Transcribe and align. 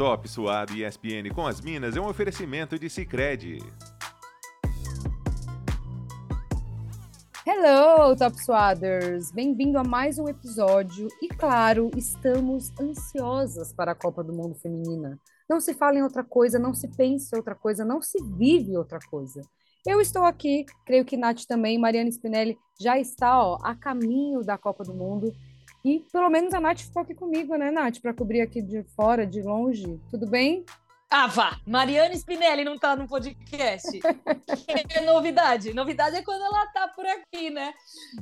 Top 0.00 0.26
Suado 0.26 0.72
e 0.72 0.82
ESPN 0.82 1.28
com 1.34 1.46
as 1.46 1.60
Minas 1.60 1.94
é 1.94 2.00
um 2.00 2.08
oferecimento 2.08 2.78
de 2.78 2.88
Sicredi. 2.88 3.58
Hello, 7.46 8.16
Top 8.16 8.42
Suaders! 8.42 9.30
Bem-vindo 9.30 9.76
a 9.76 9.84
mais 9.84 10.18
um 10.18 10.26
episódio 10.26 11.06
e, 11.20 11.28
claro, 11.28 11.90
estamos 11.94 12.72
ansiosas 12.80 13.74
para 13.74 13.92
a 13.92 13.94
Copa 13.94 14.24
do 14.24 14.32
Mundo 14.32 14.54
Feminina. 14.54 15.18
Não 15.46 15.60
se 15.60 15.74
fala 15.74 15.98
em 15.98 16.02
outra 16.02 16.24
coisa, 16.24 16.58
não 16.58 16.72
se 16.72 16.88
pensa 16.88 17.36
em 17.36 17.38
outra 17.38 17.54
coisa, 17.54 17.84
não 17.84 18.00
se 18.00 18.16
vive 18.24 18.78
outra 18.78 19.00
coisa. 19.10 19.42
Eu 19.86 20.00
estou 20.00 20.24
aqui, 20.24 20.64
creio 20.86 21.04
que 21.04 21.18
Nath 21.18 21.44
também, 21.46 21.78
Mariana 21.78 22.08
Spinelli 22.08 22.56
já 22.80 22.98
está 22.98 23.38
ó, 23.38 23.58
a 23.62 23.74
caminho 23.74 24.42
da 24.42 24.56
Copa 24.56 24.82
do 24.82 24.94
Mundo 24.94 25.30
e 25.84 26.00
pelo 26.12 26.28
menos 26.28 26.52
a 26.54 26.60
Nath 26.60 26.80
ficou 26.80 27.02
aqui 27.02 27.14
comigo, 27.14 27.56
né, 27.56 27.70
Nath, 27.70 28.00
para 28.00 28.14
cobrir 28.14 28.40
aqui 28.40 28.60
de 28.60 28.82
fora, 28.94 29.26
de 29.26 29.42
longe. 29.42 30.00
Tudo 30.10 30.26
bem? 30.26 30.64
Ah, 31.12 31.26
vá! 31.26 31.58
Mariana 31.66 32.14
Spinelli 32.14 32.62
não 32.62 32.78
tá 32.78 32.94
no 32.94 33.08
podcast. 33.08 33.98
é 34.94 35.00
novidade. 35.00 35.74
Novidade 35.74 36.14
é 36.14 36.22
quando 36.22 36.44
ela 36.44 36.66
tá 36.68 36.86
por 36.86 37.04
aqui, 37.04 37.50
né? 37.50 37.74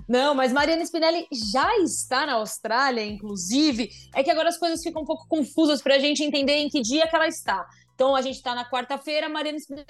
Não, 0.09 0.35
mas 0.35 0.55
Mariana 0.55 0.83
Spinelli 0.83 1.27
já 1.52 1.77
está 1.80 2.25
na 2.25 2.35
Austrália, 2.35 3.05
inclusive. 3.05 3.91
É 4.15 4.25
que 4.25 4.30
agora 4.30 4.49
as 4.49 4.57
coisas 4.57 4.83
ficam 4.83 5.02
um 5.02 5.05
pouco 5.05 5.29
confusas 5.29 5.83
pra 5.83 5.99
gente 5.99 6.25
entender 6.25 6.55
em 6.55 6.71
que 6.71 6.80
dia 6.80 7.07
que 7.07 7.15
ela 7.15 7.29
está. 7.29 7.69
Então 7.95 8.16
a 8.16 8.23
gente 8.23 8.37
está 8.37 8.55
na 8.55 8.65
quarta-feira, 8.65 9.29
Mariana 9.29 9.59
Spinelli 9.59 9.87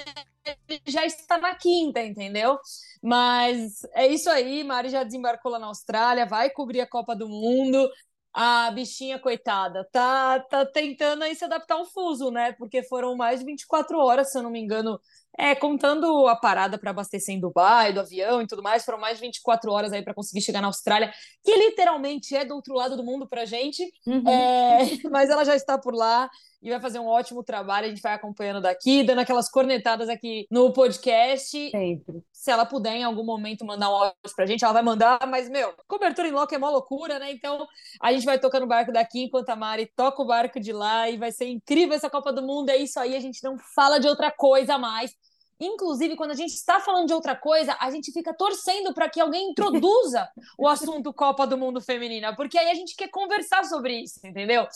já 0.87 1.07
está 1.07 1.39
na 1.39 1.55
quinta, 1.55 2.03
entendeu? 2.03 2.59
Mas 3.03 3.83
é 3.95 4.07
isso 4.07 4.29
aí, 4.31 4.65
Mari 4.65 4.89
já 4.91 5.05
desembarcou 5.05 5.53
lá 5.53 5.59
na 5.59 5.67
Austrália, 5.69 6.27
vai 6.27 6.51
cobrir 6.51 6.81
a 6.81 6.87
Copa 6.87 7.15
do 7.15 7.29
Mundo. 7.29 7.89
A 8.33 8.71
bichinha, 8.71 9.19
coitada, 9.19 9.89
tá, 9.91 10.39
tá 10.41 10.65
tentando 10.65 11.25
aí 11.25 11.35
se 11.35 11.45
adaptar 11.45 11.75
ao 11.77 11.87
fuso, 11.87 12.31
né? 12.31 12.53
Porque 12.53 12.83
foram 12.85 13.17
mais 13.17 13.41
de 13.41 13.47
24 13.47 13.99
horas, 13.99 14.31
se 14.31 14.39
eu 14.39 14.43
não 14.43 14.51
me 14.51 14.61
engano, 14.61 15.01
é, 15.37 15.55
contando 15.55 16.27
a 16.27 16.37
parada 16.37 16.79
para 16.79 16.91
abastecer 16.91 17.35
em 17.35 17.41
Dubai, 17.41 17.93
do 17.93 18.01
avião 18.01 18.43
e 18.43 18.47
tudo 18.47 18.63
mais, 18.63 18.85
foram 18.85 18.99
mais 18.99 19.19
de 19.19 19.23
24 19.25 19.71
horas 19.71 19.93
aí 19.93 20.03
para 20.03 20.15
conseguir 20.15 20.41
chegar 20.41 20.61
na 20.61 20.69
Austrália, 20.69 21.13
que 21.45 21.55
literalmente 21.55 22.35
é 22.35 22.45
do 22.45 22.55
outro 22.55 22.75
lado 22.75 22.97
do 22.97 23.05
mundo 23.05 23.29
pra 23.29 23.45
gente. 23.45 23.83
Uhum. 24.07 24.29
É, 24.29 24.79
mas 25.11 25.31
ela 25.31 25.45
já 25.45 25.55
está 25.55 25.79
por 25.79 25.95
lá 25.95 26.29
e 26.61 26.71
vai 26.71 26.81
fazer 26.81 26.99
um 26.99 27.07
ótimo 27.07 27.43
trabalho. 27.43 27.87
A 27.87 27.89
gente 27.89 28.03
vai 28.03 28.15
acompanhando 28.15 28.61
daqui, 28.61 29.03
dando 29.05 29.21
aquelas 29.21 29.49
cornetadas 29.49 30.09
aqui 30.09 30.47
no 30.51 30.73
podcast. 30.73 31.71
Sempre. 31.71 32.23
Se 32.33 32.51
ela 32.51 32.67
puder 32.67 32.97
em 32.97 33.05
algum 33.05 33.25
momento 33.25 33.65
mandar 33.65 33.91
um 33.91 33.95
áudio 33.95 34.15
pra 34.35 34.47
gente, 34.47 34.65
ela 34.65 34.73
vai 34.73 34.83
mandar, 34.83 35.25
mas, 35.29 35.49
meu, 35.49 35.73
cobertura 35.87 36.29
em 36.29 36.33
loco 36.33 36.55
é 36.55 36.59
uma 36.59 36.71
loucura, 36.71 37.19
né? 37.19 37.31
Então 37.31 37.67
a 38.01 38.13
gente 38.13 38.25
vai 38.25 38.39
tocando 38.39 38.65
o 38.65 38.69
barco 38.69 38.93
daqui 38.93 39.25
enquanto 39.25 39.51
a 39.51 39.57
Mari 39.57 39.91
toca 39.95 40.21
o 40.21 40.27
barco 40.27 40.59
de 40.59 40.73
lá 40.73 41.09
e 41.09 41.17
vai 41.17 41.31
ser 41.31 41.49
incrível 41.49 41.95
essa 41.95 42.11
Copa 42.11 42.33
do 42.33 42.43
Mundo. 42.43 42.71
É 42.71 42.77
isso 42.77 42.99
aí, 42.99 43.15
a 43.15 43.21
gente 43.21 43.43
não 43.45 43.57
fala 43.75 43.99
de 43.99 44.09
outra 44.09 44.31
coisa 44.31 44.77
mais. 44.79 45.15
Inclusive, 45.61 46.17
quando 46.17 46.31
a 46.31 46.35
gente 46.35 46.53
está 46.53 46.81
falando 46.81 47.07
de 47.07 47.15
outra 47.15 47.35
coisa, 47.35 47.77
a 47.81 47.91
gente 47.91 48.13
fica 48.13 48.33
torcendo 48.33 48.95
para 48.95 49.09
que 49.09 49.21
alguém 49.21 49.51
introduza 49.51 50.29
o 50.59 50.69
assunto 50.69 51.13
Copa 51.13 51.47
do 51.47 51.59
Mundo 51.59 51.81
Feminina, 51.81 52.35
porque 52.35 52.59
aí 52.59 52.71
a 52.71 52.75
gente 52.75 52.95
quer 52.95 53.09
conversar 53.09 53.65
sobre 53.65 54.03
isso, 54.03 54.21
entendeu? 54.25 54.67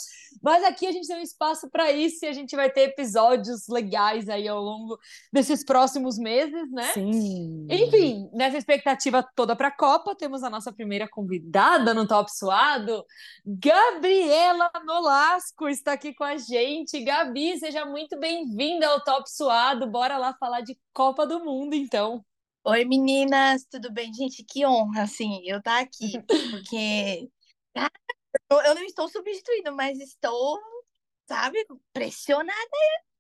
Mas 0.43 0.65
aqui 0.65 0.87
a 0.87 0.93
gente 0.93 1.07
tem 1.07 1.17
um 1.17 1.23
espaço 1.23 1.69
para 1.71 1.93
isso 1.93 2.25
e 2.25 2.29
a 2.29 2.33
gente 2.33 2.57
vai 2.57 2.71
ter 2.71 2.83
episódios 2.83 3.69
legais 3.69 4.29
aí 4.29 4.49
ao 4.49 4.61
longo 4.61 4.99
desses 5.33 5.65
próximos 5.65 6.19
meses, 6.19 6.71
né? 6.71 6.93
Sim. 6.93 7.67
Enfim, 7.71 8.29
nessa 8.33 8.59
expectativa 8.59 9.23
toda 9.35 9.55
para 9.55 9.69
a 9.69 9.77
Copa, 9.77 10.15
temos 10.15 10.43
a 10.43 10.51
nossa 10.51 10.73
primeira 10.73 11.09
convidada 11.09 11.95
no 11.95 12.07
Top 12.07 12.31
Suado, 12.33 13.05
Gabriela 13.45 14.71
Nolasco 14.85 15.69
está 15.69 15.93
aqui 15.93 16.15
com 16.15 16.25
a 16.25 16.37
gente. 16.37 17.03
Gabi, 17.03 17.59
seja 17.59 17.85
muito 17.85 18.19
bem-vinda 18.19 18.89
ao 18.89 19.03
Top 19.03 19.31
Suado. 19.31 19.87
Bora 19.87 20.17
lá 20.17 20.35
falar 20.35 20.61
de 20.61 20.72
de 20.73 20.81
Copa 20.95 21.27
do 21.27 21.45
Mundo, 21.45 21.75
então. 21.75 22.25
Oi, 22.65 22.85
meninas, 22.85 23.67
tudo 23.67 23.93
bem? 23.93 24.13
Gente, 24.15 24.43
que 24.45 24.65
honra, 24.65 25.03
assim, 25.03 25.43
eu 25.45 25.59
estar 25.59 25.77
tá 25.77 25.81
aqui, 25.81 26.13
porque 26.51 27.29
eu 28.51 28.75
não 28.75 28.83
estou 28.85 29.09
substituindo, 29.09 29.75
mas 29.75 29.99
estou, 30.01 30.59
sabe, 31.27 31.59
pressionada 31.93 32.57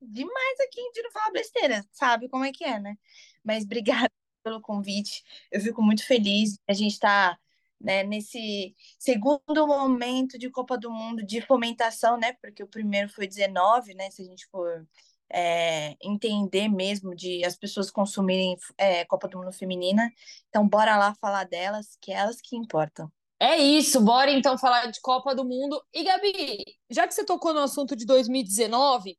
demais 0.00 0.60
aqui 0.60 0.80
de 0.92 1.02
não 1.02 1.10
falar 1.12 1.30
besteira, 1.32 1.84
sabe 1.92 2.28
como 2.28 2.44
é 2.44 2.52
que 2.52 2.64
é, 2.64 2.78
né? 2.78 2.96
Mas 3.44 3.64
obrigada 3.64 4.10
pelo 4.42 4.60
convite, 4.60 5.22
eu 5.50 5.60
fico 5.60 5.82
muito 5.82 6.06
feliz, 6.06 6.58
a 6.66 6.72
gente 6.72 6.92
está 6.92 7.38
né, 7.80 8.02
nesse 8.02 8.74
segundo 8.98 9.66
momento 9.66 10.38
de 10.38 10.48
Copa 10.50 10.78
do 10.78 10.90
Mundo 10.90 11.24
de 11.24 11.40
fomentação, 11.42 12.16
né? 12.16 12.32
Porque 12.34 12.62
o 12.62 12.68
primeiro 12.68 13.08
foi 13.08 13.26
19, 13.26 13.94
né? 13.94 14.10
Se 14.10 14.22
a 14.22 14.24
gente 14.24 14.46
for 14.46 14.86
é, 15.32 15.96
entender 16.00 16.68
mesmo 16.68 17.14
de 17.14 17.44
as 17.44 17.56
pessoas 17.56 17.90
consumirem 17.90 18.56
é, 18.76 19.04
Copa 19.04 19.28
do 19.28 19.38
Mundo 19.38 19.52
Feminina. 19.52 20.12
Então, 20.48 20.68
bora 20.68 20.96
lá 20.96 21.14
falar 21.14 21.44
delas, 21.44 21.96
que 22.00 22.12
é 22.12 22.16
elas 22.16 22.40
que 22.40 22.56
importam. 22.56 23.10
É 23.40 23.56
isso, 23.56 24.00
bora 24.00 24.30
então 24.30 24.56
falar 24.56 24.86
de 24.86 25.00
Copa 25.00 25.34
do 25.34 25.44
Mundo. 25.44 25.82
E 25.92 26.04
Gabi, 26.04 26.64
já 26.88 27.08
que 27.08 27.14
você 27.14 27.24
tocou 27.24 27.52
no 27.52 27.60
assunto 27.60 27.96
de 27.96 28.06
2019, 28.06 29.18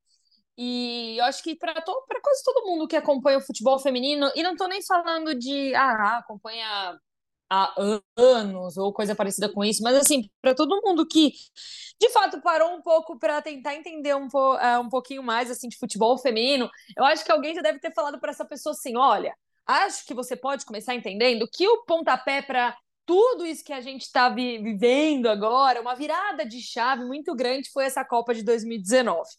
e 0.58 1.18
eu 1.18 1.26
acho 1.26 1.44
que 1.44 1.56
para 1.56 1.74
quase 1.82 2.44
todo 2.46 2.66
mundo 2.66 2.88
que 2.88 2.96
acompanha 2.96 3.40
o 3.40 3.42
futebol 3.42 3.80
feminino, 3.80 4.32
e 4.36 4.44
não 4.44 4.54
estou 4.54 4.68
nem 4.70 4.82
falando 4.82 5.36
de 5.36 5.76
ah, 5.76 6.20
acompanha 6.20 6.98
há 7.50 7.74
anos 8.18 8.78
ou 8.78 8.94
coisa 8.94 9.16
parecida 9.16 9.48
com 9.52 9.64
isso, 9.64 9.84
mas 9.84 9.96
assim, 9.96 10.30
para 10.42 10.56
todo 10.56 10.82
mundo 10.82 11.08
que 11.08 11.32
de 12.00 12.10
fato 12.10 12.42
parou 12.42 12.74
um 12.76 12.82
pouco 12.82 13.18
para 13.18 13.42
tentar 13.42 13.76
entender 13.76 14.16
um, 14.16 14.28
po 14.28 14.56
uh, 14.56 14.80
um 14.82 14.90
pouquinho 14.90 15.24
mais 15.24 15.52
assim 15.52 15.68
de 15.70 15.78
futebol 15.78 16.18
feminino, 16.18 16.70
eu 16.98 17.04
acho 17.06 17.24
que 17.24 17.32
alguém 17.32 17.56
já 17.56 17.62
deve 17.62 17.80
ter 17.80 17.94
falado 17.94 18.20
para 18.20 18.32
essa 18.32 18.46
pessoa 18.46 18.74
assim: 18.74 18.98
olha, 18.98 19.36
acho 19.66 20.06
que 20.06 20.14
você 20.14 20.36
pode 20.36 20.66
começar 20.66 20.96
entendendo 20.96 21.48
que 21.52 21.68
o 21.68 21.84
pontapé 21.86 22.42
para 22.42 22.76
tudo 23.06 23.46
isso 23.46 23.64
que 23.64 23.74
a 23.74 23.82
gente 23.82 24.04
está 24.04 24.30
vi 24.30 24.60
vivendo 24.60 25.28
agora, 25.28 25.82
uma 25.82 25.96
virada 25.96 26.46
de 26.46 26.62
chave 26.62 27.04
muito 27.04 27.36
grande 27.36 27.70
foi 27.70 27.86
essa 27.86 28.04
Copa 28.06 28.34
de 28.34 28.44
2019. 28.44 29.30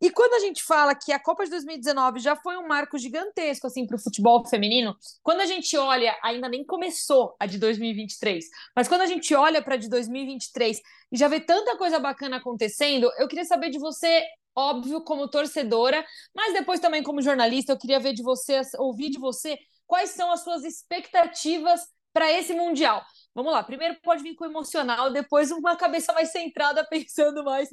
E 0.00 0.10
quando 0.10 0.34
a 0.34 0.38
gente 0.40 0.62
fala 0.62 0.94
que 0.94 1.12
a 1.12 1.18
Copa 1.18 1.44
de 1.44 1.50
2019 1.50 2.20
já 2.20 2.36
foi 2.36 2.56
um 2.56 2.66
marco 2.68 2.98
gigantesco 2.98 3.66
assim 3.66 3.86
para 3.86 3.96
o 3.96 4.00
futebol 4.00 4.46
feminino, 4.46 4.94
quando 5.22 5.40
a 5.40 5.46
gente 5.46 5.76
olha, 5.76 6.16
ainda 6.22 6.48
nem 6.48 6.64
começou 6.64 7.34
a 7.40 7.46
de 7.46 7.58
2023, 7.58 8.44
mas 8.74 8.88
quando 8.88 9.02
a 9.02 9.06
gente 9.06 9.34
olha 9.34 9.62
para 9.62 9.76
de 9.76 9.88
2023 9.88 10.80
e 11.12 11.16
já 11.16 11.28
vê 11.28 11.40
tanta 11.40 11.76
coisa 11.76 11.98
bacana 11.98 12.36
acontecendo, 12.36 13.10
eu 13.18 13.26
queria 13.26 13.44
saber 13.44 13.70
de 13.70 13.78
você 13.78 14.22
óbvio, 14.56 15.02
como 15.02 15.28
torcedora, 15.28 16.04
mas 16.34 16.54
depois 16.54 16.80
também 16.80 17.02
como 17.02 17.20
jornalista, 17.20 17.72
eu 17.72 17.78
queria 17.78 18.00
ver 18.00 18.14
de 18.14 18.22
você, 18.22 18.62
ouvir 18.78 19.10
de 19.10 19.18
você 19.18 19.58
quais 19.86 20.10
são 20.10 20.32
as 20.32 20.42
suas 20.42 20.64
expectativas 20.64 21.80
para 22.12 22.32
esse 22.32 22.54
Mundial. 22.54 23.04
Vamos 23.34 23.52
lá, 23.52 23.62
primeiro 23.62 24.00
pode 24.02 24.22
vir 24.22 24.34
com 24.34 24.46
emocional, 24.46 25.12
depois 25.12 25.50
uma 25.50 25.76
cabeça 25.76 26.14
mais 26.14 26.30
centrada, 26.30 26.82
pensando 26.88 27.44
mais 27.44 27.68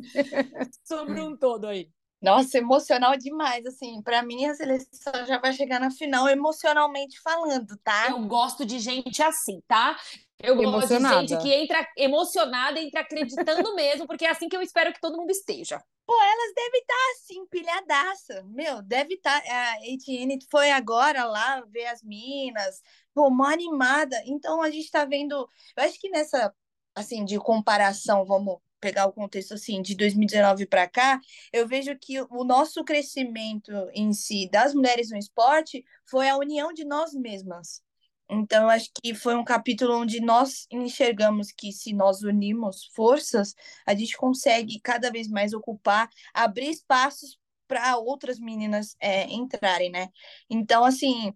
sobre 0.83 1.21
um 1.21 1.37
todo 1.37 1.65
aí. 1.67 1.89
Nossa, 2.23 2.57
emocional 2.57 3.17
demais, 3.17 3.65
assim, 3.65 4.01
para 4.01 4.23
mim 4.23 4.45
a 4.45 4.55
seleção 4.55 5.25
já 5.27 5.37
vai 5.37 5.51
chegar 5.51 5.77
na 5.77 5.91
final 5.91 6.29
emocionalmente 6.29 7.19
falando, 7.21 7.77
tá? 7.83 8.07
Eu 8.09 8.25
gosto 8.25 8.65
de 8.65 8.79
gente 8.79 9.21
assim, 9.21 9.61
tá? 9.67 9.99
Eu 10.41 10.55
gosto 10.55 10.87
de 10.87 11.03
gente 11.03 11.37
que 11.41 11.53
entra 11.53 11.85
emocionada, 11.97 12.79
entra 12.79 13.01
acreditando 13.01 13.75
mesmo, 13.75 14.07
porque 14.07 14.25
é 14.25 14.29
assim 14.29 14.47
que 14.47 14.55
eu 14.55 14.61
espero 14.61 14.93
que 14.93 15.01
todo 15.01 15.17
mundo 15.17 15.31
esteja. 15.31 15.83
Pô, 16.05 16.13
elas 16.13 16.53
devem 16.53 16.81
estar 16.81 16.93
tá, 16.93 17.11
assim, 17.11 17.47
pilhadaça. 17.47 18.43
Meu, 18.47 18.81
deve 18.81 19.15
estar. 19.15 19.41
Tá, 19.41 19.49
a 19.49 19.87
Etienne 19.87 20.37
foi 20.49 20.71
agora 20.71 21.25
lá 21.25 21.61
ver 21.67 21.85
as 21.87 22.01
minas, 22.03 22.81
pô, 23.13 23.27
uma 23.27 23.53
animada. 23.53 24.21
Então 24.25 24.61
a 24.61 24.69
gente 24.69 24.85
está 24.85 25.05
vendo. 25.05 25.47
Eu 25.77 25.83
acho 25.83 25.99
que 25.99 26.09
nessa, 26.09 26.53
assim, 26.95 27.23
de 27.23 27.37
comparação, 27.37 28.25
vamos 28.25 28.59
pegar 28.83 29.05
o 29.05 29.13
contexto 29.13 29.53
assim, 29.53 29.81
de 29.81 29.95
2019 29.95 30.65
para 30.65 30.85
cá, 30.89 31.21
eu 31.53 31.65
vejo 31.65 31.97
que 31.97 32.19
o 32.29 32.43
nosso 32.43 32.83
crescimento 32.83 33.71
em 33.93 34.11
si 34.11 34.49
das 34.51 34.73
mulheres 34.73 35.09
no 35.09 35.17
esporte 35.17 35.85
foi 36.05 36.27
a 36.27 36.35
união 36.35 36.73
de 36.73 36.83
nós 36.83 37.13
mesmas. 37.13 37.81
Então, 38.29 38.67
acho 38.69 38.89
que 39.01 39.13
foi 39.13 39.35
um 39.35 39.43
capítulo 39.43 39.97
onde 40.01 40.19
nós 40.19 40.67
enxergamos 40.69 41.49
que 41.49 41.71
se 41.71 41.93
nós 41.93 42.23
unimos 42.23 42.85
forças, 42.93 43.55
a 43.85 43.95
gente 43.95 44.17
consegue 44.17 44.81
cada 44.81 45.09
vez 45.09 45.29
mais 45.29 45.53
ocupar, 45.53 46.09
abrir 46.33 46.69
espaços 46.69 47.39
para 47.65 47.97
outras 47.97 48.37
meninas 48.37 48.97
é, 48.99 49.23
entrarem, 49.31 49.89
né? 49.89 50.09
Então, 50.49 50.83
assim, 50.83 51.33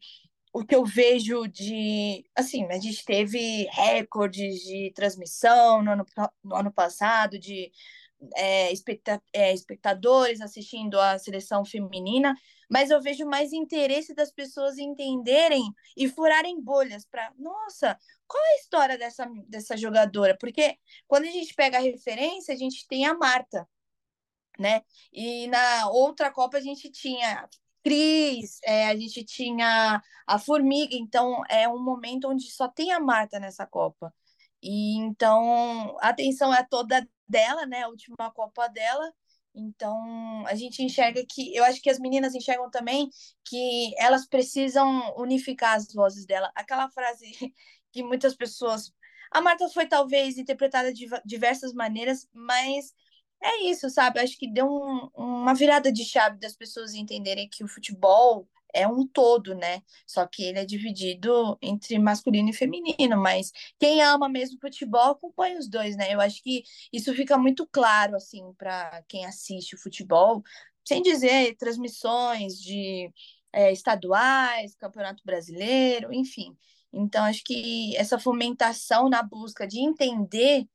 o 0.58 0.66
que 0.66 0.76
eu 0.76 0.84
vejo 0.84 1.48
de. 1.48 2.26
Assim, 2.36 2.66
a 2.66 2.80
gente 2.80 3.06
teve 3.06 3.68
recordes 3.72 4.62
de 4.62 4.92
transmissão 4.96 5.84
no 5.84 5.92
ano, 5.92 6.06
no 6.44 6.56
ano 6.56 6.72
passado, 6.72 7.38
de 7.38 7.72
é, 8.36 8.72
é, 9.34 9.54
espectadores 9.54 10.42
assistindo 10.42 11.00
a 11.00 11.20
seleção 11.20 11.64
feminina, 11.64 12.34
mas 12.70 12.90
eu 12.90 13.00
vejo 13.02 13.26
mais 13.26 13.54
interesse 13.54 14.16
das 14.16 14.32
pessoas 14.32 14.80
entenderem 14.80 15.64
e 15.96 16.10
furarem 16.10 16.60
bolhas 16.60 17.06
para, 17.06 17.32
nossa, 17.38 17.98
qual 18.28 18.44
é 18.44 18.54
a 18.54 18.58
história 18.62 18.98
dessa, 18.98 19.30
dessa 19.48 19.78
jogadora? 19.78 20.36
Porque 20.40 20.78
quando 21.08 21.26
a 21.26 21.32
gente 21.32 21.54
pega 21.54 21.78
a 21.78 21.82
referência, 21.82 22.54
a 22.54 22.58
gente 22.58 22.88
tem 22.88 23.06
a 23.06 23.14
Marta. 23.14 23.68
né? 24.60 24.82
E 25.14 25.48
na 25.48 25.90
outra 25.90 26.32
Copa 26.32 26.58
a 26.58 26.62
gente 26.62 26.90
tinha 26.92 27.48
Cris, 27.88 28.60
é, 28.66 28.88
a 28.88 28.96
gente 28.98 29.24
tinha 29.24 30.02
a 30.28 30.38
Formiga, 30.38 30.94
então 30.94 31.42
é 31.50 31.70
um 31.70 31.82
momento 31.82 32.28
onde 32.28 32.52
só 32.52 32.68
tem 32.68 32.92
a 32.92 33.00
Marta 33.00 33.40
nessa 33.40 33.66
Copa. 33.66 34.14
E 34.62 34.98
então 34.98 35.96
a 36.02 36.10
atenção 36.10 36.54
é 36.54 36.66
toda 36.70 37.08
dela, 37.30 37.66
né? 37.66 37.84
A 37.84 37.88
última 37.88 38.30
Copa 38.34 38.68
dela. 38.68 39.10
Então 39.56 40.46
a 40.48 40.54
gente 40.54 40.84
enxerga 40.84 41.24
que, 41.30 41.56
eu 41.56 41.64
acho 41.64 41.82
que 41.82 41.90
as 41.90 41.98
meninas 41.98 42.36
enxergam 42.36 42.70
também 42.70 43.10
que 43.46 43.94
elas 43.98 44.28
precisam 44.28 45.16
unificar 45.18 45.78
as 45.78 45.88
vozes 45.94 46.26
dela. 46.26 46.52
Aquela 46.56 46.90
frase 46.90 47.26
que 47.94 48.04
muitas 48.04 48.36
pessoas. 48.36 48.92
A 49.32 49.40
Marta 49.40 49.70
foi 49.70 49.88
talvez 49.88 50.38
interpretada 50.38 50.94
de 50.94 51.08
diversas 51.26 51.72
maneiras, 51.74 52.28
mas 52.34 52.94
é 53.42 53.64
isso, 53.70 53.90
sabe? 53.90 54.20
Acho 54.20 54.38
que 54.38 54.52
deu 54.52 54.68
um, 54.68 55.10
uma 55.16 55.54
virada 55.54 55.92
de 55.92 56.04
chave 56.04 56.38
das 56.40 56.56
pessoas 56.56 56.94
entenderem 56.94 57.50
que 57.50 57.64
o 57.64 57.68
futebol 57.68 58.48
é 58.74 58.88
um 58.88 59.08
todo, 59.08 59.56
né? 59.56 59.82
Só 60.06 60.26
que 60.28 60.44
ele 60.44 60.60
é 60.60 60.66
dividido 60.66 61.58
entre 61.62 61.98
masculino 62.00 62.50
e 62.50 62.54
feminino, 62.54 63.18
mas 63.18 63.52
quem 63.80 64.02
ama 64.02 64.30
mesmo 64.30 64.60
futebol 64.60 65.12
acompanha 65.12 65.58
os 65.60 65.70
dois, 65.70 65.96
né? 65.96 66.14
Eu 66.14 66.20
acho 66.22 66.42
que 66.44 66.64
isso 66.92 67.14
fica 67.14 67.38
muito 67.38 67.68
claro, 67.68 68.16
assim, 68.16 68.54
para 68.58 69.04
quem 69.08 69.26
assiste 69.26 69.76
o 69.76 69.80
futebol, 69.80 70.44
sem 70.86 71.02
dizer 71.02 71.56
transmissões 71.58 72.60
de 72.60 73.12
é, 73.54 73.72
estaduais, 73.72 74.76
Campeonato 74.76 75.24
Brasileiro, 75.26 76.14
enfim. 76.14 76.56
Então, 76.94 77.24
acho 77.26 77.44
que 77.44 77.96
essa 77.98 78.20
fomentação 78.20 79.10
na 79.10 79.22
busca 79.24 79.68
de 79.68 79.80
entender 79.80 80.68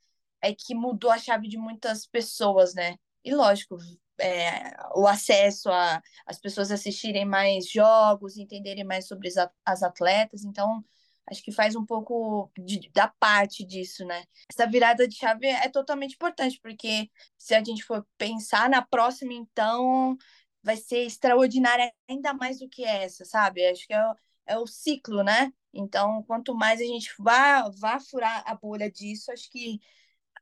é 0.42 0.54
que 0.54 0.74
mudou 0.74 1.10
a 1.10 1.18
chave 1.18 1.48
de 1.48 1.56
muitas 1.56 2.06
pessoas, 2.06 2.74
né? 2.74 2.96
E 3.24 3.34
lógico, 3.34 3.78
é, 4.20 4.74
o 4.94 5.06
acesso 5.06 5.70
a 5.70 6.02
as 6.26 6.38
pessoas 6.38 6.70
assistirem 6.70 7.24
mais 7.24 7.70
jogos, 7.70 8.36
entenderem 8.36 8.84
mais 8.84 9.06
sobre 9.06 9.28
as 9.64 9.82
atletas. 9.82 10.44
Então, 10.44 10.84
acho 11.30 11.42
que 11.42 11.52
faz 11.52 11.76
um 11.76 11.84
pouco 11.86 12.50
de, 12.58 12.90
da 12.92 13.08
parte 13.08 13.64
disso, 13.64 14.04
né? 14.04 14.24
Essa 14.50 14.66
virada 14.66 15.06
de 15.08 15.16
chave 15.16 15.46
é 15.46 15.68
totalmente 15.68 16.14
importante, 16.14 16.58
porque 16.62 17.10
se 17.38 17.54
a 17.54 17.62
gente 17.62 17.84
for 17.84 18.06
pensar 18.18 18.68
na 18.68 18.82
próxima, 18.82 19.32
então 19.32 20.16
vai 20.62 20.76
ser 20.76 21.04
extraordinária 21.06 21.92
ainda 22.08 22.32
mais 22.34 22.58
do 22.60 22.68
que 22.68 22.84
essa, 22.84 23.24
sabe? 23.24 23.66
Acho 23.66 23.86
que 23.86 23.94
é, 23.94 24.04
o, 24.04 24.16
é 24.46 24.58
o 24.58 24.66
ciclo, 24.66 25.22
né? 25.22 25.52
Então, 25.72 26.22
quanto 26.24 26.54
mais 26.54 26.80
a 26.80 26.84
gente 26.84 27.10
vá, 27.18 27.68
vá 27.70 27.98
furar 27.98 28.42
a 28.46 28.54
bolha 28.54 28.90
disso, 28.90 29.32
acho 29.32 29.50
que 29.50 29.80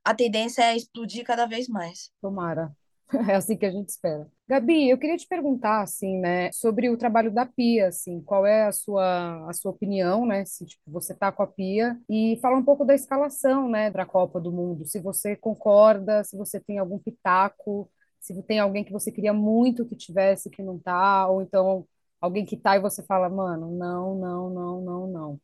a 0.03 0.13
tendência 0.13 0.63
é 0.63 0.75
explodir 0.75 1.23
cada 1.23 1.45
vez 1.45 1.67
mais. 1.67 2.11
Tomara. 2.21 2.71
É 3.29 3.35
assim 3.35 3.57
que 3.57 3.65
a 3.65 3.71
gente 3.71 3.89
espera. 3.89 4.25
Gabi, 4.47 4.89
eu 4.89 4.97
queria 4.97 5.17
te 5.17 5.27
perguntar, 5.27 5.81
assim, 5.81 6.17
né, 6.17 6.49
sobre 6.53 6.89
o 6.89 6.95
trabalho 6.95 7.29
da 7.29 7.45
Pia, 7.45 7.89
assim, 7.89 8.21
qual 8.21 8.45
é 8.45 8.63
a 8.67 8.71
sua, 8.71 9.49
a 9.49 9.53
sua 9.53 9.71
opinião, 9.71 10.25
né, 10.25 10.45
se 10.45 10.65
tipo, 10.65 10.81
você 10.87 11.13
tá 11.13 11.29
com 11.29 11.43
a 11.43 11.47
Pia, 11.47 11.99
e 12.09 12.39
fala 12.41 12.55
um 12.55 12.63
pouco 12.63 12.85
da 12.85 12.95
escalação, 12.95 13.69
né, 13.69 13.91
da 13.91 14.05
Copa 14.05 14.39
do 14.39 14.49
Mundo, 14.49 14.85
se 14.85 14.97
você 15.01 15.35
concorda, 15.35 16.23
se 16.23 16.37
você 16.37 16.57
tem 16.57 16.79
algum 16.79 16.97
pitaco, 16.97 17.91
se 18.17 18.41
tem 18.43 18.59
alguém 18.59 18.83
que 18.83 18.93
você 18.93 19.11
queria 19.11 19.33
muito 19.33 19.85
que 19.85 19.95
tivesse 19.95 20.49
que 20.49 20.63
não 20.63 20.79
tá, 20.79 21.27
ou 21.27 21.41
então 21.41 21.85
alguém 22.21 22.45
que 22.45 22.55
tá 22.55 22.77
e 22.77 22.79
você 22.79 23.03
fala, 23.03 23.27
mano, 23.27 23.71
não, 23.71 24.15
não, 24.15 24.49
não, 24.49 24.81
não, 24.81 25.07
não. 25.07 25.41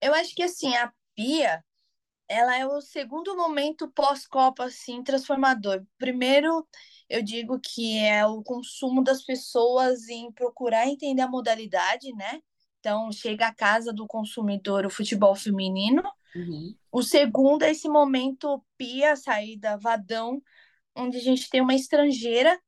Eu 0.00 0.14
acho 0.14 0.34
que, 0.34 0.42
assim, 0.42 0.74
a 0.76 0.92
Pia, 1.14 1.62
ela 2.28 2.58
é 2.58 2.66
o 2.66 2.80
segundo 2.80 3.36
momento 3.36 3.88
pós-Copa, 3.88 4.64
assim, 4.64 5.02
transformador. 5.02 5.84
Primeiro, 5.98 6.66
eu 7.08 7.22
digo 7.22 7.58
que 7.60 7.98
é 7.98 8.26
o 8.26 8.42
consumo 8.42 9.02
das 9.02 9.22
pessoas 9.22 10.08
em 10.08 10.32
procurar 10.32 10.88
entender 10.88 11.22
a 11.22 11.28
modalidade, 11.28 12.12
né? 12.14 12.40
Então, 12.80 13.10
chega 13.12 13.46
à 13.48 13.54
casa 13.54 13.92
do 13.92 14.06
consumidor 14.06 14.84
o 14.84 14.90
futebol 14.90 15.34
feminino. 15.34 16.02
Uhum. 16.34 16.74
O 16.90 17.02
segundo 17.02 17.62
é 17.62 17.70
esse 17.70 17.88
momento 17.88 18.64
Pia, 18.76 19.16
saída 19.16 19.76
Vadão, 19.76 20.42
onde 20.94 21.16
a 21.16 21.20
gente 21.20 21.48
tem 21.48 21.60
uma 21.60 21.74
estrangeira 21.74 22.60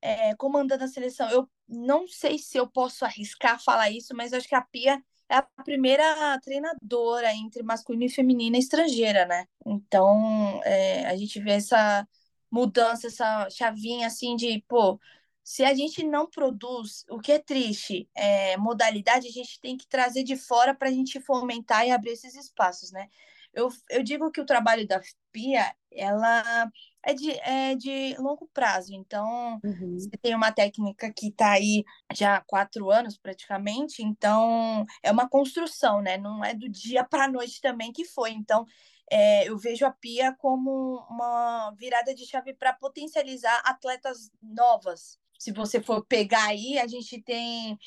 é, 0.00 0.34
comandando 0.36 0.84
a 0.84 0.88
seleção. 0.88 1.28
Eu 1.30 1.48
não 1.68 2.06
sei 2.06 2.38
se 2.38 2.58
eu 2.58 2.66
posso 2.66 3.04
arriscar 3.04 3.62
falar 3.62 3.90
isso, 3.90 4.14
mas 4.14 4.32
acho 4.32 4.48
que 4.48 4.54
a 4.54 4.62
Pia 4.62 5.02
é 5.28 5.36
a 5.36 5.42
primeira 5.42 6.38
treinadora 6.40 7.32
entre 7.34 7.62
masculino 7.62 8.04
e 8.04 8.08
feminina 8.08 8.58
estrangeira, 8.58 9.26
né? 9.26 9.46
Então, 9.64 10.60
é, 10.64 11.06
a 11.06 11.16
gente 11.16 11.40
vê 11.40 11.52
essa 11.52 12.06
mudança, 12.50 13.06
essa 13.06 13.48
chavinha 13.50 14.06
assim 14.06 14.36
de, 14.36 14.62
pô, 14.68 15.00
se 15.42 15.64
a 15.64 15.74
gente 15.74 16.04
não 16.04 16.28
produz, 16.28 17.04
o 17.10 17.18
que 17.18 17.32
é 17.32 17.38
triste, 17.38 18.08
é, 18.14 18.56
modalidade, 18.56 19.26
a 19.26 19.30
gente 19.30 19.60
tem 19.60 19.76
que 19.76 19.86
trazer 19.88 20.22
de 20.22 20.36
fora 20.36 20.74
para 20.74 20.88
a 20.88 20.92
gente 20.92 21.20
fomentar 21.20 21.86
e 21.86 21.90
abrir 21.90 22.12
esses 22.12 22.34
espaços, 22.34 22.92
né? 22.92 23.08
Eu, 23.52 23.68
eu 23.90 24.02
digo 24.02 24.30
que 24.30 24.40
o 24.40 24.46
trabalho 24.46 24.86
da 24.86 25.00
Pia, 25.32 25.74
ela 25.90 26.70
é 27.04 27.14
de, 27.14 27.30
é 27.30 27.74
de 27.74 28.14
longo 28.18 28.48
prazo. 28.52 28.94
Então, 28.94 29.60
uhum. 29.62 29.98
você 29.98 30.10
tem 30.20 30.34
uma 30.34 30.52
técnica 30.52 31.12
que 31.12 31.28
está 31.28 31.52
aí 31.52 31.84
já 32.12 32.36
há 32.36 32.40
quatro 32.40 32.90
anos 32.90 33.18
praticamente, 33.18 34.02
então 34.02 34.84
é 35.02 35.10
uma 35.10 35.28
construção, 35.28 36.00
né? 36.00 36.16
Não 36.16 36.44
é 36.44 36.54
do 36.54 36.68
dia 36.68 37.04
para 37.08 37.24
a 37.24 37.28
noite 37.28 37.60
também 37.60 37.92
que 37.92 38.04
foi. 38.04 38.30
Então, 38.30 38.66
é, 39.10 39.48
eu 39.48 39.58
vejo 39.58 39.84
a 39.84 39.90
Pia 39.90 40.34
como 40.38 41.04
uma 41.10 41.72
virada 41.76 42.14
de 42.14 42.24
chave 42.26 42.54
para 42.54 42.72
potencializar 42.72 43.60
atletas 43.64 44.30
novas. 44.40 45.18
Se 45.38 45.52
você 45.52 45.82
for 45.82 46.04
pegar 46.06 46.46
aí, 46.46 46.78
a 46.78 46.86
gente 46.86 47.20
tem 47.20 47.78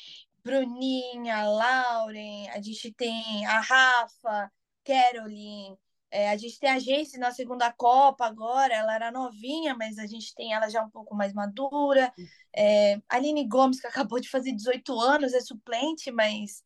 Bruninha, 0.44 1.42
Lauren, 1.48 2.48
a 2.50 2.60
gente 2.60 2.92
tem 2.92 3.44
a 3.46 3.60
Rafa, 3.60 4.52
Caroline, 4.84 5.76
é, 6.16 6.30
a 6.30 6.36
gente 6.38 6.58
tem 6.58 6.70
a 6.70 6.78
Jace 6.78 7.18
na 7.18 7.30
segunda 7.30 7.70
Copa 7.70 8.24
agora, 8.24 8.74
ela 8.74 8.94
era 8.94 9.12
novinha, 9.12 9.76
mas 9.76 9.98
a 9.98 10.06
gente 10.06 10.34
tem 10.34 10.54
ela 10.54 10.66
já 10.70 10.82
um 10.82 10.88
pouco 10.88 11.14
mais 11.14 11.34
madura. 11.34 12.10
É, 12.56 12.98
Aline 13.06 13.46
Gomes, 13.46 13.78
que 13.78 13.86
acabou 13.86 14.18
de 14.18 14.30
fazer 14.30 14.52
18 14.52 14.98
anos, 14.98 15.34
é 15.34 15.40
suplente, 15.42 16.10
mas 16.10 16.64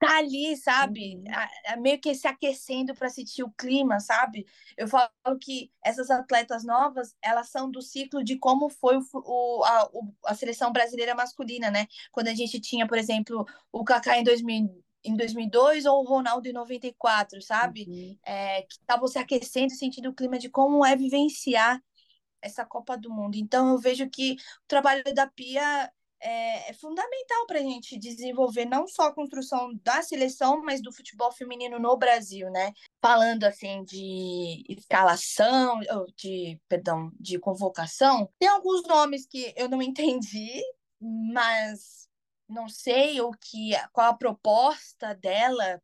tá 0.00 0.18
ali, 0.18 0.56
sabe? 0.56 1.14
Uhum. 1.14 1.24
A, 1.32 1.74
a, 1.74 1.76
meio 1.76 2.00
que 2.00 2.12
se 2.12 2.26
aquecendo 2.26 2.92
para 2.92 3.08
sentir 3.08 3.44
o 3.44 3.52
clima, 3.52 4.00
sabe? 4.00 4.44
Eu 4.76 4.88
falo 4.88 5.08
que 5.40 5.70
essas 5.84 6.10
atletas 6.10 6.64
novas, 6.64 7.14
elas 7.22 7.50
são 7.50 7.70
do 7.70 7.80
ciclo 7.80 8.24
de 8.24 8.36
como 8.36 8.68
foi 8.68 8.96
o, 8.96 9.02
o, 9.14 9.64
a, 9.64 9.90
o, 9.92 10.12
a 10.26 10.34
seleção 10.34 10.72
brasileira 10.72 11.14
masculina, 11.14 11.70
né? 11.70 11.86
Quando 12.10 12.28
a 12.28 12.34
gente 12.34 12.58
tinha, 12.58 12.84
por 12.84 12.98
exemplo, 12.98 13.46
o 13.70 13.84
Kaká 13.84 14.18
em 14.18 14.24
2000 14.24 14.87
em 15.04 15.16
2002 15.16 15.86
ou 15.86 16.00
o 16.00 16.08
Ronaldo 16.08 16.48
em 16.48 16.52
94, 16.52 17.40
sabe? 17.42 17.86
Uhum. 17.88 18.18
É, 18.24 18.62
que 18.62 18.74
estavam 18.74 19.06
se 19.06 19.18
aquecendo, 19.18 19.72
sentindo 19.72 20.10
o 20.10 20.14
clima 20.14 20.38
de 20.38 20.48
como 20.48 20.84
é 20.84 20.96
vivenciar 20.96 21.82
essa 22.40 22.64
Copa 22.64 22.96
do 22.96 23.10
Mundo. 23.10 23.36
Então, 23.36 23.70
eu 23.70 23.78
vejo 23.78 24.08
que 24.08 24.32
o 24.32 24.68
trabalho 24.68 25.02
da 25.14 25.26
Pia 25.26 25.90
é, 26.20 26.70
é 26.70 26.72
fundamental 26.74 27.46
para 27.46 27.58
a 27.58 27.62
gente 27.62 27.98
desenvolver 27.98 28.64
não 28.64 28.86
só 28.86 29.04
a 29.04 29.14
construção 29.14 29.72
da 29.82 30.02
seleção, 30.02 30.62
mas 30.62 30.82
do 30.82 30.92
futebol 30.92 31.32
feminino 31.32 31.78
no 31.78 31.96
Brasil, 31.96 32.50
né? 32.50 32.72
Falando 33.00 33.44
assim 33.44 33.84
de 33.84 34.64
escalação, 34.68 35.80
de 36.16 36.60
perdão, 36.68 37.12
de 37.18 37.38
convocação, 37.38 38.28
tem 38.38 38.48
alguns 38.48 38.82
nomes 38.86 39.26
que 39.26 39.52
eu 39.56 39.68
não 39.68 39.80
entendi, 39.82 40.60
mas 41.00 41.97
não 42.48 42.68
sei 42.68 43.20
o 43.20 43.30
que, 43.32 43.72
qual 43.92 44.10
a 44.10 44.16
proposta 44.16 45.14
dela, 45.14 45.80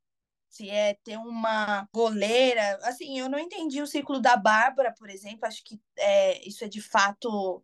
se 0.48 0.70
é 0.70 0.94
ter 1.02 1.18
uma 1.18 1.88
goleira. 1.92 2.78
Assim, 2.82 3.18
eu 3.18 3.28
não 3.28 3.38
entendi 3.38 3.82
o 3.82 3.86
ciclo 3.86 4.20
da 4.20 4.36
Bárbara, 4.36 4.94
por 4.96 5.10
exemplo. 5.10 5.46
Acho 5.46 5.62
que 5.64 5.80
é, 5.98 6.46
isso 6.48 6.64
é 6.64 6.68
de 6.68 6.80
fato 6.80 7.62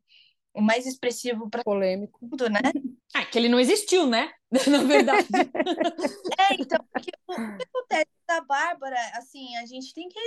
o 0.52 0.60
mais 0.60 0.86
expressivo 0.86 1.48
para 1.48 1.62
polêmico, 1.62 2.18
tudo, 2.28 2.48
né? 2.48 2.60
Ah, 3.12 3.26
que 3.26 3.36
ele 3.36 3.48
não 3.48 3.58
existiu, 3.58 4.06
né? 4.06 4.32
Na 4.70 4.84
verdade. 4.84 5.26
é, 6.38 6.54
então, 6.54 6.78
porque 6.92 7.10
o 7.26 7.34
que 7.34 7.64
acontece 7.64 8.10
da 8.24 8.40
Bárbara, 8.40 8.96
assim, 9.14 9.56
a 9.56 9.66
gente 9.66 9.92
tem 9.92 10.08
que 10.08 10.18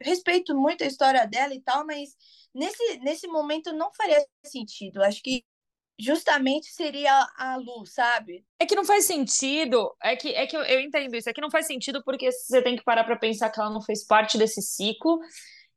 respeito 0.00 0.54
muito 0.54 0.84
a 0.84 0.86
história 0.86 1.26
dela 1.26 1.52
e 1.52 1.60
tal, 1.60 1.84
mas 1.84 2.16
nesse, 2.54 2.98
nesse 2.98 3.26
momento 3.26 3.72
não 3.72 3.92
faria 3.92 4.24
sentido. 4.46 5.02
Acho 5.02 5.20
que 5.20 5.44
justamente 6.00 6.72
seria 6.72 7.12
a 7.36 7.56
luz, 7.56 7.92
sabe? 7.92 8.44
É 8.58 8.66
que 8.66 8.74
não 8.74 8.84
faz 8.84 9.04
sentido, 9.04 9.94
é 10.02 10.16
que, 10.16 10.28
é 10.28 10.46
que 10.46 10.56
eu, 10.56 10.62
eu 10.62 10.80
entendo 10.80 11.14
isso, 11.16 11.28
é 11.28 11.32
que 11.32 11.40
não 11.40 11.50
faz 11.50 11.66
sentido 11.66 12.02
porque 12.04 12.30
você 12.30 12.62
tem 12.62 12.76
que 12.76 12.84
parar 12.84 13.04
para 13.04 13.16
pensar 13.16 13.50
que 13.50 13.60
ela 13.60 13.70
não 13.70 13.80
fez 13.80 14.04
parte 14.06 14.38
desse 14.38 14.62
ciclo 14.62 15.18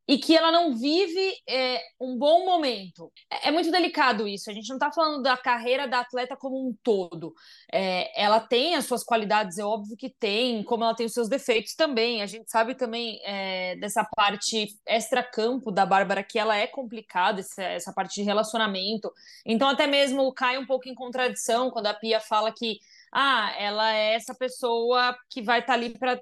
e 0.08 0.18
que 0.18 0.36
ela 0.36 0.52
não 0.52 0.76
vive 0.76 1.34
é, 1.48 1.82
um 2.00 2.18
bom 2.18 2.46
momento. 2.46 3.12
É, 3.32 3.48
é, 3.48 3.52
muito 3.52 3.72
delicado 3.72 4.28
isso. 4.28 4.50
A 4.50 4.54
gente 4.54 4.68
não 4.68 4.76
está 4.76 4.92
falando 4.92 5.22
da 5.22 5.38
carreira 5.38 5.88
da 5.88 6.02
atleta 6.02 6.36
como 6.36 6.68
um 6.68 6.76
todo. 6.84 7.34
É, 7.72 8.22
ela 8.22 8.40
tem 8.40 8.76
as 8.76 8.86
suas 8.86 9.04
qualidades, 9.04 9.58
é 9.58 9.64
óbvio 9.64 9.96
que 9.96 10.10
tem, 10.10 10.62
como 10.64 10.84
ela 10.84 10.96
tem 10.96 11.06
os 11.06 11.14
seus 11.14 11.30
defeitos 11.30 11.74
também. 11.74 12.22
A 12.22 12.26
gente 12.26 12.52
sabe 12.52 12.76
também 12.76 13.20
é, 13.24 13.76
dessa 13.78 14.04
parte 14.04 14.68
extra-campo 14.86 15.72
da 15.72 15.86
Bárbara 15.86 16.24
que 16.24 16.38
ela 16.38 16.58
é 16.58 16.68
complicada, 16.68 17.40
essa, 17.40 17.64
essa 17.64 17.94
parte 17.94 18.16
de 18.16 18.24
relacionamento. 18.24 19.12
Então, 19.46 19.70
até 19.70 19.88
mesmo 19.88 20.34
cai 20.34 20.58
um 20.58 20.66
pouco 20.66 20.90
em 20.90 20.96
contradição 20.96 21.72
quando 21.72 21.88
a 21.88 21.94
Pia 21.94 22.20
fala 22.20 22.52
que 22.52 22.80
ah, 23.12 23.54
ela 23.58 23.94
é 23.94 24.16
essa 24.16 24.34
pessoa 24.34 25.16
que 25.30 25.42
vai 25.42 25.60
estar 25.60 25.74
tá 25.74 25.80
ali 25.80 25.98
para 25.98 26.20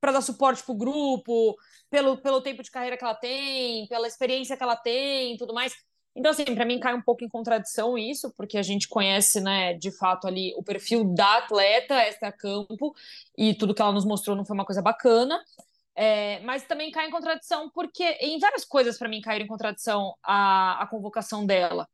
para 0.00 0.12
dar 0.12 0.20
suporte 0.20 0.62
para 0.62 0.72
o 0.72 0.76
grupo, 0.76 1.56
pelo, 1.90 2.16
pelo 2.18 2.40
tempo 2.40 2.62
de 2.62 2.70
carreira 2.70 2.96
que 2.96 3.04
ela 3.04 3.14
tem, 3.14 3.86
pela 3.88 4.06
experiência 4.06 4.56
que 4.56 4.62
ela 4.62 4.76
tem 4.76 5.36
tudo 5.36 5.54
mais. 5.54 5.74
Então, 6.14 6.30
assim, 6.30 6.44
para 6.44 6.64
mim 6.64 6.80
cai 6.80 6.94
um 6.94 7.02
pouco 7.02 7.22
em 7.22 7.28
contradição 7.28 7.98
isso, 7.98 8.32
porque 8.36 8.56
a 8.56 8.62
gente 8.62 8.88
conhece, 8.88 9.38
né, 9.38 9.74
de 9.74 9.90
fato, 9.90 10.26
ali 10.26 10.54
o 10.56 10.62
perfil 10.62 11.04
da 11.14 11.38
atleta 11.38 11.94
extra-campo 11.94 12.94
e 13.36 13.54
tudo 13.54 13.74
que 13.74 13.82
ela 13.82 13.92
nos 13.92 14.06
mostrou 14.06 14.34
não 14.34 14.44
foi 14.44 14.54
uma 14.54 14.64
coisa 14.64 14.80
bacana. 14.80 15.38
É, 15.94 16.40
mas 16.40 16.62
também 16.66 16.90
cai 16.90 17.06
em 17.06 17.10
contradição 17.10 17.70
porque 17.70 18.04
em 18.20 18.38
várias 18.38 18.66
coisas 18.66 18.98
para 18.98 19.08
mim 19.08 19.22
caíram 19.22 19.46
em 19.46 19.48
contradição 19.48 20.14
a, 20.22 20.82
a 20.82 20.86
convocação 20.86 21.46
dela. 21.46 21.88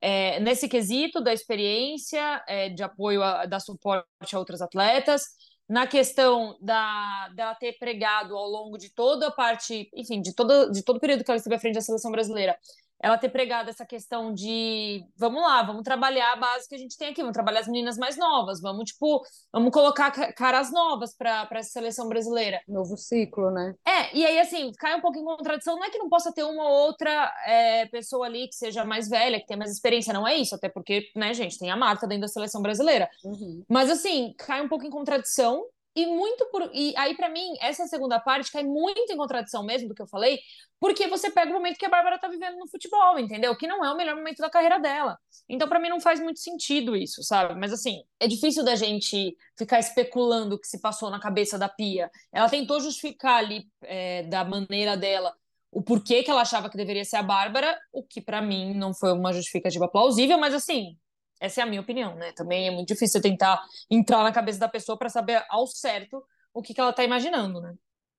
É, 0.00 0.38
nesse 0.40 0.68
quesito 0.68 1.20
da 1.20 1.32
experiência, 1.32 2.42
é, 2.46 2.68
de 2.68 2.82
apoio, 2.84 3.22
a, 3.22 3.46
da 3.46 3.58
suporte 3.58 4.06
a 4.32 4.38
outras 4.38 4.62
atletas, 4.62 5.24
na 5.68 5.86
questão 5.86 6.56
da 6.60 7.28
dela 7.34 7.54
ter 7.54 7.74
pregado 7.78 8.36
ao 8.36 8.48
longo 8.48 8.78
de 8.78 8.88
toda 8.90 9.28
a 9.28 9.30
parte, 9.30 9.90
enfim, 9.94 10.22
de 10.22 10.34
todo, 10.34 10.70
de 10.70 10.82
todo 10.82 10.96
o 10.96 11.00
período 11.00 11.22
que 11.22 11.30
ela 11.30 11.36
esteve 11.36 11.56
à 11.56 11.58
frente 11.58 11.74
da 11.74 11.82
seleção 11.82 12.10
brasileira, 12.10 12.58
ela 13.00 13.16
ter 13.16 13.28
pregado 13.28 13.70
essa 13.70 13.86
questão 13.86 14.32
de 14.32 15.04
vamos 15.16 15.40
lá, 15.40 15.62
vamos 15.62 15.82
trabalhar 15.82 16.32
a 16.32 16.36
base 16.36 16.68
que 16.68 16.74
a 16.74 16.78
gente 16.78 16.96
tem 16.96 17.08
aqui, 17.08 17.20
vamos 17.20 17.34
trabalhar 17.34 17.60
as 17.60 17.68
meninas 17.68 17.96
mais 17.96 18.16
novas, 18.16 18.60
vamos 18.60 18.90
tipo, 18.90 19.22
vamos 19.52 19.72
colocar 19.72 20.10
caras 20.32 20.72
novas 20.72 21.14
para 21.16 21.48
essa 21.52 21.70
seleção 21.70 22.08
brasileira. 22.08 22.60
Novo 22.66 22.96
ciclo, 22.96 23.50
né? 23.50 23.74
É, 23.86 24.16
e 24.16 24.26
aí 24.26 24.38
assim, 24.38 24.72
cai 24.78 24.96
um 24.96 25.00
pouco 25.00 25.18
em 25.18 25.24
contradição, 25.24 25.76
não 25.76 25.84
é 25.84 25.90
que 25.90 25.98
não 25.98 26.08
possa 26.08 26.32
ter 26.32 26.42
uma 26.42 26.68
ou 26.68 26.86
outra 26.86 27.32
é, 27.46 27.86
pessoa 27.86 28.26
ali 28.26 28.48
que 28.48 28.54
seja 28.54 28.84
mais 28.84 29.08
velha, 29.08 29.38
que 29.38 29.46
tenha 29.46 29.58
mais 29.58 29.70
experiência, 29.70 30.12
não 30.12 30.26
é 30.26 30.36
isso, 30.36 30.54
até 30.54 30.68
porque, 30.68 31.08
né, 31.14 31.32
gente, 31.32 31.58
tem 31.58 31.70
a 31.70 31.76
marca 31.76 32.06
dentro 32.06 32.22
da 32.22 32.28
seleção 32.28 32.60
brasileira. 32.60 33.08
Uhum. 33.24 33.64
Mas 33.68 33.90
assim, 33.90 34.34
cai 34.36 34.60
um 34.60 34.68
pouco 34.68 34.84
em 34.84 34.90
contradição 34.90 35.64
e 35.98 36.06
muito 36.06 36.46
por. 36.46 36.70
E 36.72 36.94
aí, 36.96 37.16
para 37.16 37.28
mim, 37.28 37.54
essa 37.60 37.84
segunda 37.88 38.20
parte 38.20 38.52
cai 38.52 38.62
muito 38.62 39.12
em 39.12 39.16
contradição 39.16 39.64
mesmo 39.64 39.88
do 39.88 39.94
que 39.96 40.02
eu 40.02 40.06
falei, 40.06 40.38
porque 40.78 41.08
você 41.08 41.28
pega 41.28 41.50
o 41.50 41.54
momento 41.54 41.76
que 41.76 41.86
a 41.86 41.88
Bárbara 41.88 42.20
tá 42.20 42.28
vivendo 42.28 42.56
no 42.56 42.68
futebol, 42.68 43.18
entendeu? 43.18 43.56
Que 43.56 43.66
não 43.66 43.84
é 43.84 43.92
o 43.92 43.96
melhor 43.96 44.14
momento 44.14 44.38
da 44.38 44.48
carreira 44.48 44.78
dela. 44.78 45.18
Então, 45.48 45.68
para 45.68 45.80
mim, 45.80 45.88
não 45.88 46.00
faz 46.00 46.20
muito 46.20 46.38
sentido 46.38 46.94
isso, 46.94 47.20
sabe? 47.24 47.58
Mas 47.58 47.72
assim, 47.72 48.04
é 48.20 48.28
difícil 48.28 48.64
da 48.64 48.76
gente 48.76 49.36
ficar 49.56 49.80
especulando 49.80 50.54
o 50.54 50.58
que 50.60 50.68
se 50.68 50.80
passou 50.80 51.10
na 51.10 51.18
cabeça 51.18 51.58
da 51.58 51.68
Pia. 51.68 52.08
Ela 52.32 52.48
tentou 52.48 52.78
justificar 52.78 53.38
ali 53.38 53.66
é, 53.82 54.22
da 54.22 54.44
maneira 54.44 54.96
dela 54.96 55.34
o 55.72 55.82
porquê 55.82 56.22
que 56.22 56.30
ela 56.30 56.42
achava 56.42 56.70
que 56.70 56.76
deveria 56.76 57.04
ser 57.04 57.16
a 57.16 57.22
Bárbara, 57.24 57.76
o 57.92 58.04
que 58.04 58.20
para 58.20 58.40
mim 58.40 58.72
não 58.72 58.94
foi 58.94 59.12
uma 59.12 59.32
justificativa 59.32 59.88
plausível, 59.88 60.38
mas 60.38 60.54
assim, 60.54 60.96
essa 61.40 61.60
é 61.60 61.64
a 61.64 61.66
minha 61.66 61.80
opinião, 61.80 62.14
né? 62.16 62.32
Também 62.32 62.68
é 62.68 62.70
muito 62.70 62.88
difícil 62.88 63.20
tentar 63.20 63.62
entrar 63.90 64.22
na 64.22 64.32
cabeça 64.32 64.58
da 64.58 64.68
pessoa 64.68 64.98
para 64.98 65.08
saber 65.08 65.44
ao 65.48 65.66
certo 65.66 66.22
o 66.52 66.62
que, 66.62 66.74
que 66.74 66.80
ela 66.80 66.90
está 66.90 67.04
imaginando, 67.04 67.60
né? 67.60 67.74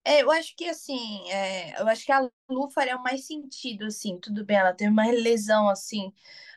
É, 0.06 0.24
eu 0.24 0.32
acho 0.32 0.56
que 0.56 0.66
assim, 0.66 1.30
é, 1.30 1.80
eu 1.80 1.88
acho 1.88 2.06
que 2.06 2.12
a 2.12 2.28
Lu 2.50 2.70
faria 2.72 2.98
mais 2.98 3.28
sentido, 3.28 3.86
assim, 3.86 4.18
tudo 4.20 4.46
bem, 4.46 4.58
ela 4.58 4.74
teve 4.74 4.90
uma 4.90 5.06
lesão, 5.12 5.70
assim, 5.70 6.14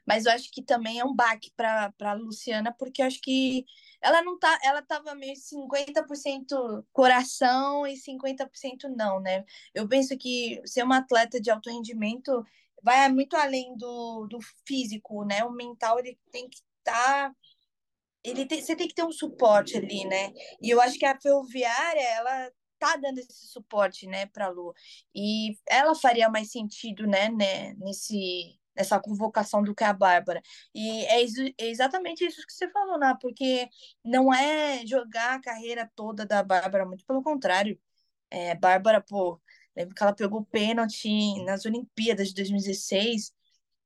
mas 0.07 0.27
eu 0.27 0.33
acho 0.33 0.51
que 0.51 0.63
também 0.63 0.99
é 1.01 1.05
um 1.05 1.15
baque 1.15 1.51
para 1.57 1.93
a 2.01 2.13
Luciana, 2.15 2.73
porque 2.73 3.03
eu 3.03 3.07
acho 3.07 3.21
que 3.21 3.65
ela 4.01 4.23
não 4.23 4.39
tá, 4.39 4.59
ela 4.65 4.83
tava 4.83 5.15
meio 5.15 5.37
50% 5.37 6.85
coração 6.93 7.87
e 7.87 7.97
50% 7.97 8.89
não, 8.89 9.21
né? 9.21 9.45
Eu 9.75 9.89
penso 9.89 10.17
que 10.19 10.61
ser 10.65 10.83
uma 10.83 10.99
atleta 10.99 11.41
de 11.41 11.51
alto 11.51 11.71
rendimento 11.71 12.45
vai 12.83 13.09
muito 13.11 13.37
além 13.37 13.77
do, 13.77 14.27
do 14.29 14.39
físico, 14.67 15.25
né? 15.25 15.45
O 15.45 15.53
mental 15.53 15.99
ele 15.99 16.19
tem 16.31 16.49
que 16.49 16.59
estar 16.79 17.31
tá, 17.31 17.37
ele 18.25 18.47
tem, 18.47 18.61
você 18.63 18.77
tem 18.77 18.89
que 18.89 18.95
ter 18.95 19.05
um 19.05 19.13
suporte 19.13 19.77
ali, 19.77 20.05
né? 20.07 20.33
E 20.61 20.71
eu 20.71 20.81
acho 20.81 20.99
que 20.99 21.07
a 21.07 21.19
ferroviária 21.21 22.01
ela 22.01 22.51
tá 22.79 22.97
dando 22.97 23.19
esse 23.19 23.47
suporte, 23.49 24.07
né, 24.09 24.27
para 24.27 24.49
Lu. 24.49 24.75
E 25.15 25.57
ela 25.69 25.95
faria 25.95 26.29
mais 26.29 26.51
sentido, 26.51 27.07
né, 27.07 27.29
né 27.31 27.75
nesse 27.75 28.59
nessa 28.75 28.99
convocação 29.01 29.63
do 29.63 29.75
que 29.75 29.85
a 29.85 29.93
Bárbara. 29.93 30.43
E 30.75 31.05
é, 31.07 31.23
é 31.59 31.67
exatamente 31.69 32.25
isso 32.25 32.45
que 32.47 32.53
você 32.53 32.71
falou, 32.71 32.99
né? 32.99 33.15
Porque 33.21 33.69
não 34.05 34.33
é 34.33 34.87
jogar 34.87 35.35
a 35.35 35.41
carreira 35.41 35.91
toda 35.95 36.27
da 36.27 36.43
Bárbara, 36.43 36.87
muito 36.87 37.05
pelo 37.07 37.23
contrário. 37.23 37.79
É, 38.31 38.55
Bárbara, 38.55 39.01
pô, 39.03 39.41
Lembro 39.77 39.95
que 39.95 40.03
ela 40.03 40.15
pegou 40.15 40.45
pênalti 40.45 41.43
nas 41.45 41.65
Olimpíadas 41.65 42.29
de 42.29 42.35
2016. 42.35 43.33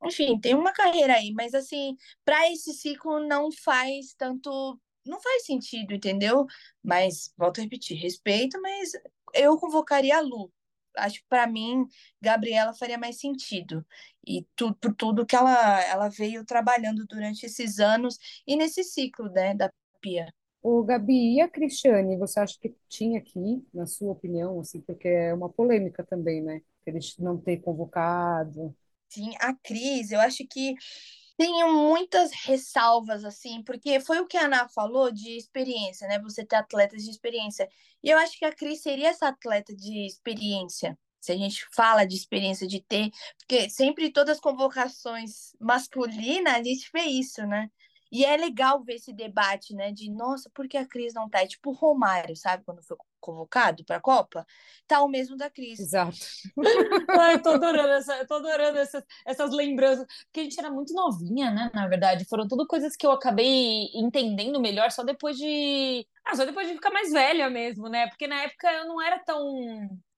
Enfim, 0.05 0.39
tem 0.39 0.55
uma 0.55 0.73
carreira 0.73 1.15
aí, 1.15 1.33
mas 1.33 1.55
assim, 1.55 1.97
para 2.25 2.51
esse 2.53 2.73
ciclo 2.75 3.21
não 3.27 3.51
faz 3.53 4.15
tanto. 4.15 4.79
Não 5.07 5.21
faz 5.21 5.47
sentido, 5.47 5.95
entendeu? 5.95 6.47
Mas, 6.83 7.33
volto 7.37 7.61
a 7.61 7.63
repetir, 7.63 7.97
respeito, 7.97 8.61
mas 8.61 8.91
eu 9.35 9.57
convocaria 9.59 10.17
a 10.19 10.21
Lu. 10.21 10.53
Acho 10.97 11.21
que 11.21 11.27
para 11.29 11.47
mim, 11.47 11.87
Gabriela 12.21 12.75
faria 12.75 12.99
mais 12.99 13.19
sentido. 13.21 13.87
E 14.27 14.45
tu, 14.57 14.75
por 14.77 14.95
tudo 14.95 15.27
que 15.27 15.37
ela, 15.37 15.81
ela 15.85 16.09
veio 16.09 16.45
trabalhando 16.45 17.07
durante 17.07 17.47
esses 17.47 17.79
anos 17.79 18.19
e 18.47 18.57
nesse 18.57 18.83
ciclo 18.83 19.31
né, 19.31 19.55
da 19.55 19.71
Pia. 20.01 20.33
O 20.69 20.83
Gabi 20.83 21.37
e 21.37 21.41
a 21.41 21.49
Cristiane, 21.49 22.19
você 22.19 22.41
acha 22.41 22.59
que 22.61 22.75
tinha 22.89 23.21
aqui, 23.21 23.65
na 23.73 23.87
sua 23.87 24.11
opinião, 24.11 24.59
assim, 24.59 24.81
porque 24.81 25.07
é 25.07 25.33
uma 25.33 25.49
polêmica 25.49 26.03
também, 26.03 26.43
né? 26.43 26.61
Eles 26.85 27.17
não 27.19 27.39
ter 27.39 27.59
convocado. 27.59 28.75
Sim, 29.09 29.31
a 29.39 29.55
Cris, 29.55 30.11
eu 30.11 30.19
acho 30.19 30.45
que 30.51 30.75
tem 31.39 31.53
muitas 31.73 32.33
ressalvas, 32.33 33.25
assim, 33.25 33.63
porque 33.63 34.01
foi 34.01 34.19
o 34.19 34.27
que 34.27 34.37
a 34.37 34.47
Ana 34.47 34.69
falou 34.71 35.13
de 35.13 35.37
experiência, 35.37 36.09
né? 36.09 36.19
Você 36.19 36.45
ter 36.45 36.57
atletas 36.57 37.05
de 37.05 37.11
experiência. 37.11 37.69
E 38.03 38.11
eu 38.11 38.19
acho 38.19 38.37
que 38.37 38.45
a 38.45 38.53
Cris 38.53 38.83
seria 38.83 39.11
essa 39.11 39.29
atleta 39.29 39.73
de 39.73 40.05
experiência. 40.05 40.99
Se 41.21 41.31
a 41.31 41.37
gente 41.37 41.65
fala 41.77 42.05
de 42.05 42.17
experiência 42.17 42.67
de 42.67 42.81
ter, 42.81 43.11
porque 43.39 43.71
sempre 43.71 44.11
todas 44.11 44.39
as 44.39 44.41
convocações 44.41 45.53
masculinas 45.61 46.55
a 46.55 46.63
gente 46.65 46.91
vê 46.93 47.03
isso, 47.03 47.47
né? 47.47 47.71
E 48.11 48.25
é 48.25 48.37
legal 48.37 48.83
ver 48.83 48.95
esse 48.95 49.13
debate, 49.13 49.75
né? 49.75 49.93
De 49.93 50.11
nossa, 50.11 50.51
por 50.55 50.69
que 50.69 50.77
a 50.77 50.87
Cris 50.87 51.15
não 51.15 51.29
tá? 51.29 51.43
É 51.43 51.47
tipo 51.47 51.71
o 51.71 51.75
Romário, 51.75 52.37
sabe? 52.37 52.65
Quando 52.65 52.83
foi 52.83 52.97
convocado 53.21 53.85
para 53.85 53.97
a 53.97 54.01
Copa, 54.01 54.47
tá 54.87 55.03
o 55.03 55.09
mesmo 55.09 55.37
da 55.37 55.51
Cris. 55.51 55.81
Exato. 55.81 56.17
Ai, 57.19 57.41
tô 57.43 57.51
adorando, 57.51 57.89
essa, 57.89 58.25
tô 58.27 58.35
adorando 58.35 58.79
essas, 58.79 59.03
essas 59.27 59.51
lembranças. 59.51 60.07
Porque 60.27 60.41
a 60.41 60.43
gente 60.45 60.59
era 60.59 60.71
muito 60.71 60.95
novinha, 60.95 61.51
né? 61.51 61.71
Na 61.75 61.89
verdade, 61.89 62.25
foram 62.29 62.47
tudo 62.47 62.67
coisas 62.67 62.97
que 62.97 63.07
eu 63.07 63.11
acabei 63.11 63.89
entendendo 63.95 64.61
melhor 64.61 64.91
só 64.91 65.03
depois 65.03 65.37
de. 65.37 66.07
Ah, 66.25 66.35
só 66.35 66.45
depois 66.45 66.69
de 66.69 66.75
ficar 66.75 66.91
mais 66.91 67.13
velha 67.13 67.51
mesmo, 67.51 67.89
né? 67.89 68.09
Porque 68.09 68.27
na 68.27 68.43
época 68.43 68.71
eu 68.73 68.87
não 68.87 69.03
era 69.03 69.19
tão 69.19 69.45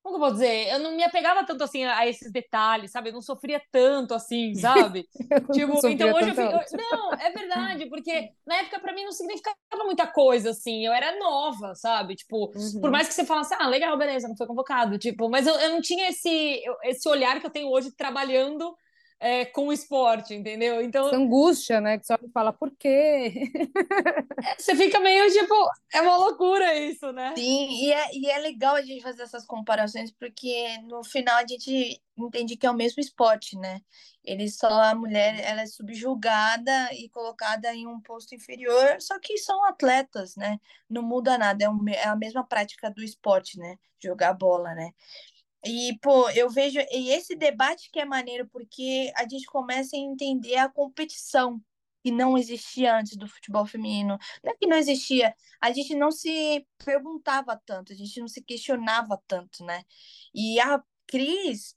como 0.09 0.11
que 0.11 0.15
eu 0.15 0.21
vou 0.21 0.33
dizer? 0.33 0.69
Eu 0.69 0.79
não 0.79 0.97
me 0.97 1.05
apegava 1.05 1.45
tanto 1.45 1.63
assim 1.63 1.85
a 1.85 2.07
esses 2.07 2.33
detalhes, 2.33 2.91
sabe? 2.91 3.11
Eu 3.11 3.15
não 3.15 3.23
sofria 3.23 3.61
tanto 3.71 4.15
assim, 4.15 4.55
sabe? 4.57 5.07
tipo, 5.53 5.87
então 5.87 6.13
hoje 6.13 6.31
eu 6.31 6.35
fico. 6.35 6.77
Não, 6.77 7.13
é 7.13 7.31
verdade, 7.31 7.87
porque 7.87 8.31
na 8.47 8.57
época 8.57 8.81
para 8.81 8.95
mim 8.95 9.05
não 9.05 9.13
significava 9.13 9.57
muita 9.85 10.07
coisa, 10.07 10.51
assim. 10.51 10.85
Eu 10.85 10.93
era 10.93 11.19
nova, 11.19 11.75
sabe? 11.75 12.17
Tipo, 12.17 12.53
uhum. 12.55 12.81
por 12.81 12.91
mais 12.91 13.09
que 13.09 13.15
você 13.15 13.25
falasse, 13.25 13.55
ah, 13.59 13.69
legal, 13.69 13.97
beleza, 13.97 14.29
não 14.29 14.37
foi 14.37 14.47
convocado. 14.47 14.99
Tipo, 14.99 15.29
mas 15.29 15.47
eu, 15.47 15.55
eu 15.55 15.71
não 15.71 15.81
tinha 15.81 16.09
esse, 16.09 16.63
esse 16.85 17.09
olhar 17.09 17.41
que 17.41 17.47
eu 17.47 17.51
tenho 17.51 17.69
hoje 17.69 17.93
trabalhando 17.93 18.75
é, 19.21 19.45
com 19.45 19.69
o 19.69 19.73
esporte, 19.73 20.35
entendeu? 20.35 20.81
Então. 20.81 21.07
Essa 21.07 21.17
angústia, 21.17 21.81
né? 21.81 21.99
Que 21.99 22.07
só 22.07 22.17
fala, 22.33 22.53
por 22.53 22.71
quê? 22.71 23.51
Você 24.57 24.77
fica 24.77 25.01
meio 25.01 25.31
tipo, 25.33 25.55
é 25.93 26.01
uma 26.01 26.17
loucura 26.17 26.75
isso, 26.79 27.13
né? 27.13 27.35
Sim, 27.37 27.69
e 27.71 27.93
é, 27.93 28.15
e 28.15 28.31
é 28.31 28.39
legal 28.39 28.77
a 28.77 28.83
gente 28.83 29.03
fazer 29.03 29.23
essas 29.23 29.45
comparações, 29.45 30.13
porque 30.13 30.79
no 30.83 31.03
final 31.03 31.37
a 31.37 31.47
gente 31.47 32.01
entende 32.17 32.57
que 32.57 32.67
é 32.67 32.71
o 32.71 32.75
mesmo 32.75 33.01
esporte, 33.01 33.57
né? 33.57 33.81
Eles 34.25 34.57
só, 34.57 34.69
a 34.69 34.95
mulher, 34.95 35.41
ela 35.41 35.63
é 35.63 35.67
subjugada 35.67 36.93
e 36.93 37.09
colocada 37.09 37.75
em 37.75 37.87
um 37.87 38.01
posto 38.01 38.35
inferior, 38.35 39.01
só 39.01 39.19
que 39.19 39.39
são 39.39 39.65
atletas, 39.65 40.37
né? 40.37 40.61
Não 40.89 41.03
muda 41.03 41.39
nada, 41.39 41.65
é, 41.65 41.69
um, 41.69 41.89
é 41.89 42.05
a 42.05 42.17
mesma 42.17 42.45
prática 42.45 42.91
do 42.91 43.03
esporte, 43.03 43.59
né? 43.59 43.79
Jogar 44.01 44.35
bola, 44.35 44.75
né? 44.75 44.93
E, 45.65 45.99
pô, 46.01 46.31
eu 46.31 46.49
vejo. 46.51 46.79
E 46.91 47.11
esse 47.11 47.37
debate 47.37 47.91
que 47.91 48.01
é 48.01 48.05
maneiro, 48.05 48.49
porque 48.49 49.13
a 49.17 49.23
gente 49.23 49.47
começa 49.47 49.97
a 49.97 49.99
entender 49.99 50.57
a 50.57 50.69
competição 50.69 51.61
que 52.03 52.11
não 52.13 52.39
existia 52.39 52.97
antes 52.97 53.17
do 53.17 53.27
futebol 53.29 53.67
feminino. 53.67 54.19
Não 54.43 54.53
é 54.53 54.57
que 54.57 54.67
não 54.67 54.77
existia, 54.77 55.35
a 55.61 55.73
gente 55.73 55.95
não 55.95 56.11
se 56.13 56.67
perguntava 56.85 57.61
tanto, 57.67 57.93
a 57.93 57.97
gente 57.97 58.21
não 58.21 58.29
se 58.29 58.43
questionava 58.43 59.21
tanto, 59.27 59.65
né? 59.65 59.83
E 60.35 60.61
a 60.61 60.83
Cris, 61.07 61.75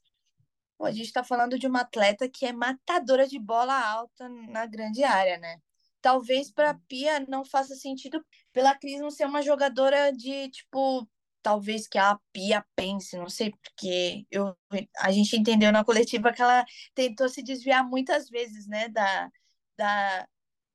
Pô, 0.82 0.86
a 0.86 0.90
gente 0.90 1.06
está 1.06 1.22
falando 1.22 1.56
de 1.56 1.66
uma 1.66 1.82
atleta 1.82 2.28
que 2.28 2.44
é 2.44 2.52
matadora 2.52 3.24
de 3.28 3.38
bola 3.38 3.72
alta 3.72 4.28
na 4.28 4.66
grande 4.66 5.04
área, 5.04 5.38
né? 5.38 5.58
Talvez 6.00 6.50
para 6.50 6.70
a 6.70 6.74
Pia 6.88 7.20
não 7.28 7.44
faça 7.44 7.76
sentido 7.76 8.20
pela 8.52 8.74
Cris 8.76 9.00
não 9.00 9.08
ser 9.08 9.26
uma 9.26 9.42
jogadora 9.42 10.10
de 10.12 10.48
tipo 10.50 11.08
talvez 11.42 11.88
que 11.88 11.98
a 11.98 12.18
Pia 12.32 12.64
pense, 12.76 13.16
não 13.16 13.28
sei, 13.28 13.50
porque 13.50 14.26
eu, 14.30 14.56
a 14.98 15.10
gente 15.12 15.36
entendeu 15.36 15.72
na 15.72 15.84
coletiva 15.84 16.32
que 16.32 16.42
ela 16.42 16.64
tentou 16.94 17.28
se 17.28 17.42
desviar 17.42 17.84
muitas 17.88 18.28
vezes, 18.28 18.66
né, 18.66 18.88
da, 18.88 19.30
da, 19.76 20.28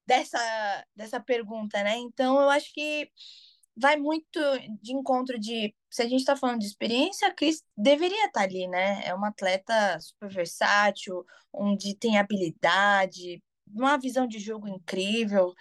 dessa, 0.05 0.85
dessa 0.95 1.19
pergunta, 1.19 1.81
né? 1.83 1.97
Então, 1.97 2.39
eu 2.41 2.49
acho 2.49 2.73
que 2.73 3.09
vai 3.75 3.97
muito 3.97 4.39
de 4.81 4.93
encontro 4.93 5.39
de. 5.39 5.75
Se 5.89 6.01
a 6.01 6.05
gente 6.07 6.19
está 6.19 6.35
falando 6.35 6.59
de 6.59 6.67
experiência, 6.67 7.27
a 7.27 7.33
Cris 7.33 7.63
deveria 7.75 8.25
estar 8.25 8.41
tá 8.41 8.45
ali, 8.45 8.67
né? 8.67 9.01
É 9.05 9.13
uma 9.13 9.29
atleta 9.29 9.99
super 9.99 10.29
versátil, 10.29 11.25
onde 11.53 11.95
tem 11.95 12.17
habilidade, 12.17 13.41
uma 13.73 13.97
visão 13.97 14.27
de 14.27 14.39
jogo 14.39 14.67
incrível, 14.67 15.53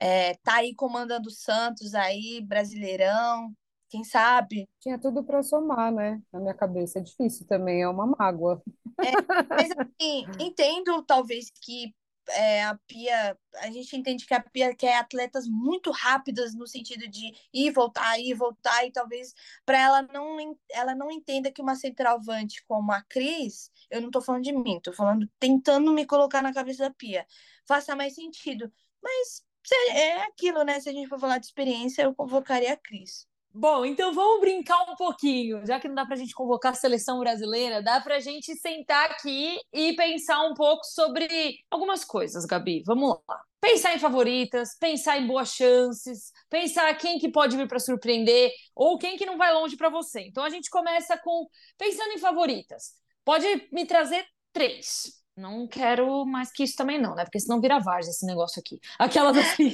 é, 0.00 0.34
tá 0.36 0.56
aí 0.56 0.74
comandando 0.74 1.28
o 1.28 1.32
Santos 1.32 1.94
aí, 1.94 2.40
brasileirão, 2.42 3.54
quem 3.94 4.02
sabe? 4.02 4.68
Tinha 4.80 4.98
tudo 4.98 5.22
para 5.22 5.40
somar, 5.40 5.92
né? 5.92 6.20
Na 6.32 6.40
minha 6.40 6.54
cabeça. 6.54 6.98
É 6.98 7.02
difícil 7.02 7.46
também, 7.46 7.80
é 7.80 7.88
uma 7.88 8.08
mágoa. 8.18 8.60
É, 8.98 9.12
mas 9.48 9.70
assim, 9.70 10.26
entendo 10.40 11.00
talvez 11.04 11.48
que 11.62 11.94
é, 12.30 12.64
a 12.64 12.76
Pia, 12.88 13.38
a 13.58 13.70
gente 13.70 13.96
entende 13.96 14.26
que 14.26 14.34
a 14.34 14.40
Pia 14.40 14.74
quer 14.74 14.96
atletas 14.96 15.46
muito 15.46 15.92
rápidas 15.92 16.56
no 16.56 16.66
sentido 16.66 17.06
de 17.06 17.32
ir 17.52 17.70
voltar, 17.70 18.18
ir 18.18 18.34
voltar, 18.34 18.84
e 18.84 18.90
talvez 18.90 19.32
para 19.64 19.78
ela 19.78 20.02
não 20.02 20.58
ela 20.72 20.92
não 20.96 21.08
entenda 21.08 21.52
que 21.52 21.62
uma 21.62 21.76
centralvante 21.76 22.64
como 22.66 22.90
a 22.90 23.00
Cris, 23.02 23.70
eu 23.88 24.00
não 24.00 24.08
estou 24.08 24.22
falando 24.22 24.42
de 24.42 24.52
mim, 24.52 24.78
estou 24.78 24.92
falando 24.92 25.30
tentando 25.38 25.92
me 25.92 26.04
colocar 26.04 26.42
na 26.42 26.52
cabeça 26.52 26.88
da 26.88 26.94
Pia, 26.94 27.24
faça 27.64 27.94
mais 27.94 28.16
sentido. 28.16 28.72
Mas 29.00 29.44
é 29.92 30.22
aquilo, 30.22 30.64
né? 30.64 30.80
Se 30.80 30.88
a 30.88 30.92
gente 30.92 31.08
for 31.08 31.20
falar 31.20 31.38
de 31.38 31.46
experiência, 31.46 32.02
eu 32.02 32.14
convocaria 32.14 32.72
a 32.72 32.76
Cris. 32.76 33.28
Bom, 33.56 33.84
então 33.84 34.12
vamos 34.12 34.40
brincar 34.40 34.82
um 34.90 34.96
pouquinho. 34.96 35.64
Já 35.64 35.78
que 35.78 35.86
não 35.86 35.94
dá 35.94 36.04
para 36.04 36.14
a 36.14 36.18
gente 36.18 36.34
convocar 36.34 36.72
a 36.72 36.74
seleção 36.74 37.20
brasileira, 37.20 37.80
dá 37.80 38.00
para 38.00 38.16
a 38.16 38.20
gente 38.20 38.52
sentar 38.56 39.12
aqui 39.12 39.56
e 39.72 39.94
pensar 39.94 40.42
um 40.42 40.54
pouco 40.54 40.82
sobre 40.84 41.54
algumas 41.70 42.04
coisas, 42.04 42.44
Gabi. 42.44 42.82
Vamos 42.84 43.16
lá. 43.28 43.40
Pensar 43.60 43.94
em 43.94 43.98
favoritas, 44.00 44.76
pensar 44.78 45.18
em 45.18 45.26
boas 45.26 45.50
chances, 45.50 46.32
pensar 46.50 46.92
quem 46.98 47.16
que 47.18 47.30
pode 47.30 47.56
vir 47.56 47.68
para 47.68 47.78
surpreender 47.78 48.50
ou 48.74 48.98
quem 48.98 49.16
que 49.16 49.24
não 49.24 49.38
vai 49.38 49.54
longe 49.54 49.76
para 49.76 49.88
você. 49.88 50.22
Então 50.22 50.42
a 50.42 50.50
gente 50.50 50.68
começa 50.68 51.16
com 51.18 51.46
pensando 51.78 52.12
em 52.12 52.18
favoritas. 52.18 52.94
Pode 53.24 53.46
me 53.72 53.86
trazer 53.86 54.26
três. 54.52 55.12
Não 55.36 55.66
quero 55.68 56.24
mais 56.26 56.50
que 56.50 56.64
isso 56.64 56.74
também 56.76 57.00
não, 57.00 57.14
né? 57.14 57.22
Porque 57.24 57.40
senão 57.40 57.60
vira 57.60 57.78
várzea 57.78 58.10
esse 58.10 58.26
negócio 58.26 58.58
aqui. 58.60 58.80
Aquelas 58.98 59.36
assim. 59.38 59.72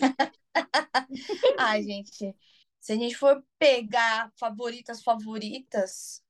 Ai, 1.57 1.83
gente. 1.83 2.35
Se 2.81 2.93
a 2.93 2.97
gente 2.97 3.15
for 3.15 3.45
pegar 3.59 4.33
favoritas, 4.39 5.03
favoritas, 5.03 6.23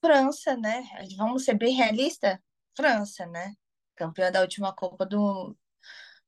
França, 0.00 0.56
né? 0.56 0.84
Vamos 1.16 1.44
ser 1.44 1.54
bem 1.54 1.74
realista? 1.74 2.40
França, 2.76 3.26
né? 3.26 3.54
Campeã 3.96 4.30
da 4.30 4.40
última 4.40 4.72
Copa 4.72 5.04
do, 5.04 5.56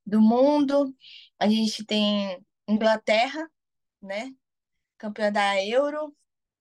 do 0.05 0.21
Mundo. 0.21 0.95
A 1.39 1.49
gente 1.49 1.85
tem 1.85 2.45
Inglaterra, 2.67 3.49
né? 4.03 4.33
Campeã 4.99 5.31
da 5.31 5.63
Euro. 5.65 6.15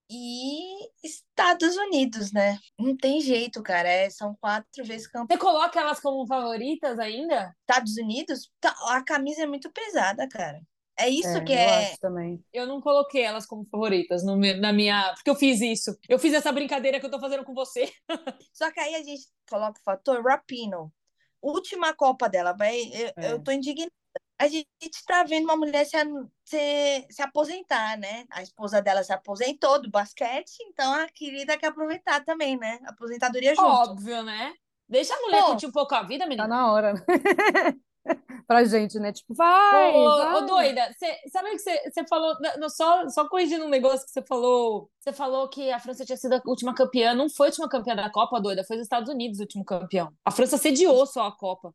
E 0.09 0.89
Estados 1.03 1.75
Unidos, 1.75 2.31
né? 2.31 2.57
Não 2.79 2.95
tem 2.95 3.19
jeito, 3.19 3.61
cara. 3.63 3.89
É, 3.89 4.09
são 4.09 4.35
quatro 4.39 4.85
vezes 4.85 5.07
campeã. 5.07 5.35
Você 5.35 5.41
coloca 5.41 5.79
elas 5.79 5.99
como 5.99 6.25
favoritas 6.25 6.97
ainda? 6.99 7.53
Estados 7.61 7.97
Unidos? 7.97 8.49
Tá, 8.59 8.73
a 8.89 9.03
camisa 9.03 9.43
é 9.43 9.47
muito 9.47 9.71
pesada, 9.71 10.27
cara. 10.29 10.61
É 10.99 11.09
isso 11.09 11.27
É, 11.29 11.41
que 11.43 11.53
eu 11.53 11.57
é. 11.57 11.87
acho 11.91 11.99
também. 11.99 12.43
Eu 12.51 12.65
não 12.67 12.81
coloquei 12.81 13.21
elas 13.21 13.45
como 13.45 13.65
favoritas 13.65 14.23
no 14.25 14.35
meu- 14.35 14.57
na 14.59 14.73
minha. 14.73 15.13
Porque 15.15 15.29
eu 15.29 15.35
fiz 15.35 15.61
isso. 15.61 15.95
Eu 16.09 16.17
fiz 16.19 16.33
essa 16.33 16.51
brincadeira 16.51 16.99
que 16.99 17.05
eu 17.05 17.11
tô 17.11 17.19
fazendo 17.19 17.43
com 17.43 17.53
você. 17.53 17.91
Só 18.53 18.71
que 18.71 18.79
aí 18.79 18.95
a 18.95 19.03
gente 19.03 19.27
coloca 19.49 19.79
o 19.79 19.83
fator 19.83 20.23
Rapino. 20.23 20.91
Última 21.41 21.93
Copa 21.93 22.27
dela, 22.27 22.53
vai. 22.53 22.79
Eu, 22.93 23.13
É. 23.17 23.31
eu 23.33 23.43
tô 23.43 23.51
indignada. 23.51 23.91
A 24.39 24.47
gente 24.47 24.69
tá 25.07 25.23
vendo 25.23 25.45
uma 25.45 25.57
mulher 25.57 25.83
se, 25.85 25.97
se, 26.45 27.07
se 27.09 27.21
aposentar, 27.23 27.97
né? 27.97 28.25
A 28.31 28.43
esposa 28.43 28.81
dela 28.81 29.03
se 29.03 29.11
aposentou 29.11 29.81
do 29.81 29.89
basquete, 29.89 30.57
então 30.67 30.93
a 30.93 31.07
querida 31.09 31.57
quer 31.57 31.67
aproveitar 31.67 32.23
também, 32.23 32.57
né? 32.57 32.79
Aposentadoria 32.85 33.55
junto. 33.55 33.67
Óbvio, 33.67 34.21
né? 34.23 34.53
Deixa 34.87 35.13
a 35.13 35.19
mulher 35.21 35.41
Pô, 35.41 35.47
curtir 35.47 35.65
um 35.67 35.71
pouco 35.71 35.93
a 35.95 36.03
vida, 36.03 36.23
Tá 36.23 36.29
menina. 36.29 36.47
na 36.47 36.71
hora? 36.71 36.93
Pra 38.47 38.63
gente, 38.63 38.97
né? 38.99 39.11
Tipo, 39.11 39.33
vai, 39.33 39.93
Ô, 39.93 40.05
ô, 40.05 40.17
vai. 40.17 40.45
doida, 40.45 40.93
cê, 40.97 41.17
sabe 41.29 41.51
que 41.51 41.59
você 41.59 41.91
você 41.91 42.07
falou, 42.07 42.33
não, 42.57 42.69
só, 42.69 43.09
só 43.09 43.27
corrigindo 43.27 43.65
um 43.65 43.69
negócio 43.69 44.05
que 44.05 44.11
você 44.11 44.21
falou. 44.21 44.89
Você 44.99 45.11
falou 45.11 45.49
que 45.49 45.69
a 45.71 45.79
França 45.79 46.05
tinha 46.05 46.17
sido 46.17 46.33
a 46.33 46.41
última 46.45 46.73
campeã. 46.73 47.13
Não 47.13 47.29
foi 47.29 47.47
a 47.47 47.49
última 47.49 47.67
campeã 47.67 47.95
da 47.95 48.09
Copa, 48.09 48.39
doida, 48.39 48.63
foi 48.63 48.77
os 48.77 48.83
Estados 48.83 49.09
Unidos 49.09 49.39
o 49.39 49.41
último 49.41 49.65
campeão. 49.65 50.13
A 50.23 50.31
França 50.31 50.57
sediou 50.57 51.05
só 51.05 51.27
a 51.27 51.35
Copa. 51.35 51.73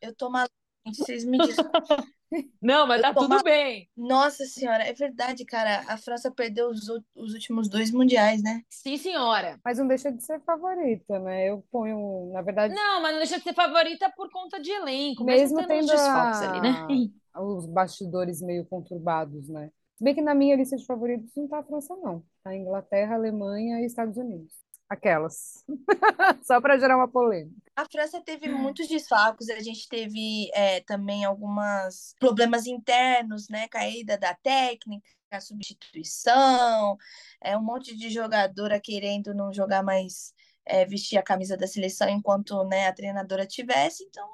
Eu 0.00 0.14
tô 0.14 0.30
maluca, 0.30 0.52
gente, 0.86 0.98
vocês 0.98 1.24
me 1.24 1.38
desculpem. 1.38 1.96
Não, 2.60 2.86
mas 2.86 3.00
Eu 3.00 3.02
tá 3.02 3.12
tô 3.12 3.28
tudo 3.28 3.42
bem. 3.42 3.88
Nossa 3.96 4.44
senhora, 4.46 4.84
é 4.84 4.92
verdade, 4.94 5.44
cara. 5.44 5.84
A 5.92 5.96
França 5.98 6.30
perdeu 6.30 6.70
os, 6.70 6.88
os 7.14 7.34
últimos 7.34 7.68
dois 7.68 7.90
mundiais, 7.90 8.42
né? 8.42 8.62
Sim, 8.68 8.96
senhora. 8.96 9.60
Mas 9.64 9.78
não 9.78 9.86
deixa 9.86 10.12
de 10.12 10.22
ser 10.24 10.40
favorita, 10.42 11.18
né? 11.18 11.48
Eu 11.48 11.62
ponho, 11.70 12.32
na 12.32 12.42
verdade, 12.42 12.76
Não, 12.76 13.00
mas 13.02 13.12
não 13.12 13.18
deixa 13.18 13.38
de 13.38 13.44
ser 13.44 13.54
favorita 13.54 14.10
por 14.16 14.30
conta 14.30 14.60
de 14.60 14.70
elenco, 14.70 15.24
mesmo, 15.24 15.52
mesmo 15.52 15.62
tendo 15.64 15.66
tendo 15.66 15.90
desfalques 15.90 16.40
ali, 16.42 16.60
né? 16.60 16.80
a- 16.80 16.86
os 17.42 17.66
bastidores 17.66 18.40
meio 18.42 18.64
conturbados, 18.66 19.48
né? 19.48 19.70
Se 19.96 20.04
bem 20.04 20.14
que 20.14 20.22
na 20.22 20.34
minha 20.34 20.56
lista 20.56 20.76
de 20.76 20.84
favoritos 20.86 21.30
não 21.36 21.48
tá 21.48 21.58
a 21.60 21.62
França, 21.64 21.94
não. 21.96 22.20
Tá 22.42 22.50
a 22.50 22.56
Inglaterra, 22.56 23.14
Alemanha 23.14 23.80
e 23.80 23.86
Estados 23.86 24.16
Unidos. 24.16 24.52
Aquelas. 24.92 25.64
Só 26.44 26.60
para 26.60 26.78
gerar 26.78 26.98
uma 26.98 27.08
polêmica. 27.08 27.56
A 27.74 27.86
França 27.90 28.20
teve 28.20 28.46
muitos 28.50 28.86
desfalques, 28.86 29.48
a 29.48 29.58
gente 29.60 29.88
teve 29.88 30.50
é, 30.52 30.80
também 30.80 31.24
alguns 31.24 32.14
problemas 32.20 32.66
internos, 32.66 33.48
né? 33.48 33.68
Caída 33.68 34.18
da 34.18 34.34
técnica, 34.34 35.08
substituição, 35.40 36.98
é, 37.40 37.56
um 37.56 37.62
monte 37.62 37.96
de 37.96 38.10
jogadora 38.10 38.78
querendo 38.78 39.32
não 39.32 39.50
jogar 39.50 39.82
mais, 39.82 40.34
é, 40.66 40.84
vestir 40.84 41.16
a 41.16 41.22
camisa 41.22 41.56
da 41.56 41.66
seleção 41.66 42.06
enquanto 42.10 42.62
né, 42.64 42.86
a 42.86 42.92
treinadora 42.92 43.46
tivesse. 43.46 44.04
Então, 44.04 44.28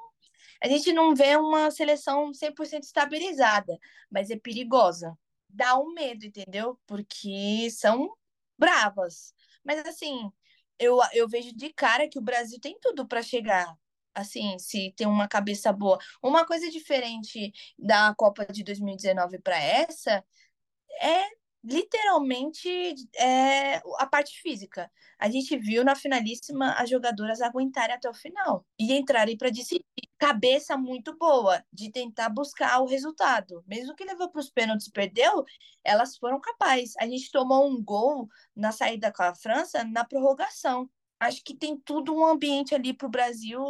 a 0.61 0.67
gente 0.67 0.91
não 0.91 1.15
vê 1.15 1.37
uma 1.37 1.71
seleção 1.71 2.33
100% 2.33 2.83
estabilizada, 2.83 3.79
mas 4.11 4.29
é 4.29 4.35
perigosa. 4.37 5.17
Dá 5.47 5.79
um 5.79 5.93
medo, 5.93 6.25
entendeu? 6.25 6.77
Porque 6.85 7.69
são 7.71 8.13
bravas. 8.57 9.33
Mas, 9.63 9.79
assim, 9.87 10.29
eu, 10.79 10.97
eu 11.13 11.27
vejo 11.27 11.53
de 11.55 11.71
cara 11.73 12.07
que 12.09 12.19
o 12.19 12.21
Brasil 12.21 12.59
tem 12.59 12.77
tudo 12.79 13.07
para 13.07 13.21
chegar. 13.21 13.75
Assim, 14.13 14.57
se 14.59 14.93
tem 14.97 15.07
uma 15.07 15.27
cabeça 15.27 15.71
boa. 15.71 15.97
Uma 16.21 16.45
coisa 16.45 16.69
diferente 16.69 17.51
da 17.77 18.13
Copa 18.15 18.45
de 18.45 18.63
2019 18.63 19.39
para 19.39 19.57
essa 19.61 20.23
é 21.01 21.23
literalmente 21.63 22.95
é, 23.15 23.77
a 23.97 24.05
parte 24.05 24.41
física. 24.41 24.91
A 25.17 25.29
gente 25.29 25.57
viu 25.57 25.83
na 25.83 25.95
finalíssima 25.95 26.73
as 26.73 26.89
jogadoras 26.89 27.41
aguentarem 27.41 27.95
até 27.95 28.09
o 28.09 28.13
final 28.13 28.65
e 28.79 28.93
entrarem 28.93 29.37
para 29.37 29.49
decidir. 29.49 29.85
Cabeça 30.17 30.77
muito 30.77 31.17
boa 31.17 31.63
de 31.71 31.91
tentar 31.91 32.29
buscar 32.29 32.81
o 32.81 32.85
resultado. 32.85 33.63
Mesmo 33.65 33.95
que 33.95 34.03
levou 34.03 34.29
para 34.29 34.41
os 34.41 34.49
pênaltis 34.49 34.89
perdeu, 34.89 35.45
elas 35.83 36.17
foram 36.17 36.39
capazes. 36.41 36.93
A 36.99 37.05
gente 37.05 37.31
tomou 37.31 37.69
um 37.69 37.81
gol 37.81 38.27
na 38.55 38.71
saída 38.71 39.11
com 39.13 39.23
a 39.23 39.35
França 39.35 39.83
na 39.83 40.03
prorrogação. 40.03 40.89
Acho 41.19 41.43
que 41.43 41.55
tem 41.55 41.77
tudo 41.77 42.13
um 42.13 42.25
ambiente 42.25 42.75
ali 42.75 42.93
para 42.93 43.07
o 43.07 43.11
Brasil 43.11 43.61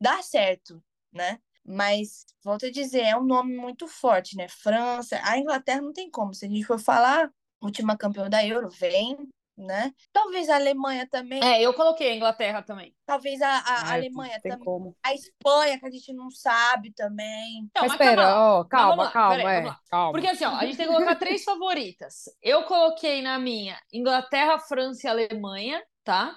dar 0.00 0.22
certo, 0.22 0.82
né? 1.12 1.38
Mas, 1.64 2.24
volto 2.42 2.66
a 2.66 2.70
dizer, 2.70 3.02
é 3.02 3.16
um 3.16 3.24
nome 3.24 3.56
muito 3.56 3.86
forte, 3.86 4.36
né? 4.36 4.48
França, 4.48 5.20
a 5.22 5.38
Inglaterra 5.38 5.80
não 5.80 5.92
tem 5.92 6.10
como. 6.10 6.34
Se 6.34 6.46
a 6.46 6.48
gente 6.48 6.64
for 6.64 6.78
falar, 6.78 7.30
última 7.60 7.96
campeã 7.96 8.28
da 8.28 8.44
Euro, 8.44 8.68
vem, 8.68 9.16
né? 9.56 9.92
Talvez 10.12 10.48
a 10.48 10.56
Alemanha 10.56 11.06
também. 11.08 11.42
É, 11.42 11.60
eu 11.62 11.72
coloquei 11.74 12.10
a 12.10 12.16
Inglaterra 12.16 12.62
também. 12.62 12.94
Talvez 13.06 13.40
a, 13.40 13.48
a 13.48 13.90
Ai, 13.90 13.98
Alemanha 14.00 14.40
tem 14.40 14.52
também. 14.52 14.64
como. 14.64 14.96
A 15.04 15.14
Espanha, 15.14 15.78
que 15.78 15.86
a 15.86 15.90
gente 15.90 16.12
não 16.12 16.30
sabe 16.30 16.92
também. 16.92 17.62
Não, 17.74 17.82
Mas 17.82 17.92
mas 17.92 17.98
calma 17.98 18.12
espera, 18.12 18.38
ó, 18.38 18.64
calma, 18.64 18.88
vamos 18.88 19.04
lá, 19.04 19.10
calma, 19.12 19.36
peraí, 19.36 19.46
é, 19.46 19.60
vamos 19.60 19.70
lá. 19.70 19.80
calma. 19.90 20.12
Porque 20.12 20.26
assim, 20.28 20.44
ó, 20.44 20.56
a 20.56 20.66
gente 20.66 20.76
tem 20.76 20.86
que 20.86 20.92
colocar 20.92 21.16
três 21.16 21.44
favoritas. 21.44 22.24
Eu 22.42 22.64
coloquei 22.64 23.22
na 23.22 23.38
minha 23.38 23.78
Inglaterra, 23.92 24.58
França 24.58 25.06
e 25.06 25.10
Alemanha, 25.10 25.82
tá? 26.02 26.34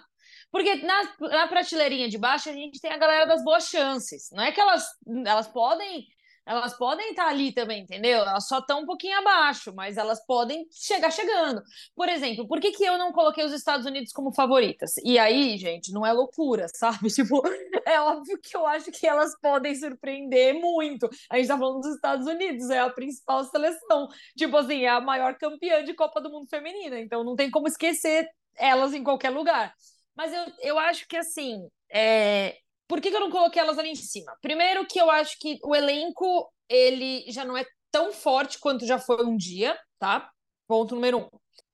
Porque 0.56 0.76
na, 0.76 1.04
na 1.20 1.48
prateleirinha 1.50 2.08
de 2.08 2.18
baixo 2.18 2.50
a 2.50 2.54
gente 2.54 2.80
tem 2.80 2.89
a 2.89 2.98
galera 2.98 3.26
das 3.26 3.44
boas 3.44 3.68
chances. 3.68 4.30
Não 4.32 4.41
é 4.41 4.54
que 4.54 4.62
elas, 4.62 4.86
elas 5.26 5.50
podem 5.50 6.08
elas 6.46 6.78
podem 6.78 7.10
estar 7.10 7.28
ali 7.28 7.52
também, 7.52 7.82
entendeu? 7.82 8.20
Elas 8.20 8.48
só 8.48 8.60
estão 8.60 8.84
um 8.84 8.86
pouquinho 8.86 9.18
abaixo, 9.18 9.74
mas 9.76 9.98
elas 9.98 10.26
podem 10.26 10.65
chegar 10.72 11.12
chegando. 11.12 11.62
Por 11.94 12.08
exemplo, 12.08 12.48
por 12.48 12.62
que, 12.62 12.72
que 12.72 12.86
eu 12.86 12.98
não 12.98 13.12
coloquei 13.12 13.44
os 13.44 13.52
Estados 13.52 13.86
Unidos 13.86 14.13
como 14.13 14.32
favoritas? 14.32 14.94
E 15.04 15.20
aí, 15.20 15.58
gente, 15.58 15.91
não 15.91 16.06
é 16.06 16.13
loucura, 16.13 16.68
sabe? 16.74 17.10
Tipo, 17.10 17.41
é 17.86 18.00
óbvio 18.00 18.39
que 18.41 18.56
eu 18.56 18.65
acho 18.65 18.94
que 18.94 19.06
elas 19.06 19.38
podem 19.41 19.76
surpreender 19.76 20.54
muito. 20.54 21.10
A 21.30 21.36
gente 21.36 21.50
tá 21.50 21.58
falando 21.58 21.82
dos 21.82 21.96
Estados 21.96 22.28
Unidos, 22.28 22.70
é 22.70 22.80
a 22.80 22.89
principal 22.89 23.44
seleção. 23.44 24.08
Tipo 24.38 24.56
assim, 24.56 24.84
é 24.84 24.89
a 24.89 25.02
maior 25.02 25.36
campeã 25.38 25.84
de 25.84 25.94
Copa 25.94 26.22
do 26.22 26.30
Mundo 26.30 26.48
Feminina, 26.48 26.98
então 26.98 27.26
não 27.26 27.36
tem 27.36 27.52
como 27.52 27.68
esquecer 27.68 28.26
elas 28.56 28.94
em 28.94 29.04
qualquer 29.04 29.32
lugar. 29.32 29.74
Mas 30.15 30.34
eu, 30.34 30.45
eu 30.60 30.80
acho 30.80 31.08
que 31.08 31.17
assim, 31.17 31.67
é, 31.91 32.58
por 32.88 33.01
que, 33.01 33.10
que 33.10 33.15
eu 33.15 33.21
não 33.21 33.32
coloquei 33.32 33.62
elas 33.62 33.78
ali 33.78 33.89
em 33.89 33.95
cima? 33.95 34.36
Primeiro 34.41 34.86
que 34.86 34.99
eu 34.99 35.10
acho 35.10 35.38
que 35.39 35.60
o 35.63 35.75
elenco, 35.75 36.51
ele 36.69 37.25
já 37.32 37.43
não 37.43 37.58
é 37.58 37.65
tão 37.91 38.12
forte 38.12 38.60
quanto 38.60 38.86
já 38.86 38.99
foi 38.99 39.25
um 39.25 39.36
dia, 39.38 39.78
tá? 39.99 40.30
Ponto 40.67 40.95
número 40.95 41.19
um. 41.19 41.30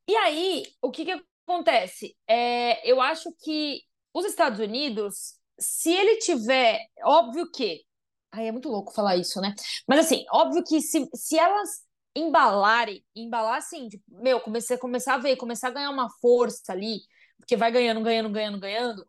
E 0.08 0.16
aí, 0.16 0.64
o 0.82 0.92
que, 0.92 1.06
que 1.06 1.24
acontece? 1.48 2.16
É, 2.28 2.90
eu 2.90 3.02
acho 3.02 3.34
que 3.44 3.82
os 4.14 4.26
Estados 4.26 4.60
Unidos, 4.60 5.36
se 5.60 5.92
ele 5.92 6.18
tiver, 6.18 6.80
óbvio 7.04 7.50
que. 7.52 7.84
Ai, 8.32 8.48
é 8.48 8.52
muito 8.52 8.70
louco 8.70 8.94
falar 8.94 9.18
isso, 9.18 9.42
né? 9.42 9.54
Mas 9.88 10.00
assim, 10.00 10.26
óbvio 10.32 10.64
que 10.64 10.82
se, 10.82 11.08
se 11.14 11.38
elas 11.38 11.70
embalarem, 12.16 13.04
embalar 13.16 13.58
assim, 13.58 13.88
tipo, 13.90 14.04
meu, 14.08 14.40
comecei, 14.42 14.78
começar 14.78 15.16
a 15.16 15.18
ver, 15.18 15.36
começar 15.38 15.70
a 15.70 15.72
ganhar 15.72 15.90
uma 15.90 16.10
força 16.22 16.72
ali, 16.72 17.00
porque 17.42 17.58
vai 17.58 17.72
ganhando, 17.72 18.02
ganhando, 18.02 18.30
ganhando, 18.30 18.60
ganhando, 18.60 19.06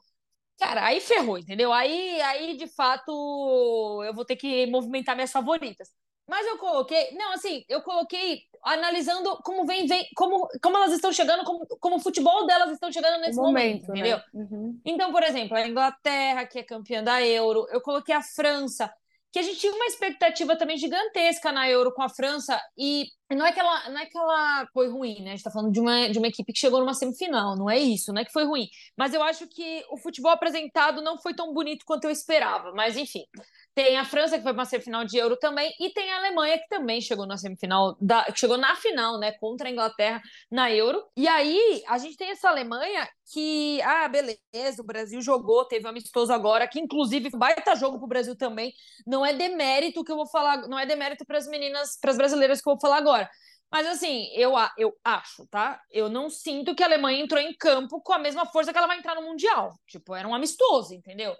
Cara, 0.62 0.86
aí 0.86 1.00
ferrou, 1.00 1.38
entendeu? 1.38 1.72
Aí, 1.72 2.20
aí, 2.20 2.56
de 2.56 2.68
fato, 2.68 3.10
eu 4.06 4.14
vou 4.14 4.24
ter 4.24 4.36
que 4.36 4.64
movimentar 4.66 5.16
minhas 5.16 5.32
favoritas. 5.32 5.88
Mas 6.28 6.46
eu 6.46 6.56
coloquei, 6.56 7.10
não, 7.16 7.32
assim, 7.32 7.64
eu 7.68 7.82
coloquei 7.82 8.42
analisando 8.62 9.36
como 9.42 9.66
vem, 9.66 9.88
vem 9.88 10.06
como, 10.14 10.48
como 10.62 10.76
elas 10.76 10.92
estão 10.92 11.12
chegando, 11.12 11.44
como, 11.44 11.66
como 11.80 11.96
o 11.96 12.00
futebol 12.00 12.46
delas 12.46 12.70
estão 12.70 12.92
chegando 12.92 13.20
nesse 13.20 13.40
o 13.40 13.42
momento, 13.42 13.88
momento 13.88 13.92
né? 13.92 13.98
entendeu? 13.98 14.20
Uhum. 14.32 14.80
Então, 14.84 15.10
por 15.10 15.24
exemplo, 15.24 15.56
a 15.56 15.66
Inglaterra, 15.66 16.46
que 16.46 16.60
é 16.60 16.62
campeã 16.62 17.02
da 17.02 17.20
Euro, 17.26 17.66
eu 17.70 17.80
coloquei 17.80 18.14
a 18.14 18.22
França, 18.22 18.92
que 19.32 19.38
a 19.38 19.42
gente 19.42 19.58
tinha 19.58 19.72
uma 19.72 19.86
expectativa 19.86 20.56
também 20.56 20.76
gigantesca 20.76 21.50
na 21.50 21.68
Euro 21.68 21.92
com 21.94 22.02
a 22.02 22.08
França 22.08 22.60
e 22.76 23.06
não 23.30 23.46
é 23.46 23.52
que 23.52 23.58
ela, 23.58 23.88
não 23.88 23.98
é 23.98 24.04
que 24.04 24.16
ela 24.16 24.66
foi 24.74 24.90
ruim, 24.90 25.22
né? 25.22 25.30
A 25.32 25.36
gente 25.36 25.44
tá 25.44 25.50
falando 25.50 25.72
de 25.72 25.80
uma, 25.80 26.08
de 26.10 26.18
uma 26.18 26.28
equipe 26.28 26.52
que 26.52 26.58
chegou 26.58 26.80
numa 26.80 26.92
semifinal, 26.92 27.56
não 27.56 27.70
é 27.70 27.78
isso, 27.78 28.12
não 28.12 28.20
é 28.20 28.24
que 28.26 28.32
foi 28.32 28.44
ruim. 28.44 28.68
Mas 28.94 29.14
eu 29.14 29.22
acho 29.22 29.48
que 29.48 29.82
o 29.90 29.96
futebol 29.96 30.30
apresentado 30.30 31.00
não 31.00 31.18
foi 31.18 31.32
tão 31.32 31.54
bonito 31.54 31.86
quanto 31.86 32.04
eu 32.04 32.10
esperava. 32.10 32.72
Mas 32.74 32.94
enfim, 32.94 33.24
tem 33.74 33.96
a 33.96 34.04
França, 34.04 34.36
que 34.36 34.42
foi 34.42 34.52
para 34.52 34.62
a 34.62 34.66
semifinal 34.66 35.04
de 35.04 35.16
Euro 35.16 35.36
também, 35.36 35.72
e 35.80 35.90
tem 35.90 36.12
a 36.12 36.18
Alemanha, 36.18 36.58
que 36.58 36.68
também 36.68 37.00
chegou 37.00 37.26
na 37.26 37.36
semifinal, 37.36 37.96
da, 38.00 38.26
chegou 38.34 38.58
na 38.58 38.76
final, 38.76 39.18
né, 39.18 39.32
contra 39.32 39.68
a 39.68 39.70
Inglaterra 39.70 40.20
na 40.50 40.70
Euro. 40.70 41.02
E 41.16 41.26
aí, 41.26 41.82
a 41.88 41.96
gente 41.98 42.16
tem 42.16 42.30
essa 42.30 42.48
Alemanha 42.48 43.08
que, 43.32 43.80
ah, 43.82 44.08
beleza, 44.08 44.82
o 44.82 44.84
Brasil 44.84 45.22
jogou, 45.22 45.64
teve 45.64 45.86
um 45.86 45.90
amistoso 45.90 46.32
agora, 46.32 46.68
que 46.68 46.78
inclusive 46.78 47.30
baita 47.30 47.74
jogo 47.74 47.98
para 47.98 48.04
o 48.04 48.08
Brasil 48.08 48.36
também. 48.36 48.72
Não 49.06 49.24
é 49.24 49.32
demérito 49.32 50.04
que 50.04 50.12
eu 50.12 50.16
vou 50.16 50.26
falar, 50.26 50.68
não 50.68 50.78
é 50.78 50.84
demérito 50.84 51.24
para 51.24 51.38
as 51.38 51.46
meninas, 51.46 51.98
para 52.00 52.10
as 52.10 52.16
brasileiras 52.16 52.60
que 52.60 52.68
eu 52.68 52.74
vou 52.74 52.80
falar 52.80 52.98
agora. 52.98 53.30
Mas 53.70 53.86
assim, 53.86 54.28
eu, 54.34 54.52
eu 54.76 54.94
acho, 55.02 55.46
tá? 55.46 55.80
Eu 55.90 56.10
não 56.10 56.28
sinto 56.28 56.74
que 56.74 56.82
a 56.82 56.86
Alemanha 56.86 57.22
entrou 57.22 57.40
em 57.40 57.54
campo 57.56 58.02
com 58.02 58.12
a 58.12 58.18
mesma 58.18 58.44
força 58.44 58.70
que 58.70 58.76
ela 58.76 58.86
vai 58.86 58.98
entrar 58.98 59.14
no 59.14 59.22
Mundial. 59.22 59.72
Tipo, 59.86 60.14
era 60.14 60.28
um 60.28 60.34
amistoso, 60.34 60.92
entendeu? 60.92 61.34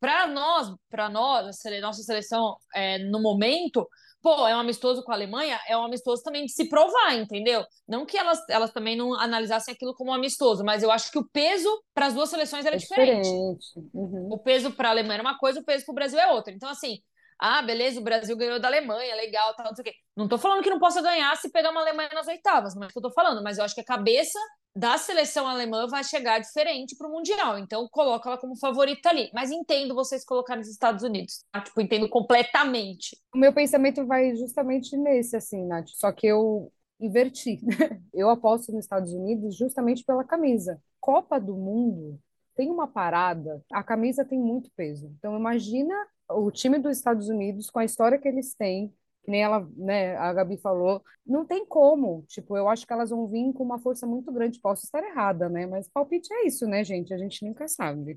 Para 0.00 0.26
nós, 0.26 0.68
para 0.90 1.08
nós, 1.08 1.64
a 1.64 1.80
nossa 1.80 2.02
seleção 2.02 2.56
é, 2.74 2.98
no 2.98 3.20
momento, 3.20 3.88
pô, 4.22 4.46
é 4.46 4.56
um 4.56 4.60
amistoso 4.60 5.02
com 5.04 5.12
a 5.12 5.14
Alemanha, 5.14 5.60
é 5.68 5.76
um 5.76 5.84
amistoso 5.84 6.22
também 6.22 6.44
de 6.44 6.52
se 6.52 6.68
provar, 6.68 7.14
entendeu? 7.14 7.64
Não 7.88 8.04
que 8.04 8.18
elas, 8.18 8.40
elas 8.50 8.72
também 8.72 8.96
não 8.96 9.14
analisassem 9.14 9.72
aquilo 9.72 9.94
como 9.94 10.10
um 10.10 10.14
amistoso, 10.14 10.64
mas 10.64 10.82
eu 10.82 10.90
acho 10.90 11.10
que 11.10 11.18
o 11.18 11.28
peso 11.28 11.70
para 11.94 12.06
as 12.06 12.14
duas 12.14 12.28
seleções 12.28 12.66
era 12.66 12.76
é 12.76 12.78
diferente. 12.78 13.22
diferente. 13.22 13.90
Uhum. 13.94 14.28
O 14.32 14.38
peso 14.38 14.72
para 14.72 14.88
a 14.88 14.90
Alemanha 14.90 15.14
era 15.14 15.22
uma 15.22 15.38
coisa, 15.38 15.60
o 15.60 15.64
peso 15.64 15.84
para 15.84 15.92
o 15.92 15.94
Brasil 15.94 16.18
é 16.18 16.26
outra. 16.32 16.52
Então, 16.52 16.68
assim, 16.68 16.98
ah, 17.38 17.62
beleza, 17.62 18.00
o 18.00 18.02
Brasil 18.02 18.36
ganhou 18.36 18.58
da 18.58 18.68
Alemanha, 18.68 19.14
legal, 19.14 19.54
tal, 19.54 19.66
não 19.66 19.74
sei 19.74 19.82
o 19.82 19.84
quê. 19.84 19.94
Não 20.16 20.26
tô 20.26 20.38
falando 20.38 20.62
que 20.62 20.70
não 20.70 20.78
possa 20.78 21.02
ganhar 21.02 21.36
se 21.36 21.50
pegar 21.52 21.70
uma 21.70 21.80
Alemanha 21.80 22.10
nas 22.12 22.26
oitavas, 22.26 22.74
não 22.74 22.84
é 22.84 22.86
o 22.86 22.88
que 22.88 22.98
eu 22.98 23.02
tô 23.02 23.12
falando, 23.12 23.42
mas 23.42 23.58
eu 23.58 23.64
acho 23.64 23.74
que 23.74 23.80
a 23.80 23.84
cabeça 23.84 24.38
da 24.76 24.98
seleção 24.98 25.48
alemã 25.48 25.86
vai 25.86 26.04
chegar 26.04 26.38
diferente 26.38 26.94
para 26.96 27.08
o 27.08 27.10
Mundial. 27.10 27.58
Então, 27.58 27.88
coloca 27.90 28.28
ela 28.28 28.38
como 28.38 28.54
favorita 28.58 29.08
ali. 29.08 29.30
Mas 29.32 29.50
entendo 29.50 29.94
vocês 29.94 30.22
colocarem 30.22 30.60
os 30.60 30.68
Estados 30.68 31.02
Unidos. 31.02 31.44
Tá? 31.50 31.62
Tipo, 31.62 31.80
entendo 31.80 32.06
completamente. 32.10 33.16
O 33.34 33.38
meu 33.38 33.54
pensamento 33.54 34.06
vai 34.06 34.36
justamente 34.36 34.94
nesse, 34.94 35.34
assim, 35.34 35.64
Nath. 35.66 35.88
Só 35.94 36.12
que 36.12 36.26
eu 36.26 36.70
inverti. 37.00 37.58
eu 38.12 38.28
aposto 38.28 38.70
nos 38.70 38.84
Estados 38.84 39.12
Unidos 39.14 39.56
justamente 39.56 40.04
pela 40.04 40.22
camisa. 40.22 40.78
Copa 41.00 41.40
do 41.40 41.56
Mundo 41.56 42.20
tem 42.54 42.70
uma 42.70 42.88
parada, 42.88 43.62
a 43.70 43.82
camisa 43.82 44.24
tem 44.24 44.38
muito 44.38 44.70
peso. 44.74 45.12
Então, 45.18 45.38
imagina 45.38 45.94
o 46.30 46.50
time 46.50 46.78
dos 46.78 46.96
Estados 46.96 47.28
Unidos, 47.28 47.70
com 47.70 47.78
a 47.78 47.84
história 47.84 48.18
que 48.18 48.26
eles 48.26 48.54
têm, 48.54 48.92
que 49.26 49.30
nem 49.32 49.42
ela, 49.42 49.68
né, 49.76 50.16
a 50.16 50.32
Gabi 50.32 50.56
falou, 50.56 51.02
não 51.26 51.44
tem 51.44 51.66
como. 51.66 52.24
Tipo, 52.28 52.56
eu 52.56 52.68
acho 52.68 52.86
que 52.86 52.92
elas 52.92 53.10
vão 53.10 53.26
vir 53.26 53.52
com 53.52 53.64
uma 53.64 53.80
força 53.80 54.06
muito 54.06 54.30
grande. 54.30 54.60
Posso 54.60 54.84
estar 54.84 55.02
errada, 55.02 55.48
né? 55.48 55.66
Mas 55.66 55.88
palpite 55.88 56.32
é 56.32 56.46
isso, 56.46 56.64
né, 56.64 56.84
gente? 56.84 57.12
A 57.12 57.18
gente 57.18 57.44
nunca 57.44 57.66
sabe. 57.66 58.16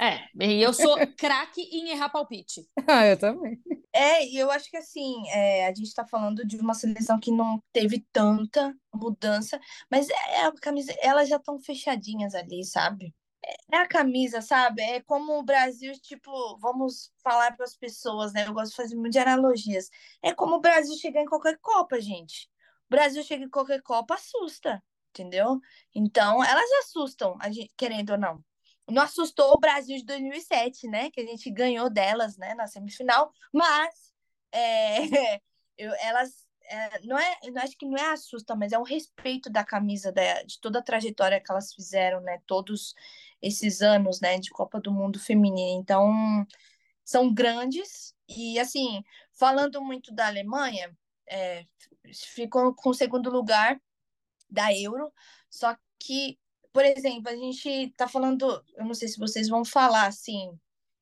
Ah, 0.00 0.14
é, 0.40 0.46
e 0.46 0.62
eu 0.62 0.72
sou 0.72 0.96
craque 1.16 1.62
em 1.62 1.90
errar 1.90 2.08
palpite. 2.08 2.66
Ah, 2.90 3.06
eu 3.06 3.18
também. 3.18 3.60
É, 3.94 4.24
e 4.26 4.38
eu 4.38 4.50
acho 4.50 4.68
que 4.70 4.76
assim, 4.76 5.28
é, 5.28 5.66
a 5.66 5.68
gente 5.68 5.86
está 5.86 6.06
falando 6.06 6.44
de 6.44 6.56
uma 6.56 6.74
seleção 6.74 7.20
que 7.20 7.30
não 7.30 7.62
teve 7.72 8.04
tanta 8.12 8.74
mudança, 8.94 9.60
mas 9.90 10.08
é, 10.08 10.46
a 10.46 10.52
camisa, 10.52 10.92
elas 11.00 11.28
já 11.28 11.36
estão 11.36 11.60
fechadinhas 11.60 12.34
ali, 12.34 12.64
sabe? 12.64 13.14
É 13.72 13.76
a 13.78 13.88
camisa, 13.88 14.40
sabe? 14.40 14.82
É 14.82 15.00
como 15.02 15.38
o 15.38 15.42
Brasil, 15.42 15.92
tipo, 16.00 16.58
vamos 16.58 17.12
falar 17.22 17.56
para 17.56 17.64
as 17.64 17.76
pessoas, 17.76 18.32
né? 18.32 18.46
Eu 18.46 18.54
gosto 18.54 18.70
de 18.70 18.76
fazer 18.76 18.96
muitas 18.96 19.22
analogias. 19.22 19.90
É 20.22 20.32
como 20.34 20.56
o 20.56 20.60
Brasil 20.60 20.96
chegar 20.96 21.22
em 21.22 21.26
qualquer 21.26 21.58
Copa, 21.58 22.00
gente. 22.00 22.48
O 22.88 22.90
Brasil 22.90 23.22
chega 23.22 23.44
em 23.44 23.50
qualquer 23.50 23.82
Copa, 23.82 24.14
assusta, 24.14 24.82
entendeu? 25.10 25.60
Então, 25.94 26.42
elas 26.44 26.70
assustam, 26.84 27.36
a 27.40 27.50
gente, 27.50 27.72
querendo 27.76 28.10
ou 28.10 28.18
não. 28.18 28.44
Não 28.90 29.02
assustou 29.02 29.52
o 29.54 29.60
Brasil 29.60 29.96
de 29.98 30.04
2007, 30.04 30.88
né? 30.88 31.10
Que 31.10 31.20
a 31.20 31.26
gente 31.26 31.50
ganhou 31.50 31.90
delas, 31.90 32.36
né? 32.38 32.54
Na 32.54 32.66
semifinal, 32.66 33.30
mas 33.52 34.12
é, 34.52 34.96
eu, 35.76 35.92
elas 36.00 36.47
é, 36.68 37.00
não 37.04 37.18
é, 37.18 37.38
eu 37.42 37.56
acho 37.58 37.76
que 37.76 37.86
não 37.86 37.96
é 37.96 38.12
assusta, 38.12 38.54
mas 38.54 38.72
é 38.72 38.78
um 38.78 38.82
respeito 38.82 39.50
da 39.50 39.64
camisa, 39.64 40.12
da, 40.12 40.42
de 40.42 40.60
toda 40.60 40.78
a 40.78 40.82
trajetória 40.82 41.40
que 41.40 41.50
elas 41.50 41.72
fizeram, 41.74 42.20
né? 42.20 42.40
Todos 42.46 42.94
esses 43.40 43.82
anos, 43.82 44.20
né, 44.20 44.38
de 44.38 44.50
Copa 44.50 44.80
do 44.80 44.92
Mundo 44.92 45.18
feminina. 45.18 45.80
Então, 45.80 46.46
são 47.04 47.32
grandes 47.32 48.14
e 48.28 48.58
assim, 48.58 49.02
falando 49.32 49.80
muito 49.82 50.12
da 50.12 50.26
Alemanha, 50.26 50.94
é, 51.26 51.64
ficou 52.34 52.74
com 52.74 52.90
o 52.90 52.94
segundo 52.94 53.30
lugar 53.30 53.80
da 54.50 54.72
Euro, 54.74 55.12
só 55.50 55.76
que, 55.98 56.38
por 56.72 56.84
exemplo, 56.84 57.30
a 57.30 57.36
gente 57.36 57.68
está 57.68 58.06
falando, 58.08 58.64
eu 58.76 58.84
não 58.84 58.94
sei 58.94 59.08
se 59.08 59.18
vocês 59.18 59.48
vão 59.48 59.64
falar 59.64 60.06
assim, 60.06 60.58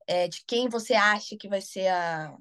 é, 0.07 0.29
de 0.29 0.45
quem 0.47 0.69
você 0.69 0.95
acha 0.95 1.37
que 1.37 1.49
vai 1.49 1.61
ser 1.61 1.89
a, 1.89 2.37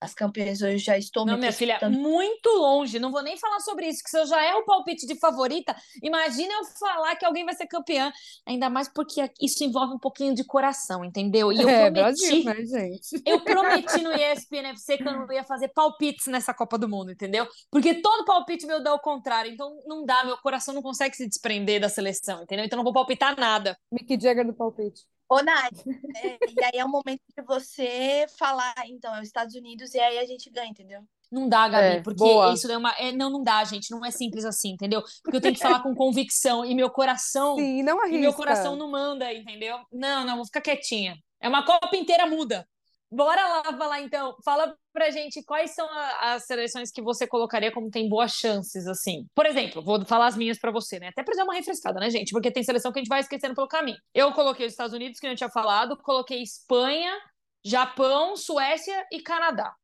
as 0.00 0.14
campeãs 0.14 0.62
hoje 0.62 0.78
já 0.78 0.96
estou 0.96 1.26
não, 1.26 1.34
me 1.34 1.40
minha 1.40 1.52
filha, 1.52 1.78
muito 1.90 2.48
longe. 2.50 2.98
Não 2.98 3.10
vou 3.10 3.22
nem 3.22 3.36
falar 3.36 3.60
sobre 3.60 3.86
isso, 3.88 4.02
que 4.02 4.10
se 4.10 4.18
eu 4.18 4.26
já 4.26 4.42
é 4.42 4.54
o 4.54 4.64
palpite 4.64 5.06
de 5.06 5.18
favorita, 5.18 5.74
imagina 6.02 6.52
eu 6.54 6.64
falar 6.78 7.16
que 7.16 7.24
alguém 7.24 7.44
vai 7.44 7.54
ser 7.54 7.66
campeã. 7.66 8.12
Ainda 8.46 8.70
mais 8.70 8.88
porque 8.88 9.28
isso 9.40 9.64
envolve 9.64 9.94
um 9.94 9.98
pouquinho 9.98 10.34
de 10.34 10.44
coração, 10.44 11.04
entendeu? 11.04 11.52
E 11.52 11.60
eu 11.60 11.68
é, 11.68 11.90
prometi, 11.90 12.42
Brasil, 12.42 12.44
né, 12.44 12.64
gente? 12.64 13.22
Eu 13.26 13.40
prometi 13.40 14.00
no 14.02 14.12
ESPN 14.12 14.68
FC 14.70 14.98
que 14.98 15.08
eu 15.08 15.12
não 15.12 15.32
ia 15.32 15.44
fazer 15.44 15.68
palpites 15.68 16.26
nessa 16.26 16.54
Copa 16.54 16.78
do 16.78 16.88
Mundo, 16.88 17.10
entendeu? 17.10 17.46
Porque 17.70 18.00
todo 18.00 18.24
palpite 18.24 18.66
meu 18.66 18.82
dá 18.82 18.94
o 18.94 19.00
contrário. 19.00 19.50
Então 19.50 19.82
não 19.86 20.04
dá, 20.04 20.24
meu 20.24 20.36
coração 20.38 20.74
não 20.74 20.82
consegue 20.82 21.16
se 21.16 21.26
desprender 21.26 21.80
da 21.80 21.88
seleção, 21.88 22.42
entendeu? 22.42 22.64
Então 22.64 22.76
não 22.76 22.84
vou 22.84 22.92
palpitar 22.92 23.38
nada. 23.38 23.76
Mick 23.90 24.18
Jagger 24.20 24.46
do 24.46 24.54
palpite. 24.54 25.02
Ô, 25.28 25.42
Nath, 25.42 25.86
é, 26.16 26.38
e 26.48 26.64
aí 26.64 26.78
é 26.78 26.84
o 26.84 26.88
momento 26.88 27.20
de 27.36 27.42
você 27.42 28.26
falar, 28.38 28.74
então, 28.86 29.14
é 29.14 29.20
os 29.20 29.26
Estados 29.26 29.54
Unidos, 29.54 29.94
e 29.94 30.00
aí 30.00 30.18
a 30.18 30.24
gente 30.24 30.50
ganha, 30.50 30.70
entendeu? 30.70 31.02
Não 31.30 31.46
dá, 31.46 31.68
Gabi, 31.68 31.86
é, 31.98 32.00
porque 32.00 32.18
boa. 32.18 32.54
isso 32.54 32.70
é 32.70 32.76
uma. 32.76 32.90
É, 32.92 33.12
não, 33.12 33.28
não 33.28 33.42
dá, 33.42 33.62
gente. 33.62 33.90
Não 33.90 34.02
é 34.04 34.10
simples 34.10 34.46
assim, 34.46 34.70
entendeu? 34.70 35.02
Porque 35.22 35.36
eu 35.36 35.40
tenho 35.42 35.54
que 35.54 35.60
falar 35.60 35.82
com 35.82 35.94
convicção 35.94 36.64
e 36.64 36.74
meu 36.74 36.88
coração. 36.88 37.56
Sim, 37.56 37.82
não 37.82 38.00
arrisca. 38.00 38.16
E 38.16 38.20
meu 38.20 38.32
coração 38.32 38.76
não 38.76 38.90
manda, 38.90 39.30
entendeu? 39.32 39.78
Não, 39.92 40.24
não, 40.24 40.36
vou 40.36 40.46
ficar 40.46 40.62
quietinha. 40.62 41.16
É 41.38 41.48
uma 41.48 41.64
Copa 41.64 41.94
inteira 41.96 42.26
muda. 42.26 42.66
Bora 43.10 43.40
lá 43.48 43.76
falar 43.76 44.02
então. 44.02 44.36
Fala 44.44 44.76
pra 44.92 45.10
gente 45.10 45.42
quais 45.44 45.74
são 45.74 45.88
a, 45.88 46.34
as 46.34 46.44
seleções 46.44 46.90
que 46.90 47.00
você 47.00 47.26
colocaria 47.26 47.72
como 47.72 47.90
tem 47.90 48.08
boas 48.08 48.32
chances, 48.32 48.86
assim. 48.86 49.26
Por 49.34 49.46
exemplo, 49.46 49.82
vou 49.82 50.04
falar 50.04 50.26
as 50.26 50.36
minhas 50.36 50.58
para 50.58 50.70
você, 50.70 50.98
né? 50.98 51.08
Até 51.08 51.22
pra 51.22 51.34
dar 51.34 51.44
uma 51.44 51.54
refrescada, 51.54 51.98
né, 51.98 52.10
gente? 52.10 52.32
Porque 52.32 52.50
tem 52.50 52.62
seleção 52.62 52.92
que 52.92 52.98
a 52.98 53.02
gente 53.02 53.08
vai 53.08 53.20
esquecendo 53.20 53.54
pelo 53.54 53.66
caminho. 53.66 53.96
Eu 54.14 54.32
coloquei 54.32 54.66
os 54.66 54.72
Estados 54.72 54.92
Unidos, 54.92 55.18
que 55.18 55.26
eu 55.26 55.34
tinha 55.34 55.48
falado, 55.48 55.96
coloquei 55.96 56.42
Espanha, 56.42 57.18
Japão, 57.64 58.36
Suécia 58.36 59.06
e 59.10 59.22
Canadá. 59.22 59.74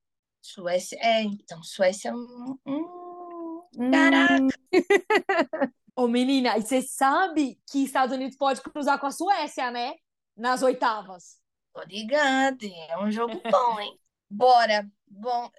Suécia, 0.42 0.98
é, 1.00 1.22
então, 1.22 1.62
Suécia. 1.62 2.12
Hum, 2.14 2.58
hum, 2.66 3.90
caraca. 3.90 4.46
Ô, 5.96 6.06
menina, 6.06 6.58
e 6.58 6.62
você 6.62 6.82
sabe 6.82 7.58
que 7.70 7.84
Estados 7.84 8.14
Unidos 8.14 8.36
pode 8.36 8.60
cruzar 8.60 8.98
com 8.98 9.06
a 9.06 9.10
Suécia, 9.10 9.70
né? 9.70 9.94
Nas 10.36 10.62
oitavas. 10.62 11.43
Tô 11.74 11.82
ligado, 11.82 12.64
é 12.64 12.96
um 12.98 13.10
jogo 13.10 13.42
bom, 13.50 13.80
hein? 13.80 13.98
Bora. 14.30 14.88
Bom, 15.08 15.50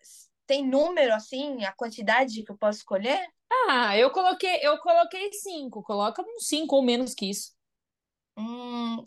tem 0.48 0.66
número 0.66 1.14
assim, 1.14 1.66
a 1.66 1.74
quantidade 1.74 2.42
que 2.42 2.50
eu 2.50 2.58
posso 2.58 2.80
escolher? 2.80 3.28
Ah, 3.68 3.98
eu 3.98 4.10
coloquei, 4.10 4.60
eu 4.62 4.78
coloquei 4.80 5.34
cinco. 5.34 5.84
Coloca 5.84 6.22
um 6.22 6.40
cinco 6.40 6.78
ou 6.78 6.82
menos 6.82 7.14
que 7.14 7.30
isso. 7.30 7.54
Hum, 8.38 9.04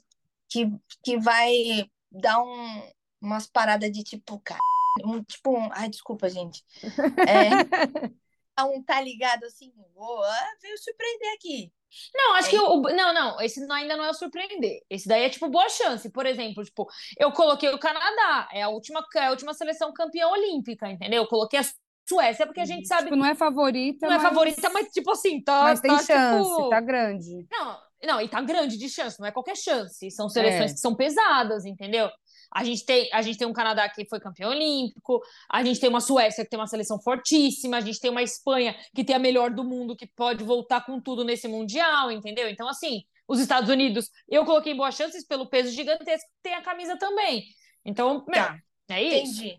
que, 0.51 0.67
que 1.03 1.19
vai 1.19 1.91
dar 2.11 2.43
um, 2.43 2.93
umas 3.23 3.47
paradas 3.47 3.91
de 3.91 4.05
tipo, 4.05 4.39
cara, 4.41 4.61
um, 5.03 5.23
tipo 5.25 5.57
um, 5.57 5.71
ai, 5.73 5.89
desculpa, 5.89 6.29
gente. 6.29 6.63
É, 7.27 7.49
um 8.67 8.83
tá 8.83 9.01
ligado 9.01 9.45
assim, 9.45 9.73
vou, 9.95 10.23
ah, 10.23 10.57
veio 10.61 10.77
surpreender 10.77 11.33
aqui. 11.35 11.73
Não, 12.15 12.35
acho 12.35 12.49
É. 12.49 12.51
que 12.51 12.59
o. 12.59 12.81
Não, 12.83 13.13
não, 13.15 13.41
esse 13.41 13.61
ainda 13.71 13.97
não 13.97 14.05
é 14.05 14.11
o 14.11 14.15
surpreender. 14.15 14.81
Esse 14.91 15.09
daí 15.09 15.25
é 15.25 15.31
tipo 15.31 15.49
boa 15.49 15.69
chance. 15.69 16.11
Por 16.11 16.27
exemplo, 16.27 16.65
tipo, 16.65 16.87
eu 17.19 17.33
coloquei 17.33 17.69
o 17.71 17.79
Canadá, 17.79 18.49
é 18.53 18.63
a 18.63 18.69
última, 18.69 19.05
é 19.17 19.27
a 19.27 19.31
última 19.31 19.55
seleção 19.55 19.93
campeã 19.93 20.29
olímpica, 20.29 20.89
entendeu? 20.89 21.23
Eu 21.23 21.29
coloquei 21.29 21.61
a 21.61 21.65
Suécia 22.09 22.47
porque 22.47 22.61
a 22.61 22.65
gente 22.65 22.87
sabe 22.87 23.05
Tipo, 23.05 23.17
não 23.17 23.27
é 23.27 23.35
favorita, 23.35 24.07
não 24.07 24.15
é 24.15 24.19
mas... 24.19 24.29
favorita, 24.29 24.71
mas 24.71 24.89
tipo 24.89 25.11
assim, 25.11 25.43
tá. 25.43 25.63
mas 25.65 25.81
tem 25.81 25.91
tá, 25.91 26.03
chance, 26.03 26.49
tipo... 26.49 26.69
tá 26.71 26.81
grande. 26.81 27.47
Não, 27.51 27.79
não, 28.03 28.21
e 28.21 28.29
tá 28.29 28.41
grande 28.41 28.79
de 28.79 28.89
chance, 28.89 29.21
não 29.21 29.27
é 29.27 29.31
qualquer 29.33 29.57
chance. 29.57 30.11
São 30.11 30.29
seleções 30.29 30.71
É. 30.71 30.75
que 30.75 30.81
são 30.81 30.95
pesadas, 30.95 31.65
entendeu? 31.67 32.09
A 32.51 32.65
gente, 32.65 32.85
tem, 32.85 33.09
a 33.13 33.21
gente 33.21 33.39
tem 33.39 33.47
um 33.47 33.53
Canadá 33.53 33.89
que 33.89 34.07
foi 34.09 34.19
campeão 34.19 34.51
olímpico, 34.51 35.21
a 35.51 35.63
gente 35.63 35.79
tem 35.79 35.89
uma 35.89 36.01
Suécia 36.01 36.45
que 36.45 36.51
tem 36.51 36.59
uma 36.59 36.67
seleção 36.67 37.01
fortíssima, 37.01 37.77
a 37.77 37.81
gente 37.81 38.01
tem 38.01 38.11
uma 38.11 38.23
Espanha 38.23 38.75
que 38.95 39.05
tem 39.05 39.15
a 39.15 39.19
melhor 39.19 39.51
do 39.51 39.63
mundo, 39.65 39.97
que 39.97 40.07
pode 40.07 40.43
voltar 40.45 40.85
com 40.85 41.01
tudo 41.01 41.25
nesse 41.25 41.47
Mundial, 41.47 42.11
entendeu? 42.11 42.49
Então, 42.49 42.69
assim, 42.69 43.03
os 43.27 43.39
Estados 43.39 43.69
Unidos, 43.69 44.11
eu 44.27 44.45
coloquei 44.45 44.75
boas 44.75 44.95
chances 44.95 45.27
pelo 45.27 45.49
peso 45.49 45.71
gigantesco 45.71 46.29
tem 46.43 46.55
a 46.55 46.63
camisa 46.63 46.97
também. 46.97 47.45
Então, 47.85 48.25
Tá. 48.25 48.59
é 48.91 49.03
isso. 49.03 49.43
Entendi. 49.43 49.59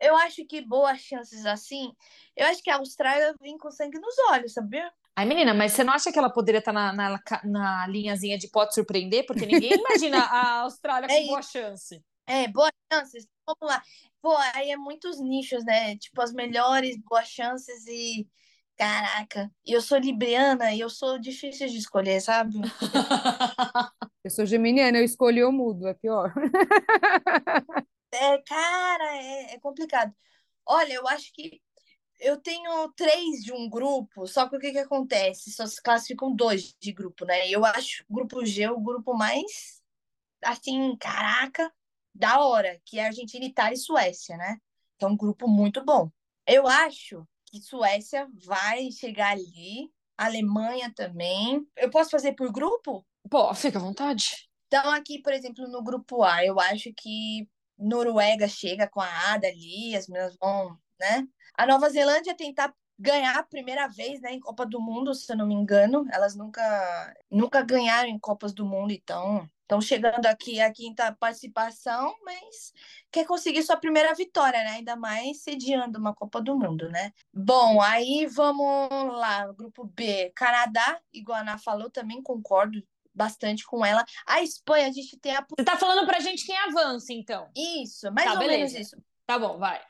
Eu 0.00 0.16
acho 0.16 0.44
que 0.46 0.60
boas 0.60 1.00
chances 1.00 1.44
assim. 1.44 1.90
Eu 2.36 2.46
acho 2.46 2.62
que 2.62 2.70
a 2.70 2.76
Austrália 2.76 3.34
vem 3.40 3.58
com 3.58 3.70
sangue 3.70 3.98
nos 3.98 4.14
olhos, 4.30 4.52
sabia? 4.52 4.88
Ai, 5.16 5.26
menina, 5.26 5.52
mas 5.52 5.72
você 5.72 5.82
não 5.82 5.92
acha 5.92 6.12
que 6.12 6.18
ela 6.18 6.30
poderia 6.30 6.60
estar 6.60 6.72
na, 6.72 6.92
na, 6.92 7.20
na 7.44 7.86
linhazinha 7.88 8.38
de 8.38 8.48
pode 8.48 8.72
surpreender? 8.74 9.26
Porque 9.26 9.44
ninguém 9.44 9.72
imagina 9.72 10.18
a 10.30 10.60
Austrália 10.60 11.08
com 11.08 11.14
É 11.14 11.26
boa 11.26 11.42
chance. 11.42 12.00
É, 12.28 12.46
boas 12.48 12.70
chances. 12.92 13.26
Vamos 13.46 13.74
lá. 13.74 13.82
Pô, 14.20 14.36
aí 14.54 14.70
é 14.70 14.76
muitos 14.76 15.18
nichos, 15.18 15.64
né? 15.64 15.96
Tipo, 15.96 16.20
as 16.20 16.32
melhores 16.32 16.96
boas 16.98 17.26
chances 17.28 17.86
e. 17.86 18.28
Caraca, 18.76 19.50
e 19.66 19.72
eu 19.72 19.80
sou 19.82 19.98
libriana 19.98 20.72
e 20.72 20.78
eu 20.78 20.88
sou 20.88 21.18
difícil 21.18 21.66
de 21.66 21.78
escolher, 21.78 22.20
sabe? 22.20 22.60
Eu 24.22 24.30
sou 24.30 24.44
geminiana, 24.44 24.98
eu 24.98 25.04
escolhi 25.04 25.42
o 25.42 25.50
mudo, 25.50 25.88
é 25.88 25.94
pior. 25.94 26.32
É, 28.10 28.38
cara, 28.42 29.16
é, 29.16 29.54
é 29.54 29.60
complicado. 29.60 30.14
Olha, 30.66 30.94
eu 30.94 31.06
acho 31.08 31.32
que 31.32 31.60
eu 32.20 32.36
tenho 32.38 32.90
três 32.92 33.44
de 33.44 33.52
um 33.52 33.68
grupo, 33.68 34.26
só 34.26 34.48
que 34.48 34.56
o 34.56 34.60
que 34.60 34.72
que 34.72 34.78
acontece? 34.78 35.52
Só 35.52 35.66
se 35.66 35.82
classificam 35.82 36.34
dois 36.34 36.74
de 36.80 36.92
grupo, 36.92 37.24
né? 37.24 37.48
Eu 37.50 37.64
acho 37.64 38.04
o 38.08 38.14
grupo 38.14 38.44
G 38.46 38.68
o 38.70 38.80
grupo 38.80 39.14
mais, 39.14 39.82
assim, 40.44 40.96
caraca, 40.98 41.72
da 42.18 42.40
hora, 42.40 42.80
que 42.84 42.98
é 42.98 43.06
Argentina, 43.06 43.44
Itália 43.44 43.74
e 43.74 43.78
Suécia, 43.78 44.36
né? 44.36 44.58
Que 44.98 45.04
é 45.04 45.08
um 45.08 45.16
grupo 45.16 45.46
muito 45.46 45.84
bom. 45.84 46.10
Eu 46.44 46.66
acho 46.66 47.26
que 47.46 47.60
Suécia 47.60 48.26
vai 48.44 48.90
chegar 48.90 49.30
ali, 49.30 49.90
Alemanha 50.16 50.92
também. 50.94 51.64
Eu 51.76 51.90
posso 51.90 52.10
fazer 52.10 52.32
por 52.32 52.50
grupo? 52.50 53.06
Pô, 53.30 53.54
fica 53.54 53.78
à 53.78 53.82
vontade. 53.82 54.48
Então, 54.66 54.90
aqui, 54.90 55.22
por 55.22 55.32
exemplo, 55.32 55.66
no 55.68 55.82
grupo 55.82 56.24
A, 56.24 56.44
eu 56.44 56.58
acho 56.58 56.92
que 56.96 57.48
Noruega 57.78 58.48
chega 58.48 58.88
com 58.88 59.00
a 59.00 59.32
Ada 59.32 59.46
ali, 59.46 59.94
as 59.94 60.08
meninas 60.08 60.36
vão, 60.40 60.76
né? 60.98 61.26
A 61.54 61.66
Nova 61.66 61.88
Zelândia 61.88 62.36
tentar 62.36 62.74
ganhar 62.98 63.38
a 63.38 63.44
primeira 63.44 63.86
vez, 63.86 64.20
né, 64.20 64.32
em 64.32 64.40
Copa 64.40 64.66
do 64.66 64.80
Mundo, 64.80 65.14
se 65.14 65.32
eu 65.32 65.36
não 65.36 65.46
me 65.46 65.54
engano. 65.54 66.04
Elas 66.10 66.34
nunca, 66.34 67.14
nunca 67.30 67.62
ganharam 67.62 68.08
em 68.08 68.18
Copas 68.18 68.52
do 68.52 68.66
Mundo, 68.66 68.92
então 68.92 69.48
estão 69.68 69.80
chegando 69.82 70.24
aqui 70.24 70.60
a 70.62 70.72
quinta 70.72 71.14
participação, 71.20 72.16
mas 72.24 72.72
quer 73.12 73.26
conseguir 73.26 73.62
sua 73.62 73.76
primeira 73.76 74.14
vitória, 74.14 74.64
né? 74.64 74.70
Ainda 74.70 74.96
mais 74.96 75.42
sediando 75.42 75.98
uma 75.98 76.14
Copa 76.14 76.40
do 76.40 76.56
Mundo, 76.58 76.88
né? 76.88 77.12
Bom, 77.32 77.80
aí 77.82 78.26
vamos 78.26 78.88
lá, 79.12 79.46
grupo 79.52 79.84
B, 79.84 80.32
Canadá, 80.34 80.98
igual 81.12 81.36
a 81.36 81.40
Ana 81.42 81.58
falou, 81.58 81.90
também 81.90 82.22
concordo 82.22 82.82
bastante 83.14 83.66
com 83.66 83.84
ela. 83.84 84.02
A 84.26 84.42
Espanha, 84.42 84.88
a 84.88 84.92
gente 84.92 85.18
tem 85.18 85.36
a. 85.36 85.44
Você 85.46 85.64
tá 85.64 85.76
falando 85.76 86.06
pra 86.06 86.20
gente 86.20 86.46
quem 86.46 86.56
avança, 86.56 87.12
então. 87.12 87.50
Isso, 87.54 88.10
mais 88.10 88.26
Tá, 88.26 88.32
ou 88.34 88.38
beleza. 88.38 88.74
menos 88.74 88.74
isso. 88.74 88.96
Tá 89.26 89.38
bom, 89.38 89.58
vai. 89.58 89.82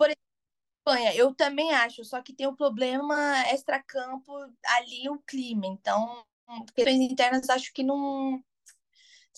Espanha, 0.88 1.14
eu 1.14 1.34
também 1.34 1.72
acho, 1.72 2.02
só 2.02 2.20
que 2.22 2.32
tem 2.32 2.46
o 2.46 2.56
problema 2.56 3.42
extracampo 3.52 4.32
ali, 4.64 5.08
o 5.08 5.18
clima. 5.20 5.66
Então, 5.66 6.24
questões 6.74 7.00
internas, 7.00 7.48
acho 7.50 7.72
que 7.72 7.84
não. 7.84 8.42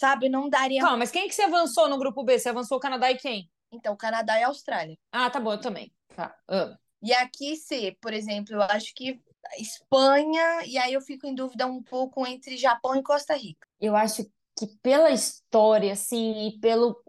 Sabe, 0.00 0.30
não 0.30 0.48
daria. 0.48 0.80
Calma, 0.80 0.96
mas 0.96 1.10
quem 1.10 1.28
que 1.28 1.34
você 1.34 1.42
avançou 1.42 1.86
no 1.86 1.98
grupo 1.98 2.24
B? 2.24 2.38
Você 2.38 2.48
avançou 2.48 2.78
o 2.78 2.80
Canadá 2.80 3.10
e 3.10 3.18
quem? 3.18 3.50
Então, 3.70 3.94
Canadá 3.94 4.40
e 4.40 4.42
Austrália. 4.44 4.96
Ah, 5.12 5.28
tá 5.28 5.38
bom, 5.38 5.52
eu 5.52 5.60
também. 5.60 5.92
Tá. 6.16 6.34
Ah. 6.48 6.74
E 7.02 7.12
aqui, 7.12 7.54
C, 7.54 7.96
por 8.00 8.14
exemplo, 8.14 8.54
eu 8.54 8.62
acho 8.62 8.94
que 8.94 9.20
Espanha, 9.58 10.64
e 10.64 10.78
aí 10.78 10.94
eu 10.94 11.02
fico 11.02 11.26
em 11.26 11.34
dúvida 11.34 11.66
um 11.66 11.82
pouco 11.82 12.26
entre 12.26 12.56
Japão 12.56 12.96
e 12.96 13.02
Costa 13.02 13.34
Rica. 13.34 13.66
Eu 13.78 13.94
acho 13.94 14.24
que 14.58 14.66
pela 14.82 15.10
história, 15.10 15.92
assim, 15.92 16.48
e 16.48 16.58
pelo. 16.60 17.02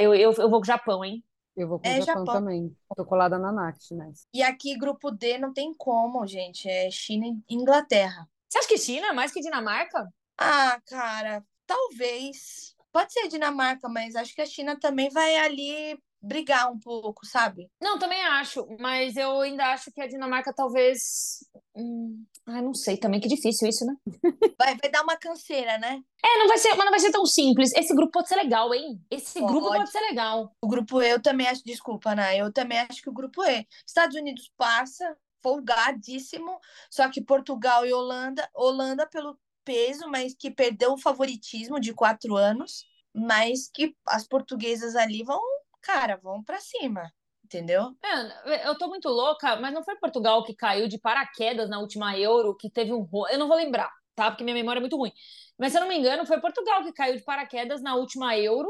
Eu, 0.00 0.14
eu, 0.14 0.32
eu 0.32 0.50
vou 0.50 0.52
com 0.52 0.62
o 0.62 0.64
Japão, 0.64 1.04
hein? 1.04 1.22
Eu 1.54 1.68
vou 1.68 1.78
com 1.78 1.88
É, 1.88 1.92
o 1.92 1.96
Japão 1.96 2.24
Japão. 2.24 2.42
também. 2.42 2.74
Tô 2.96 3.04
colada 3.04 3.38
na 3.38 3.52
Nath, 3.52 3.90
né? 3.92 4.10
E 4.32 4.42
aqui, 4.42 4.76
grupo 4.76 5.10
D, 5.10 5.38
não 5.38 5.52
tem 5.52 5.74
como, 5.74 6.26
gente. 6.26 6.68
É 6.68 6.90
China 6.90 7.26
e 7.26 7.54
Inglaterra. 7.54 8.26
Você 8.48 8.58
acha 8.58 8.68
que 8.68 8.78
China 8.78 9.08
é 9.08 9.12
mais 9.12 9.32
que 9.32 9.40
Dinamarca? 9.40 10.08
Ah, 10.38 10.80
cara, 10.86 11.44
talvez. 11.72 12.74
Pode 12.92 13.12
ser 13.12 13.28
Dinamarca, 13.28 13.88
mas 13.88 14.14
acho 14.14 14.34
que 14.34 14.42
a 14.42 14.46
China 14.46 14.78
também 14.78 15.08
vai 15.08 15.36
ali 15.36 15.98
brigar 16.22 16.70
um 16.70 16.78
pouco, 16.78 17.26
sabe? 17.26 17.68
Não, 17.80 17.98
também 17.98 18.22
acho, 18.22 18.64
mas 18.78 19.16
eu 19.16 19.40
ainda 19.40 19.72
acho 19.72 19.90
que 19.90 20.00
a 20.00 20.06
Dinamarca 20.06 20.52
talvez. 20.54 21.44
Hum... 21.74 22.24
Ai, 22.46 22.62
não 22.62 22.74
sei 22.74 22.96
também, 22.96 23.20
que 23.20 23.28
difícil 23.28 23.68
isso, 23.68 23.84
né? 23.84 23.94
Vai, 24.58 24.76
vai 24.76 24.90
dar 24.90 25.02
uma 25.02 25.16
canseira, 25.16 25.78
né? 25.78 26.00
É, 26.24 26.38
não 26.38 26.46
vai 26.46 26.58
ser, 26.58 26.68
mas 26.74 26.84
não 26.84 26.90
vai 26.90 27.00
ser 27.00 27.10
tão 27.10 27.26
simples. 27.26 27.72
Esse 27.72 27.92
grupo 27.94 28.12
pode 28.12 28.28
ser 28.28 28.36
legal, 28.36 28.72
hein? 28.72 29.00
Esse 29.10 29.40
grupo 29.40 29.66
Pode. 29.66 29.78
pode 29.78 29.90
ser 29.90 30.00
legal. 30.00 30.52
O 30.62 30.68
grupo 30.68 31.02
E, 31.02 31.10
eu 31.10 31.20
também 31.20 31.48
acho, 31.48 31.64
desculpa, 31.64 32.10
Ana, 32.10 32.36
eu 32.36 32.52
também 32.52 32.78
acho 32.78 33.02
que 33.02 33.10
o 33.10 33.12
grupo 33.12 33.42
E. 33.42 33.66
Estados 33.84 34.16
Unidos 34.16 34.52
passa, 34.56 35.16
folgadíssimo, 35.42 36.58
só 36.88 37.10
que 37.10 37.20
Portugal 37.20 37.84
e 37.84 37.92
Holanda, 37.92 38.48
Holanda 38.54 39.06
pelo 39.06 39.36
peso, 39.64 40.08
mas 40.08 40.34
que 40.34 40.50
perdeu 40.50 40.92
o 40.92 40.98
favoritismo 40.98 41.80
de 41.80 41.94
quatro 41.94 42.36
anos, 42.36 42.84
mas 43.14 43.70
que 43.72 43.94
as 44.06 44.26
portuguesas 44.26 44.96
ali 44.96 45.22
vão, 45.22 45.40
cara, 45.80 46.16
vão 46.16 46.42
pra 46.42 46.60
cima, 46.60 47.12
entendeu? 47.44 47.94
É, 48.02 48.68
eu 48.68 48.76
tô 48.78 48.88
muito 48.88 49.08
louca, 49.08 49.56
mas 49.56 49.72
não 49.72 49.84
foi 49.84 49.96
Portugal 49.96 50.44
que 50.44 50.54
caiu 50.54 50.88
de 50.88 50.98
paraquedas 50.98 51.68
na 51.68 51.78
última 51.78 52.16
Euro, 52.18 52.56
que 52.56 52.70
teve 52.70 52.92
um. 52.92 53.06
Eu 53.30 53.38
não 53.38 53.48
vou 53.48 53.56
lembrar, 53.56 53.90
tá? 54.14 54.30
Porque 54.30 54.44
minha 54.44 54.54
memória 54.54 54.78
é 54.78 54.80
muito 54.80 54.96
ruim. 54.96 55.12
Mas 55.58 55.72
se 55.72 55.78
eu 55.78 55.82
não 55.82 55.88
me 55.88 55.98
engano, 55.98 56.26
foi 56.26 56.40
Portugal 56.40 56.82
que 56.82 56.92
caiu 56.92 57.16
de 57.16 57.24
paraquedas 57.24 57.82
na 57.82 57.94
última 57.94 58.36
Euro, 58.36 58.68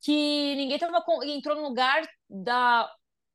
que 0.00 0.54
ninguém 0.56 0.78
tava 0.78 1.02
com... 1.02 1.22
entrou 1.24 1.56
no 1.56 1.62
lugar 1.68 2.02
da 2.28 2.90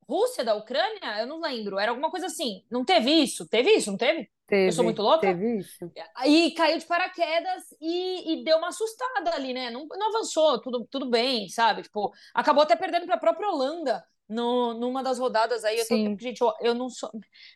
Rússia, 0.08 0.44
da 0.44 0.56
Ucrânia? 0.56 1.20
Eu 1.20 1.28
não 1.28 1.40
lembro. 1.40 1.80
Era 1.80 1.92
alguma 1.92 2.10
coisa 2.12 2.26
assim. 2.26 2.64
Não 2.70 2.84
teve 2.84 3.12
isso? 3.12 3.48
Teve 3.48 3.72
isso? 3.72 3.92
Não 3.92 3.98
teve? 3.98 4.30
Teve, 4.50 4.72
sou 4.72 4.84
muito 4.84 5.02
louca? 5.02 5.22
Teve 5.22 5.60
isso. 5.60 5.92
Aí 6.16 6.52
caiu 6.56 6.78
de 6.78 6.86
paraquedas 6.86 7.64
e, 7.80 8.34
e 8.34 8.44
deu 8.44 8.58
uma 8.58 8.70
assustada 8.70 9.36
ali, 9.36 9.54
né? 9.54 9.70
Não, 9.70 9.86
não 9.88 10.10
avançou, 10.10 10.60
tudo, 10.60 10.88
tudo 10.90 11.10
bem, 11.10 11.48
sabe? 11.50 11.84
Tipo, 11.84 12.12
acabou 12.34 12.64
até 12.64 12.76
perdendo 12.76 13.06
para 13.06 13.16
a 13.16 13.20
própria 13.20 13.48
Holanda 13.48 14.04
no, 14.30 14.74
numa 14.76 15.02
das 15.02 15.18
rodadas 15.18 15.64
aí. 15.66 15.80
Eu 15.80 15.86
tô- 15.88 16.24
gente, 16.24 16.40
eu, 16.42 16.54
eu 16.62 16.74
não 16.76 16.90
sou. 16.90 17.10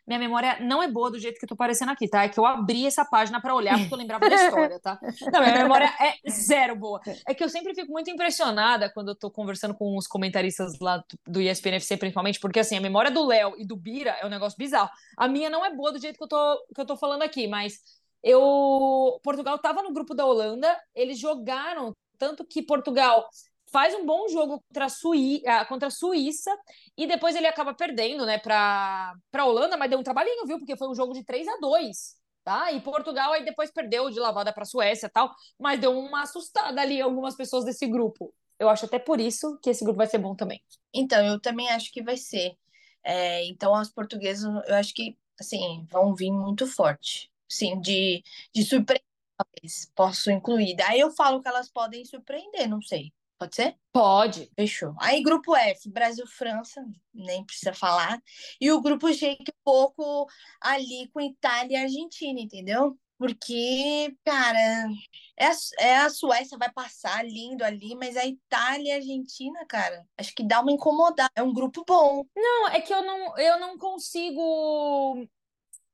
Minha 0.08 0.20
memória 0.20 0.58
não 0.60 0.82
é 0.82 0.88
boa 0.88 1.12
do 1.12 1.20
jeito 1.20 1.38
que 1.38 1.46
eu 1.46 1.50
tô 1.50 1.56
parecendo 1.56 1.92
aqui, 1.92 2.08
tá? 2.10 2.24
É 2.24 2.30
que 2.30 2.40
eu 2.40 2.46
abri 2.46 2.86
essa 2.88 3.06
página 3.06 3.40
para 3.40 3.54
olhar 3.54 3.78
porque 3.78 3.94
eu 3.94 3.98
lembrava 3.98 4.28
da 4.28 4.36
história, 4.36 4.80
tá? 4.80 5.00
Não, 5.32 5.42
minha 5.42 5.58
memória 5.60 5.94
é 6.00 6.30
zero 6.30 6.76
boa. 6.76 7.00
É 7.28 7.34
que 7.34 7.44
eu 7.44 7.50
sempre 7.50 7.76
fico 7.76 7.92
muito 7.92 8.10
impressionada 8.10 8.90
quando 8.92 9.10
eu 9.10 9.16
tô 9.16 9.30
conversando 9.30 9.76
com 9.76 9.96
os 9.96 10.08
comentaristas 10.08 10.80
lá 10.80 10.98
do, 10.98 11.06
do 11.34 11.42
ESPN 11.42 11.76
FC, 11.76 11.96
principalmente, 11.98 12.40
porque 12.40 12.60
assim, 12.60 12.76
a 12.78 12.82
memória 12.82 13.12
do 13.12 13.26
Léo 13.26 13.54
e 13.58 13.66
do 13.66 13.76
Bira 13.76 14.12
é 14.22 14.26
um 14.26 14.30
negócio 14.30 14.58
bizarro. 14.58 14.90
A 15.16 15.28
minha 15.28 15.50
não 15.50 15.64
é 15.64 15.74
boa 15.76 15.92
do 15.92 16.00
jeito 16.00 16.18
que 16.18 16.24
eu 16.24 16.28
tô, 16.28 16.66
que 16.74 16.82
eu 16.82 16.86
tô 16.86 16.98
falando 16.98 17.22
aqui, 17.22 17.48
mas 17.48 17.80
eu 18.24 19.20
Portugal 19.24 19.56
estava 19.58 19.84
no 19.84 19.94
grupo 19.94 20.16
da 20.16 20.26
Holanda, 20.26 20.76
eles 20.96 21.20
jogaram 21.20 21.92
tanto 22.18 22.46
que 22.46 22.62
Portugal 22.62 23.28
faz 23.74 23.94
um 23.96 24.06
bom 24.06 24.30
jogo 24.30 24.64
contra 24.68 24.86
a, 24.86 24.90
Suí 24.90 25.42
ah, 25.48 25.66
contra 25.66 25.90
a 25.90 25.92
Suíça 25.92 26.52
e 26.98 27.08
depois 27.08 27.36
ele 27.36 27.48
acaba 27.48 27.74
perdendo, 27.74 28.26
né, 28.26 28.38
para 28.40 29.14
a 29.34 29.46
Holanda, 29.46 29.76
mas 29.78 29.90
deu 29.90 30.00
um 30.00 30.04
trabalhinho, 30.04 30.46
viu? 30.46 30.60
Porque 30.60 30.78
foi 30.78 30.88
um 30.90 30.96
jogo 30.96 31.14
de 31.14 31.24
3 31.26 31.48
a 31.48 31.58
2 31.58 32.22
tá? 32.44 32.72
E 32.72 32.82
Portugal 32.82 33.34
aí 33.34 33.44
depois 33.46 33.72
perdeu 33.72 34.10
de 34.10 34.20
lavada 34.20 34.54
para 34.54 34.64
a 34.64 34.66
Suécia 34.66 35.10
tal, 35.10 35.34
mas 35.60 35.80
deu 35.80 35.98
uma 35.98 36.24
assustada 36.24 36.82
ali 36.82 37.02
algumas 37.02 37.36
pessoas 37.36 37.66
desse 37.66 37.88
grupo. 37.88 38.34
Eu 38.60 38.70
acho 38.70 38.86
até 38.86 39.00
por 39.00 39.20
isso 39.20 39.58
que 39.62 39.70
esse 39.70 39.84
grupo 39.84 39.98
vai 39.98 40.08
ser 40.08 40.18
bom 40.20 40.36
também. 40.36 40.62
Então, 40.94 41.26
eu 41.26 41.40
também 41.40 41.70
acho 41.70 41.92
que 41.92 42.04
vai 42.04 42.18
ser. 42.18 42.56
É, 43.04 43.46
então, 43.46 43.74
os 43.74 43.90
portugueses, 43.92 44.44
eu 44.44 44.76
acho 44.76 44.94
que, 44.94 45.18
assim, 45.40 45.86
vão 45.92 46.14
vir 46.16 46.32
muito 46.32 46.68
forte. 46.68 47.32
Sim, 47.50 47.80
de, 47.82 48.24
de 48.54 48.64
surpresa, 48.64 49.02
posso 49.96 50.32
incluir. 50.32 50.76
Aí 50.84 51.00
eu 51.00 51.12
falo 51.12 51.42
que 51.42 51.48
elas 51.48 51.70
podem 51.70 52.06
surpreender, 52.06 52.70
não 52.70 52.82
sei. 52.82 53.12
Pode 53.44 53.56
ser? 53.56 53.76
Pode. 53.92 54.50
Fechou. 54.56 54.96
Aí, 55.02 55.22
grupo 55.22 55.54
F, 55.54 55.90
Brasil-França, 55.90 56.82
nem 57.14 57.44
precisa 57.44 57.74
falar. 57.74 58.22
E 58.60 58.72
o 58.72 58.82
grupo 58.82 59.12
G, 59.12 59.36
que 59.36 59.52
é 59.52 59.54
um 59.54 59.64
pouco 59.66 60.28
ali 60.62 61.10
com 61.14 61.20
Itália 61.20 61.80
e 61.80 61.84
Argentina, 61.84 62.40
entendeu? 62.40 62.98
Porque, 63.18 64.16
cara, 64.24 64.88
é 65.38 65.46
a, 65.48 65.52
é 65.80 65.98
a 65.98 66.10
Suécia 66.10 66.58
vai 66.58 66.72
passar 66.72 67.26
lindo 67.26 67.66
ali, 67.66 67.96
mas 67.96 68.16
a 68.16 68.26
Itália 68.26 68.88
e 68.88 68.92
a 68.94 68.96
Argentina, 68.96 69.66
cara, 69.66 70.08
acho 70.18 70.34
que 70.34 70.48
dá 70.48 70.62
uma 70.62 70.72
incomodada. 70.72 71.30
É 71.36 71.44
um 71.44 71.54
grupo 71.54 71.84
bom. 71.86 72.26
Não, 72.34 72.70
é 72.70 72.80
que 72.80 72.94
eu 72.94 73.04
não, 73.04 73.38
eu 73.38 73.60
não 73.60 73.78
consigo 73.78 75.28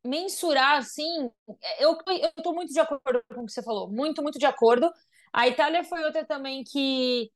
mensurar, 0.06 0.78
assim. 0.78 1.32
Eu, 1.80 1.98
eu 2.08 2.44
tô 2.44 2.54
muito 2.54 2.72
de 2.72 2.80
acordo 2.80 3.24
com 3.34 3.42
o 3.42 3.46
que 3.48 3.52
você 3.52 3.64
falou. 3.64 3.90
Muito, 3.90 4.22
muito 4.22 4.38
de 4.38 4.46
acordo. 4.46 4.92
A 5.34 5.48
Itália 5.48 5.84
foi 5.84 6.04
outra 6.04 6.26
também 6.26 6.64
que 6.64 7.32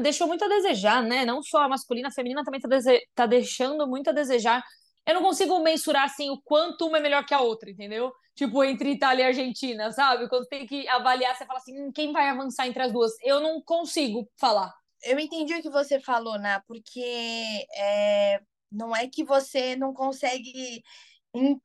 deixou 0.00 0.26
muito 0.26 0.44
a 0.44 0.48
desejar, 0.48 1.02
né? 1.02 1.24
Não 1.24 1.42
só 1.42 1.62
a 1.62 1.68
masculina, 1.68 2.08
a 2.08 2.12
feminina 2.12 2.44
também 2.44 2.60
tá, 2.60 2.68
tá 3.14 3.26
deixando 3.26 3.86
muito 3.86 4.10
a 4.10 4.12
desejar. 4.12 4.62
Eu 5.06 5.14
não 5.14 5.22
consigo 5.22 5.58
mensurar 5.60 6.04
assim 6.04 6.30
o 6.30 6.40
quanto 6.42 6.86
uma 6.86 6.98
é 6.98 7.00
melhor 7.00 7.24
que 7.24 7.32
a 7.32 7.40
outra, 7.40 7.70
entendeu? 7.70 8.12
Tipo, 8.34 8.64
entre 8.64 8.90
Itália 8.92 9.24
e 9.24 9.26
Argentina, 9.26 9.90
sabe? 9.92 10.28
Quando 10.28 10.46
tem 10.46 10.66
que 10.66 10.86
avaliar, 10.88 11.34
você 11.34 11.46
fala 11.46 11.58
assim, 11.58 11.80
hum, 11.80 11.92
quem 11.92 12.12
vai 12.12 12.28
avançar 12.28 12.66
entre 12.66 12.82
as 12.82 12.92
duas? 12.92 13.12
Eu 13.22 13.40
não 13.40 13.62
consigo 13.62 14.28
falar. 14.36 14.74
Eu 15.04 15.18
entendi 15.18 15.54
o 15.54 15.62
que 15.62 15.70
você 15.70 16.00
falou, 16.00 16.38
Ná, 16.38 16.62
porque 16.66 17.00
é, 17.76 18.40
não 18.70 18.94
é 18.94 19.08
que 19.08 19.24
você 19.24 19.76
não 19.76 19.94
consegue 19.94 20.82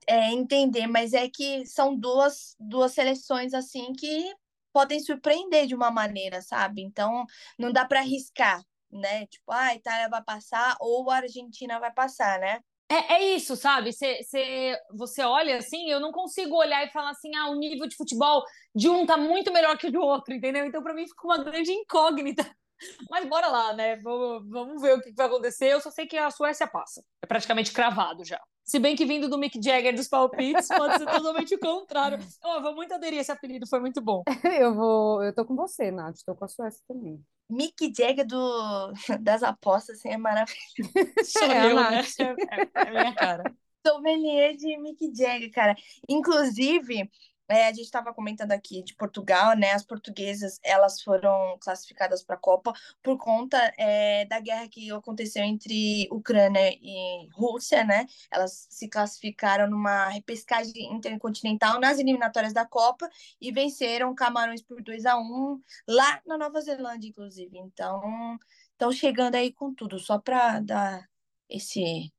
é, 0.07 0.31
entender, 0.31 0.87
mas 0.87 1.13
é 1.13 1.29
que 1.29 1.65
são 1.65 1.95
duas, 1.95 2.55
duas 2.59 2.93
seleções 2.93 3.53
assim 3.53 3.91
que 3.93 4.31
podem 4.71 4.99
surpreender 4.99 5.67
de 5.67 5.75
uma 5.75 5.91
maneira, 5.91 6.41
sabe? 6.41 6.81
Então, 6.81 7.25
não 7.57 7.71
dá 7.71 7.85
para 7.85 7.99
arriscar, 7.99 8.61
né? 8.91 9.25
Tipo, 9.27 9.51
ah, 9.51 9.67
a 9.67 9.75
Itália 9.75 10.09
vai 10.09 10.23
passar 10.23 10.75
ou 10.79 11.09
a 11.09 11.17
Argentina 11.17 11.79
vai 11.79 11.91
passar, 11.91 12.39
né? 12.39 12.59
É, 12.89 13.13
é 13.13 13.35
isso, 13.35 13.55
sabe? 13.55 13.93
Cê, 13.93 14.21
cê, 14.23 14.77
você 14.93 15.23
olha 15.23 15.57
assim, 15.57 15.89
eu 15.89 15.99
não 16.01 16.11
consigo 16.11 16.57
olhar 16.57 16.85
e 16.85 16.91
falar 16.91 17.11
assim, 17.11 17.33
ah, 17.37 17.49
o 17.49 17.55
nível 17.55 17.87
de 17.87 17.95
futebol 17.95 18.43
de 18.75 18.89
um 18.89 19.05
tá 19.05 19.15
muito 19.15 19.51
melhor 19.53 19.77
que 19.77 19.87
o 19.87 19.91
do 19.91 20.01
outro, 20.01 20.33
entendeu? 20.33 20.65
Então, 20.65 20.83
para 20.83 20.93
mim, 20.93 21.07
fica 21.07 21.25
uma 21.25 21.41
grande 21.41 21.71
incógnita. 21.71 22.45
Mas 23.09 23.27
bora 23.27 23.47
lá, 23.47 23.73
né? 23.73 23.95
Vamos, 23.97 24.49
vamos 24.49 24.81
ver 24.81 24.97
o 24.97 25.01
que 25.01 25.13
vai 25.13 25.27
acontecer. 25.27 25.67
Eu 25.67 25.81
só 25.81 25.91
sei 25.91 26.05
que 26.05 26.17
a 26.17 26.31
Suécia 26.31 26.67
passa. 26.67 27.03
É 27.21 27.25
praticamente 27.25 27.71
cravado 27.71 28.23
já. 28.25 28.41
Se 28.63 28.79
bem 28.79 28.95
que 28.95 29.05
vindo 29.05 29.27
do 29.27 29.37
Mick 29.37 29.59
Jagger 29.61 29.95
dos 29.95 30.07
palpites, 30.07 30.67
pode 30.67 30.97
ser 30.97 31.05
totalmente 31.05 31.55
o 31.55 31.59
contrário. 31.59 32.19
Oh, 32.43 32.61
vou 32.61 32.75
muito 32.75 32.93
aderir 32.93 33.19
esse 33.19 33.31
apelido, 33.31 33.67
foi 33.67 33.79
muito 33.79 34.01
bom. 34.01 34.23
eu 34.59 34.73
vou, 34.73 35.23
eu 35.23 35.33
tô 35.33 35.45
com 35.45 35.55
você, 35.55 35.91
Nath, 35.91 36.17
tô 36.25 36.35
com 36.35 36.45
a 36.45 36.47
Suécia 36.47 36.81
também. 36.87 37.23
Mick 37.49 37.91
Jagger 37.95 38.25
do, 38.25 38.93
das 39.19 39.43
apostas, 39.43 39.97
assim, 39.97 40.09
é 40.09 40.17
maravilhoso. 40.17 40.91
Sou 41.23 41.43
é, 41.43 41.71
eu, 41.71 41.75
né? 41.75 42.01
É, 42.19 42.87
é 42.87 42.91
minha 42.91 43.13
cara. 43.13 43.43
Sommelier 43.85 44.55
de 44.55 44.77
Mick 44.77 45.11
Jagger, 45.15 45.51
cara. 45.51 45.75
Inclusive, 46.07 47.09
é, 47.51 47.67
a 47.67 47.73
gente 47.73 47.81
estava 47.81 48.13
comentando 48.13 48.51
aqui 48.51 48.83
de 48.83 48.95
Portugal, 48.95 49.55
né? 49.55 49.71
As 49.73 49.83
portuguesas 49.83 50.59
elas 50.63 51.01
foram 51.01 51.57
classificadas 51.59 52.23
para 52.23 52.35
a 52.35 52.39
Copa 52.39 52.73
por 53.03 53.17
conta 53.17 53.57
é, 53.77 54.25
da 54.25 54.39
guerra 54.39 54.67
que 54.69 54.91
aconteceu 54.91 55.43
entre 55.43 56.07
Ucrânia 56.11 56.71
e 56.81 57.27
Rússia, 57.33 57.83
né? 57.83 58.05
Elas 58.31 58.67
se 58.69 58.87
classificaram 58.87 59.69
numa 59.69 60.09
repescagem 60.09 60.93
intercontinental 60.93 61.79
nas 61.79 61.99
eliminatórias 61.99 62.53
da 62.53 62.65
Copa 62.65 63.09
e 63.39 63.51
venceram 63.51 64.15
Camarões 64.15 64.61
por 64.61 64.81
2 64.81 65.05
a 65.05 65.17
1 65.17 65.61
lá 65.87 66.21
na 66.25 66.37
Nova 66.37 66.61
Zelândia, 66.61 67.09
inclusive. 67.09 67.57
Então, 67.57 68.37
estão 68.71 68.91
chegando 68.91 69.35
aí 69.35 69.51
com 69.53 69.73
tudo, 69.73 69.99
só 69.99 70.17
para 70.17 70.59
dar 70.59 71.07
esse 71.49 72.11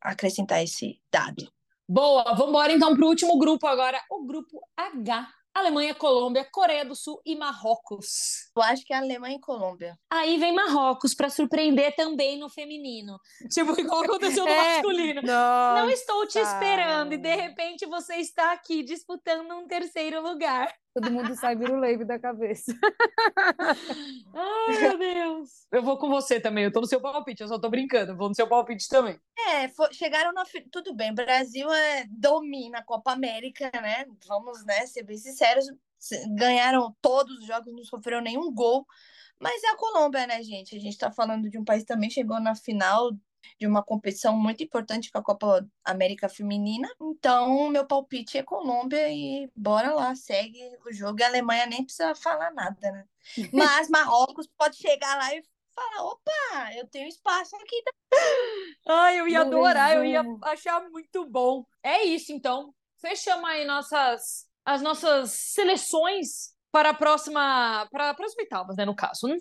acrescentar 0.00 0.62
esse 0.62 1.00
dado. 1.10 1.50
Boa, 1.88 2.24
vamos 2.34 2.48
embora 2.48 2.72
então 2.72 2.94
para 2.94 3.04
o 3.04 3.08
último 3.08 3.38
grupo 3.38 3.66
agora, 3.66 4.00
o 4.10 4.24
grupo 4.24 4.60
H. 4.76 5.28
Alemanha, 5.54 5.94
Colômbia, 5.94 6.48
Coreia 6.50 6.82
do 6.82 6.96
Sul 6.96 7.20
e 7.26 7.36
Marrocos. 7.36 8.50
Eu 8.56 8.62
acho 8.62 8.84
que 8.86 8.94
é 8.94 8.96
Alemanha 8.96 9.36
e 9.36 9.40
Colômbia. 9.40 9.98
Aí 10.10 10.38
vem 10.38 10.54
Marrocos 10.54 11.14
para 11.14 11.28
surpreender 11.28 11.94
também 11.94 12.38
no 12.38 12.48
feminino. 12.48 13.18
Tipo, 13.50 13.78
igual 13.78 14.02
aconteceu 14.04 14.44
no 14.44 14.50
é, 14.50 14.76
masculino. 14.76 15.20
Nossa. 15.20 15.82
Não 15.82 15.90
estou 15.90 16.26
te 16.26 16.38
esperando 16.38 17.12
e 17.12 17.18
de 17.18 17.34
repente 17.34 17.84
você 17.84 18.16
está 18.16 18.52
aqui 18.52 18.82
disputando 18.82 19.52
um 19.52 19.66
terceiro 19.66 20.22
lugar. 20.22 20.72
Todo 20.94 21.10
mundo 21.10 21.34
sai 21.34 21.54
leve 21.54 22.04
da 22.04 22.18
cabeça. 22.18 22.72
Ai, 24.34 24.78
meu 24.78 24.98
Deus. 24.98 25.66
Eu 25.72 25.82
vou 25.82 25.96
com 25.98 26.08
você 26.10 26.38
também. 26.38 26.64
Eu 26.64 26.72
tô 26.72 26.80
no 26.80 26.86
seu 26.86 27.00
palpite, 27.00 27.42
eu 27.42 27.48
só 27.48 27.58
tô 27.58 27.70
brincando. 27.70 28.14
vou 28.14 28.28
no 28.28 28.34
seu 28.34 28.46
palpite 28.46 28.88
também. 28.88 29.18
É, 29.48 29.68
chegaram 29.92 30.32
na. 30.34 30.44
Tudo 30.70 30.94
bem, 30.94 31.14
Brasil 31.14 31.72
é, 31.72 32.04
domina 32.10 32.78
a 32.78 32.84
Copa 32.84 33.12
América, 33.12 33.70
né? 33.80 34.04
Vamos, 34.26 34.64
né, 34.66 34.86
ser 34.86 35.02
bem 35.02 35.16
sinceros. 35.16 35.66
Ganharam 36.36 36.94
todos 37.00 37.38
os 37.38 37.46
jogos, 37.46 37.72
não 37.72 37.84
sofreram 37.84 38.20
nenhum 38.20 38.52
gol. 38.52 38.86
Mas 39.40 39.62
é 39.64 39.68
a 39.68 39.76
Colômbia, 39.76 40.26
né, 40.26 40.42
gente? 40.42 40.76
A 40.76 40.78
gente 40.78 40.98
tá 40.98 41.10
falando 41.10 41.48
de 41.48 41.58
um 41.58 41.64
país 41.64 41.82
que 41.82 41.88
também 41.88 42.10
chegou 42.10 42.38
na 42.38 42.54
final 42.54 43.10
de 43.58 43.66
uma 43.66 43.82
competição 43.82 44.36
muito 44.36 44.62
importante 44.62 45.10
com 45.10 45.18
a 45.18 45.22
Copa 45.22 45.66
América 45.84 46.28
Feminina. 46.28 46.88
Então, 47.00 47.68
meu 47.68 47.86
palpite 47.86 48.38
é 48.38 48.42
Colômbia 48.42 49.10
e 49.10 49.50
bora 49.54 49.92
lá, 49.92 50.14
segue 50.14 50.58
o 50.86 50.92
jogo. 50.92 51.20
E 51.20 51.22
a 51.22 51.28
Alemanha 51.28 51.66
nem 51.66 51.84
precisa 51.84 52.14
falar 52.14 52.52
nada, 52.52 52.90
né? 52.90 53.04
Mas 53.52 53.88
Marrocos 53.88 54.48
pode 54.56 54.76
chegar 54.76 55.16
lá 55.16 55.34
e 55.34 55.42
falar: 55.74 56.04
opa, 56.04 56.74
eu 56.76 56.86
tenho 56.88 57.08
espaço 57.08 57.56
aqui. 57.56 57.82
Ai, 58.86 59.20
eu 59.20 59.28
ia 59.28 59.40
adorar, 59.40 59.96
eu 59.96 60.04
ia 60.04 60.22
achar 60.42 60.88
muito 60.90 61.24
bom. 61.26 61.64
É 61.82 62.04
isso, 62.04 62.32
então. 62.32 62.74
Fechamos 63.00 63.48
aí 63.50 63.64
nossas, 63.64 64.46
as 64.64 64.80
nossas 64.80 65.32
seleções 65.32 66.52
para 66.70 66.90
a 66.90 66.94
próxima, 66.94 67.86
para, 67.90 68.14
para 68.14 68.26
as 68.26 68.36
oitavas, 68.36 68.76
né, 68.76 68.84
no 68.84 68.94
caso. 68.94 69.26
Né? 69.26 69.36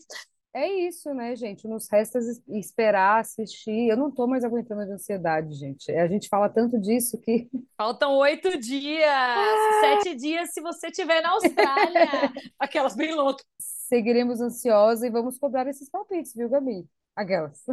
É 0.54 0.68
isso, 0.68 1.14
né, 1.14 1.34
gente? 1.34 1.66
Nos 1.66 1.88
resta 1.90 2.20
esperar, 2.50 3.22
assistir. 3.22 3.88
Eu 3.90 3.96
não 3.96 4.10
estou 4.10 4.28
mais 4.28 4.44
aguentando 4.44 4.86
de 4.86 4.92
ansiedade, 4.92 5.54
gente. 5.54 5.90
A 5.94 6.08
gente 6.08 6.28
fala 6.28 6.50
tanto 6.50 6.78
disso 6.80 7.18
que. 7.22 7.50
Faltam 7.78 8.18
oito 8.18 8.60
dias, 8.60 9.10
ah! 9.10 9.80
sete 9.80 10.16
dias 10.16 10.52
se 10.54 10.60
você 10.60 10.88
estiver 10.88 11.22
na 11.22 11.32
Austrália. 11.32 12.10
Aquelas 12.60 12.96
bem 12.96 13.16
loucas. 13.16 13.46
Seguiremos 13.60 14.42
ansiosa 14.42 15.08
e 15.08 15.10
vamos 15.10 15.38
cobrar 15.38 15.68
esses 15.68 15.90
palpites, 15.90 16.34
viu, 16.36 16.50
Gabi? 16.50 16.86
Aquelas. 17.16 17.64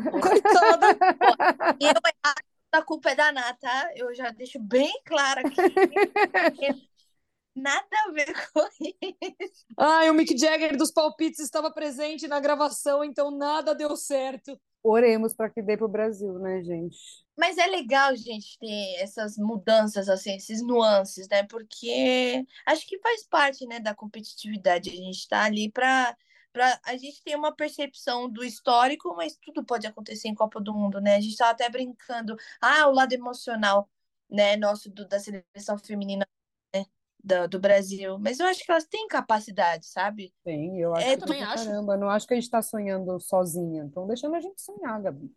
E 1.80 1.86
eu, 1.86 1.92
a 2.72 2.82
culpa 2.82 3.10
é 3.10 3.14
da 3.16 3.32
Nata, 3.32 3.58
tá? 3.60 3.90
Eu 3.96 4.14
já 4.14 4.30
deixo 4.30 4.60
bem 4.60 4.92
claro 5.04 5.40
aqui. 5.40 5.60
Nada 7.54 7.88
a 8.06 8.12
ver 8.12 8.32
com 8.52 8.68
isso. 8.80 9.66
Ai, 9.76 10.10
o 10.10 10.14
Mick 10.14 10.36
Jagger 10.36 10.76
dos 10.76 10.92
palpites 10.92 11.40
estava 11.40 11.72
presente 11.72 12.28
na 12.28 12.40
gravação, 12.40 13.02
então 13.02 13.30
nada 13.30 13.74
deu 13.74 13.96
certo. 13.96 14.58
Oremos 14.82 15.34
para 15.34 15.50
que 15.50 15.60
dê 15.60 15.76
para 15.76 15.86
o 15.86 15.90
Brasil, 15.90 16.38
né, 16.38 16.62
gente? 16.62 16.96
Mas 17.36 17.58
é 17.58 17.66
legal, 17.66 18.14
gente, 18.16 18.58
ter 18.58 18.94
essas 19.00 19.36
mudanças, 19.36 20.08
assim, 20.08 20.34
esses 20.36 20.62
nuances, 20.62 21.28
né? 21.28 21.42
Porque 21.44 22.44
acho 22.66 22.86
que 22.86 22.98
faz 23.00 23.26
parte, 23.26 23.66
né, 23.66 23.80
da 23.80 23.94
competitividade. 23.94 24.90
A 24.90 24.94
gente 24.94 25.18
está 25.18 25.44
ali 25.44 25.70
para 25.70 26.16
Pra, 26.50 26.80
a 26.84 26.96
gente 26.96 27.22
ter 27.22 27.36
uma 27.36 27.54
percepção 27.54 28.28
do 28.28 28.42
histórico, 28.42 29.14
mas 29.14 29.36
tudo 29.36 29.64
pode 29.64 29.86
acontecer 29.86 30.28
em 30.28 30.34
Copa 30.34 30.58
do 30.60 30.72
Mundo, 30.72 30.98
né? 31.00 31.16
A 31.16 31.20
gente 31.20 31.32
estava 31.32 31.50
até 31.50 31.68
brincando, 31.68 32.36
ah, 32.60 32.88
o 32.88 32.92
lado 32.92 33.12
emocional, 33.12 33.88
né, 34.30 34.56
nosso 34.56 34.90
do, 34.90 35.06
da 35.06 35.20
seleção 35.20 35.78
feminina 35.78 36.26
do, 37.22 37.48
do, 37.48 37.60
Brasil. 37.60 38.18
Mas 38.18 38.38
eu 38.38 38.46
acho 38.46 38.64
que 38.64 38.70
elas 38.70 38.84
têm 38.84 39.08
capacidade, 39.08 39.86
sabe? 39.86 40.32
Tem, 40.44 40.80
eu 40.80 40.94
acho 40.94 41.06
é, 41.06 41.16
que 41.16 41.24
também 41.24 41.42
acho. 41.42 41.64
Caramba, 41.64 41.96
não 41.96 42.08
acho 42.08 42.26
que 42.26 42.34
a 42.34 42.36
gente 42.36 42.44
está 42.44 42.62
sonhando 42.62 43.18
sozinha. 43.20 43.84
Estão 43.84 44.06
deixando 44.06 44.34
a 44.36 44.40
gente 44.40 44.60
sonhar, 44.60 45.00
Gabi. 45.02 45.32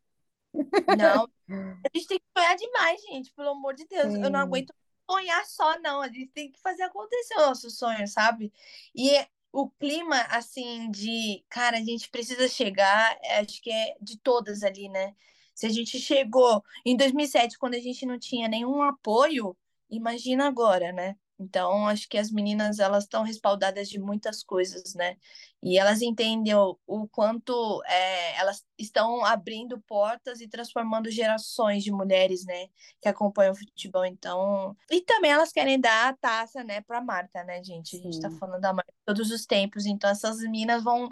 Não, 0.98 1.30
a 1.50 1.98
gente 1.98 2.08
tem 2.08 2.20
que 2.20 2.26
sonhar 2.38 2.56
demais, 2.56 3.02
gente, 3.02 3.34
pelo 3.34 3.50
amor 3.50 3.74
de 3.74 3.86
Deus. 3.88 4.14
Sim. 4.14 4.24
Eu 4.24 4.30
não 4.30 4.40
aguento 4.40 4.74
sonhar 5.10 5.46
só, 5.46 5.80
não. 5.80 6.02
A 6.02 6.08
gente 6.08 6.28
tem 6.28 6.52
que 6.52 6.60
fazer 6.60 6.84
acontecer 6.84 7.36
o 7.36 7.48
nosso 7.48 7.70
sonho, 7.70 8.08
sabe? 8.08 8.52
E 8.96 9.10
o 9.52 9.70
clima, 9.70 10.22
assim, 10.30 10.90
de, 10.92 11.44
cara, 11.50 11.78
a 11.78 11.82
gente 11.82 12.10
precisa 12.10 12.48
chegar, 12.48 13.18
acho 13.40 13.62
que 13.62 13.72
é 13.72 13.98
de 14.02 14.18
todas 14.18 14.64
ali, 14.64 14.88
né? 14.88 15.14
Se 15.54 15.66
a 15.66 15.70
gente 15.70 16.00
chegou 16.00 16.64
em 16.86 16.96
2007, 16.96 17.58
quando 17.58 17.76
a 17.76 17.80
gente 17.80 18.06
não 18.06 18.18
tinha 18.18 18.48
nenhum 18.48 18.82
apoio, 18.82 19.56
imagina 19.90 20.48
agora, 20.48 20.92
né? 20.94 21.18
Então, 21.42 21.88
acho 21.88 22.08
que 22.08 22.18
as 22.18 22.32
meninas, 22.32 22.80
elas 22.80 23.04
estão 23.04 23.24
respaldadas 23.24 23.90
de 23.90 24.00
muitas 24.00 24.44
coisas, 24.44 24.94
né? 24.94 25.18
E 25.64 25.78
elas 25.78 26.02
entendem 26.02 26.54
o, 26.56 26.78
o 26.88 27.08
quanto 27.08 27.84
é, 27.86 28.38
elas 28.40 28.66
estão 28.78 29.24
abrindo 29.26 29.80
portas 29.82 30.42
e 30.42 30.48
transformando 30.48 31.10
gerações 31.12 31.84
de 31.84 31.92
mulheres, 31.92 32.46
né? 32.46 32.68
Que 33.02 33.10
acompanham 33.10 33.54
o 33.54 33.58
futebol. 33.58 34.06
Então, 34.06 34.76
e 34.90 35.02
também 35.02 35.32
elas 35.32 35.52
querem 35.52 35.80
dar 35.80 36.10
a 36.10 36.18
taça, 36.18 36.64
né, 36.64 36.82
para 36.82 37.02
Marta, 37.02 37.44
né, 37.44 37.64
gente? 37.64 37.98
A 37.98 38.00
gente 38.00 38.14
está 38.14 38.30
falando 38.32 38.62
da 38.62 38.74
Marta 38.74 38.94
todos 39.06 39.32
os 39.32 39.46
tempos. 39.46 39.86
Então, 39.86 40.10
essas 40.10 40.40
meninas 40.40 40.84
vão, 40.84 41.08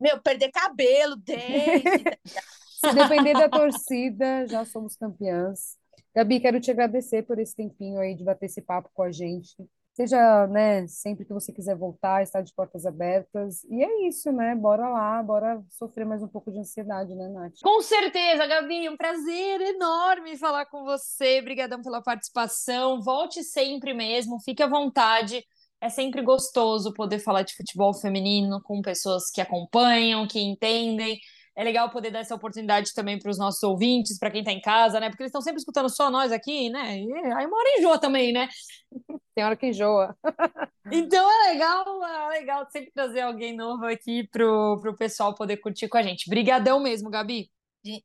meu, 0.00 0.20
perder 0.22 0.50
cabelo, 0.50 1.16
dente. 1.16 1.42
Se 2.82 2.92
depender 2.92 3.34
da 3.34 3.48
torcida, 3.48 4.46
já 4.48 4.64
somos 4.64 4.96
campeãs. 4.96 5.81
Gabi, 6.14 6.40
quero 6.40 6.60
te 6.60 6.70
agradecer 6.70 7.22
por 7.22 7.38
esse 7.38 7.54
tempinho 7.56 7.98
aí 7.98 8.14
de 8.14 8.24
bater 8.24 8.46
esse 8.46 8.60
papo 8.60 8.90
com 8.92 9.02
a 9.02 9.10
gente. 9.10 9.56
Seja, 9.94 10.46
né, 10.46 10.86
sempre 10.86 11.24
que 11.24 11.34
você 11.34 11.52
quiser 11.52 11.76
voltar, 11.76 12.22
estar 12.22 12.40
de 12.40 12.54
portas 12.54 12.86
abertas. 12.86 13.62
E 13.64 13.82
é 13.82 14.08
isso, 14.08 14.32
né? 14.32 14.54
Bora 14.54 14.88
lá, 14.88 15.22
bora 15.22 15.62
sofrer 15.68 16.06
mais 16.06 16.22
um 16.22 16.28
pouco 16.28 16.50
de 16.50 16.58
ansiedade, 16.58 17.14
né, 17.14 17.28
Nath? 17.28 17.60
Com 17.62 17.82
certeza, 17.82 18.46
Gabi, 18.46 18.88
um 18.88 18.96
prazer 18.96 19.60
enorme 19.60 20.38
falar 20.38 20.64
com 20.64 20.82
você. 20.84 21.40
Obrigadão 21.40 21.82
pela 21.82 22.02
participação. 22.02 23.02
Volte 23.02 23.42
sempre 23.42 23.92
mesmo, 23.92 24.40
fique 24.40 24.62
à 24.62 24.66
vontade. 24.66 25.44
É 25.78 25.90
sempre 25.90 26.22
gostoso 26.22 26.94
poder 26.94 27.18
falar 27.18 27.42
de 27.42 27.54
futebol 27.54 27.92
feminino 27.92 28.62
com 28.62 28.80
pessoas 28.80 29.30
que 29.30 29.42
acompanham, 29.42 30.26
que 30.26 30.40
entendem 30.40 31.18
é 31.54 31.62
legal 31.62 31.90
poder 31.90 32.10
dar 32.10 32.20
essa 32.20 32.34
oportunidade 32.34 32.94
também 32.94 33.18
para 33.18 33.30
os 33.30 33.38
nossos 33.38 33.62
ouvintes, 33.62 34.18
para 34.18 34.30
quem 34.30 34.40
está 34.40 34.52
em 34.52 34.60
casa, 34.60 34.98
né? 34.98 35.10
Porque 35.10 35.22
eles 35.22 35.30
estão 35.30 35.42
sempre 35.42 35.58
escutando 35.58 35.88
só 35.88 36.10
nós 36.10 36.32
aqui, 36.32 36.70
né? 36.70 36.98
E 36.98 37.12
aí 37.12 37.46
uma 37.46 37.58
hora 37.58 37.78
enjoa 37.78 37.98
também, 37.98 38.32
né? 38.32 38.48
Tem 39.34 39.44
hora 39.44 39.56
que 39.56 39.66
enjoa. 39.66 40.16
Então 40.90 41.30
é 41.30 41.52
legal, 41.52 41.84
é 42.04 42.28
legal 42.40 42.66
sempre 42.70 42.90
trazer 42.90 43.20
alguém 43.20 43.56
novo 43.56 43.86
aqui 43.86 44.26
pro, 44.28 44.80
pro 44.80 44.96
pessoal 44.96 45.32
poder 45.32 45.58
curtir 45.58 45.88
com 45.88 45.96
a 45.96 46.02
gente. 46.02 46.28
Brigadão 46.28 46.80
mesmo, 46.80 47.08
Gabi. 47.08 47.48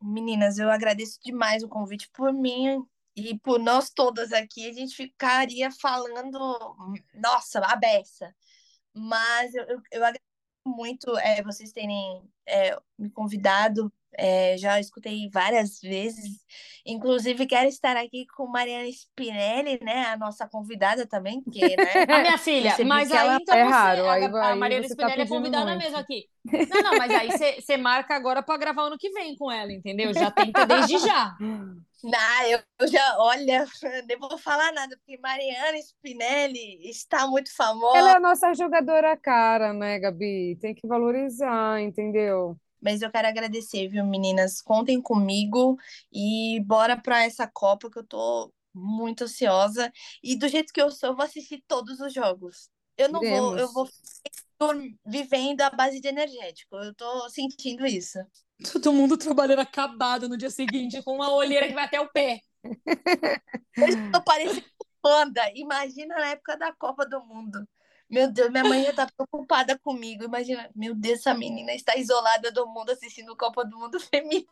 Meninas, 0.02 0.60
eu 0.60 0.70
agradeço 0.70 1.20
demais 1.24 1.64
o 1.64 1.68
convite 1.68 2.08
por 2.14 2.32
mim 2.32 2.80
e 3.16 3.38
por 3.40 3.60
nós 3.60 3.90
todas 3.90 4.32
aqui. 4.32 4.70
A 4.70 4.74
gente 4.74 4.96
ficaria 4.96 5.70
falando, 5.82 6.40
nossa, 7.16 7.60
a 7.60 7.76
beça. 7.76 8.32
Mas 8.94 9.54
eu, 9.56 9.64
eu, 9.64 9.82
eu 9.92 10.06
agradeço 10.06 10.27
muito 10.68 11.18
é, 11.18 11.42
vocês 11.44 11.72
terem 11.72 12.22
é, 12.46 12.78
me 12.98 13.10
convidado. 13.10 13.92
É, 14.14 14.58
já 14.58 14.80
escutei 14.80 15.30
várias 15.32 15.80
vezes. 15.80 16.44
Inclusive, 16.86 17.46
quero 17.46 17.68
estar 17.68 17.98
aqui 17.98 18.26
com 18.36 18.48
Mariana 18.48 18.88
Spinelli, 18.90 19.80
né? 19.84 20.06
A 20.06 20.18
nossa 20.18 20.48
convidada 20.48 21.06
também, 21.06 21.44
que, 21.44 21.76
né? 21.76 22.06
A 22.08 22.20
minha 22.22 22.38
filha, 22.38 22.76
mas 22.86 23.12
aí 23.12 23.38
então 23.42 23.56
é 23.56 23.66
você, 23.66 23.70
raro. 23.70 24.10
Aí, 24.10 24.24
a, 24.24 24.52
a 24.52 24.56
Mariana 24.56 24.88
tá 24.88 24.94
Spinelli 24.94 25.16
tá 25.16 25.22
é 25.22 25.28
convidada 25.28 25.66
muito. 25.72 25.84
mesmo 25.84 25.98
aqui. 25.98 26.26
Não, 26.74 26.82
não, 26.82 26.98
mas 26.98 27.12
aí 27.12 27.60
você 27.60 27.76
marca 27.76 28.16
agora 28.16 28.42
para 28.42 28.58
gravar 28.58 28.84
ano 28.84 28.98
que 28.98 29.10
vem 29.10 29.36
com 29.36 29.52
ela, 29.52 29.70
entendeu? 29.70 30.14
Já 30.14 30.32
tenta 30.32 30.66
desde 30.66 30.98
já. 30.98 31.36
Não, 31.40 31.74
eu, 32.50 32.60
eu 32.80 32.88
já, 32.88 33.18
olha, 33.20 33.66
nem 34.08 34.18
vou 34.18 34.38
falar 34.38 34.72
nada, 34.72 34.96
porque 34.96 35.20
Mariana 35.20 35.78
Spinelli 35.78 36.90
está 36.90 37.28
muito 37.28 37.54
famosa. 37.54 37.98
Ela 37.98 38.12
é 38.12 38.16
a 38.16 38.20
nossa 38.20 38.54
jogadora 38.54 39.18
cara, 39.18 39.74
né, 39.74 40.00
Gabi? 40.00 40.58
Tem 40.62 40.74
que 40.74 40.88
valorizar, 40.88 41.82
entendeu? 41.82 42.58
Mas 42.82 43.02
eu 43.02 43.12
quero 43.12 43.28
agradecer, 43.28 43.88
viu, 43.88 44.06
meninas? 44.06 44.62
Contem 44.62 45.02
comigo 45.02 45.78
e 46.12 46.60
bora 46.66 46.96
para 46.96 47.24
essa 47.24 47.48
Copa 47.48 47.90
que 47.90 48.00
eu 48.00 48.04
tô 48.04 48.52
muito 48.74 49.24
ansiosa. 49.24 49.92
E 50.24 50.36
do 50.36 50.48
jeito 50.48 50.72
que 50.72 50.82
eu 50.82 50.92
sou, 50.92 51.10
eu 51.10 51.16
vou 51.16 51.26
assistir 51.26 51.64
todos 51.68 52.00
os 52.00 52.14
jogos. 52.14 52.70
Eu 52.98 53.10
não 53.10 53.24
Iremos. 53.24 53.40
vou, 53.40 53.58
eu 53.58 53.72
vou 53.74 53.90
vivendo 55.06 55.62
a 55.62 55.70
base 55.70 56.00
de 56.00 56.08
energético. 56.08 56.76
Eu 56.78 56.94
tô 56.94 57.30
sentindo 57.30 57.86
isso. 57.86 58.20
Todo 58.72 58.94
mundo 58.94 59.18
trabalhando 59.18 59.60
acabado 59.60 60.28
no 60.28 60.38
dia 60.38 60.50
seguinte, 60.50 61.02
com 61.04 61.16
uma 61.16 61.32
olheira 61.32 61.68
que 61.68 61.74
vai 61.74 61.86
até 61.86 62.00
o 62.00 62.10
pé. 62.10 62.42
Eu 62.64 64.12
tô 64.12 64.24
parecendo 64.24 64.66
panda. 65.02 65.42
Imagina 65.56 66.16
na 66.16 66.30
época 66.30 66.58
da 66.58 66.74
Copa 66.74 67.06
do 67.06 67.24
Mundo. 67.24 67.68
Meu 68.10 68.32
Deus, 68.32 68.50
minha 68.50 68.64
mãe 68.64 68.84
já 68.86 68.94
tá 68.94 69.08
preocupada 69.16 69.78
comigo. 69.78 70.24
Imagina, 70.24 70.70
meu 70.76 70.96
Deus, 70.96 71.20
essa 71.20 71.34
menina 71.34 71.74
está 71.74 71.98
isolada 71.98 72.52
do 72.52 72.66
mundo 72.68 72.90
assistindo 72.92 73.36
Copa 73.36 73.66
do 73.66 73.78
Mundo 73.78 74.00
feminino. 74.02 74.48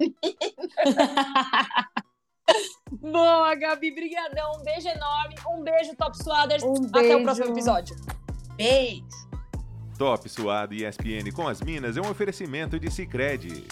Boa, 2.92 3.56
Gabi, 3.56 3.92
brigadão. 3.92 4.60
Um 4.60 4.64
beijo 4.64 4.88
enorme. 4.88 5.36
Um 5.48 5.64
beijo, 5.64 5.96
Top 5.96 6.18
Suaders. 6.18 6.64
Um 6.64 6.74
Até 6.88 7.02
beijo. 7.02 7.18
o 7.18 7.24
próximo 7.24 7.48
episódio. 7.48 7.96
Beijo. 8.56 9.06
Top 9.98 10.28
Suado 10.28 10.74
e 10.74 10.86
ESPN 10.86 11.32
com 11.34 11.48
as 11.48 11.62
Minas 11.62 11.96
é 11.96 12.02
um 12.02 12.10
oferecimento 12.10 12.78
de 12.78 12.92
Sicredi 12.92 13.66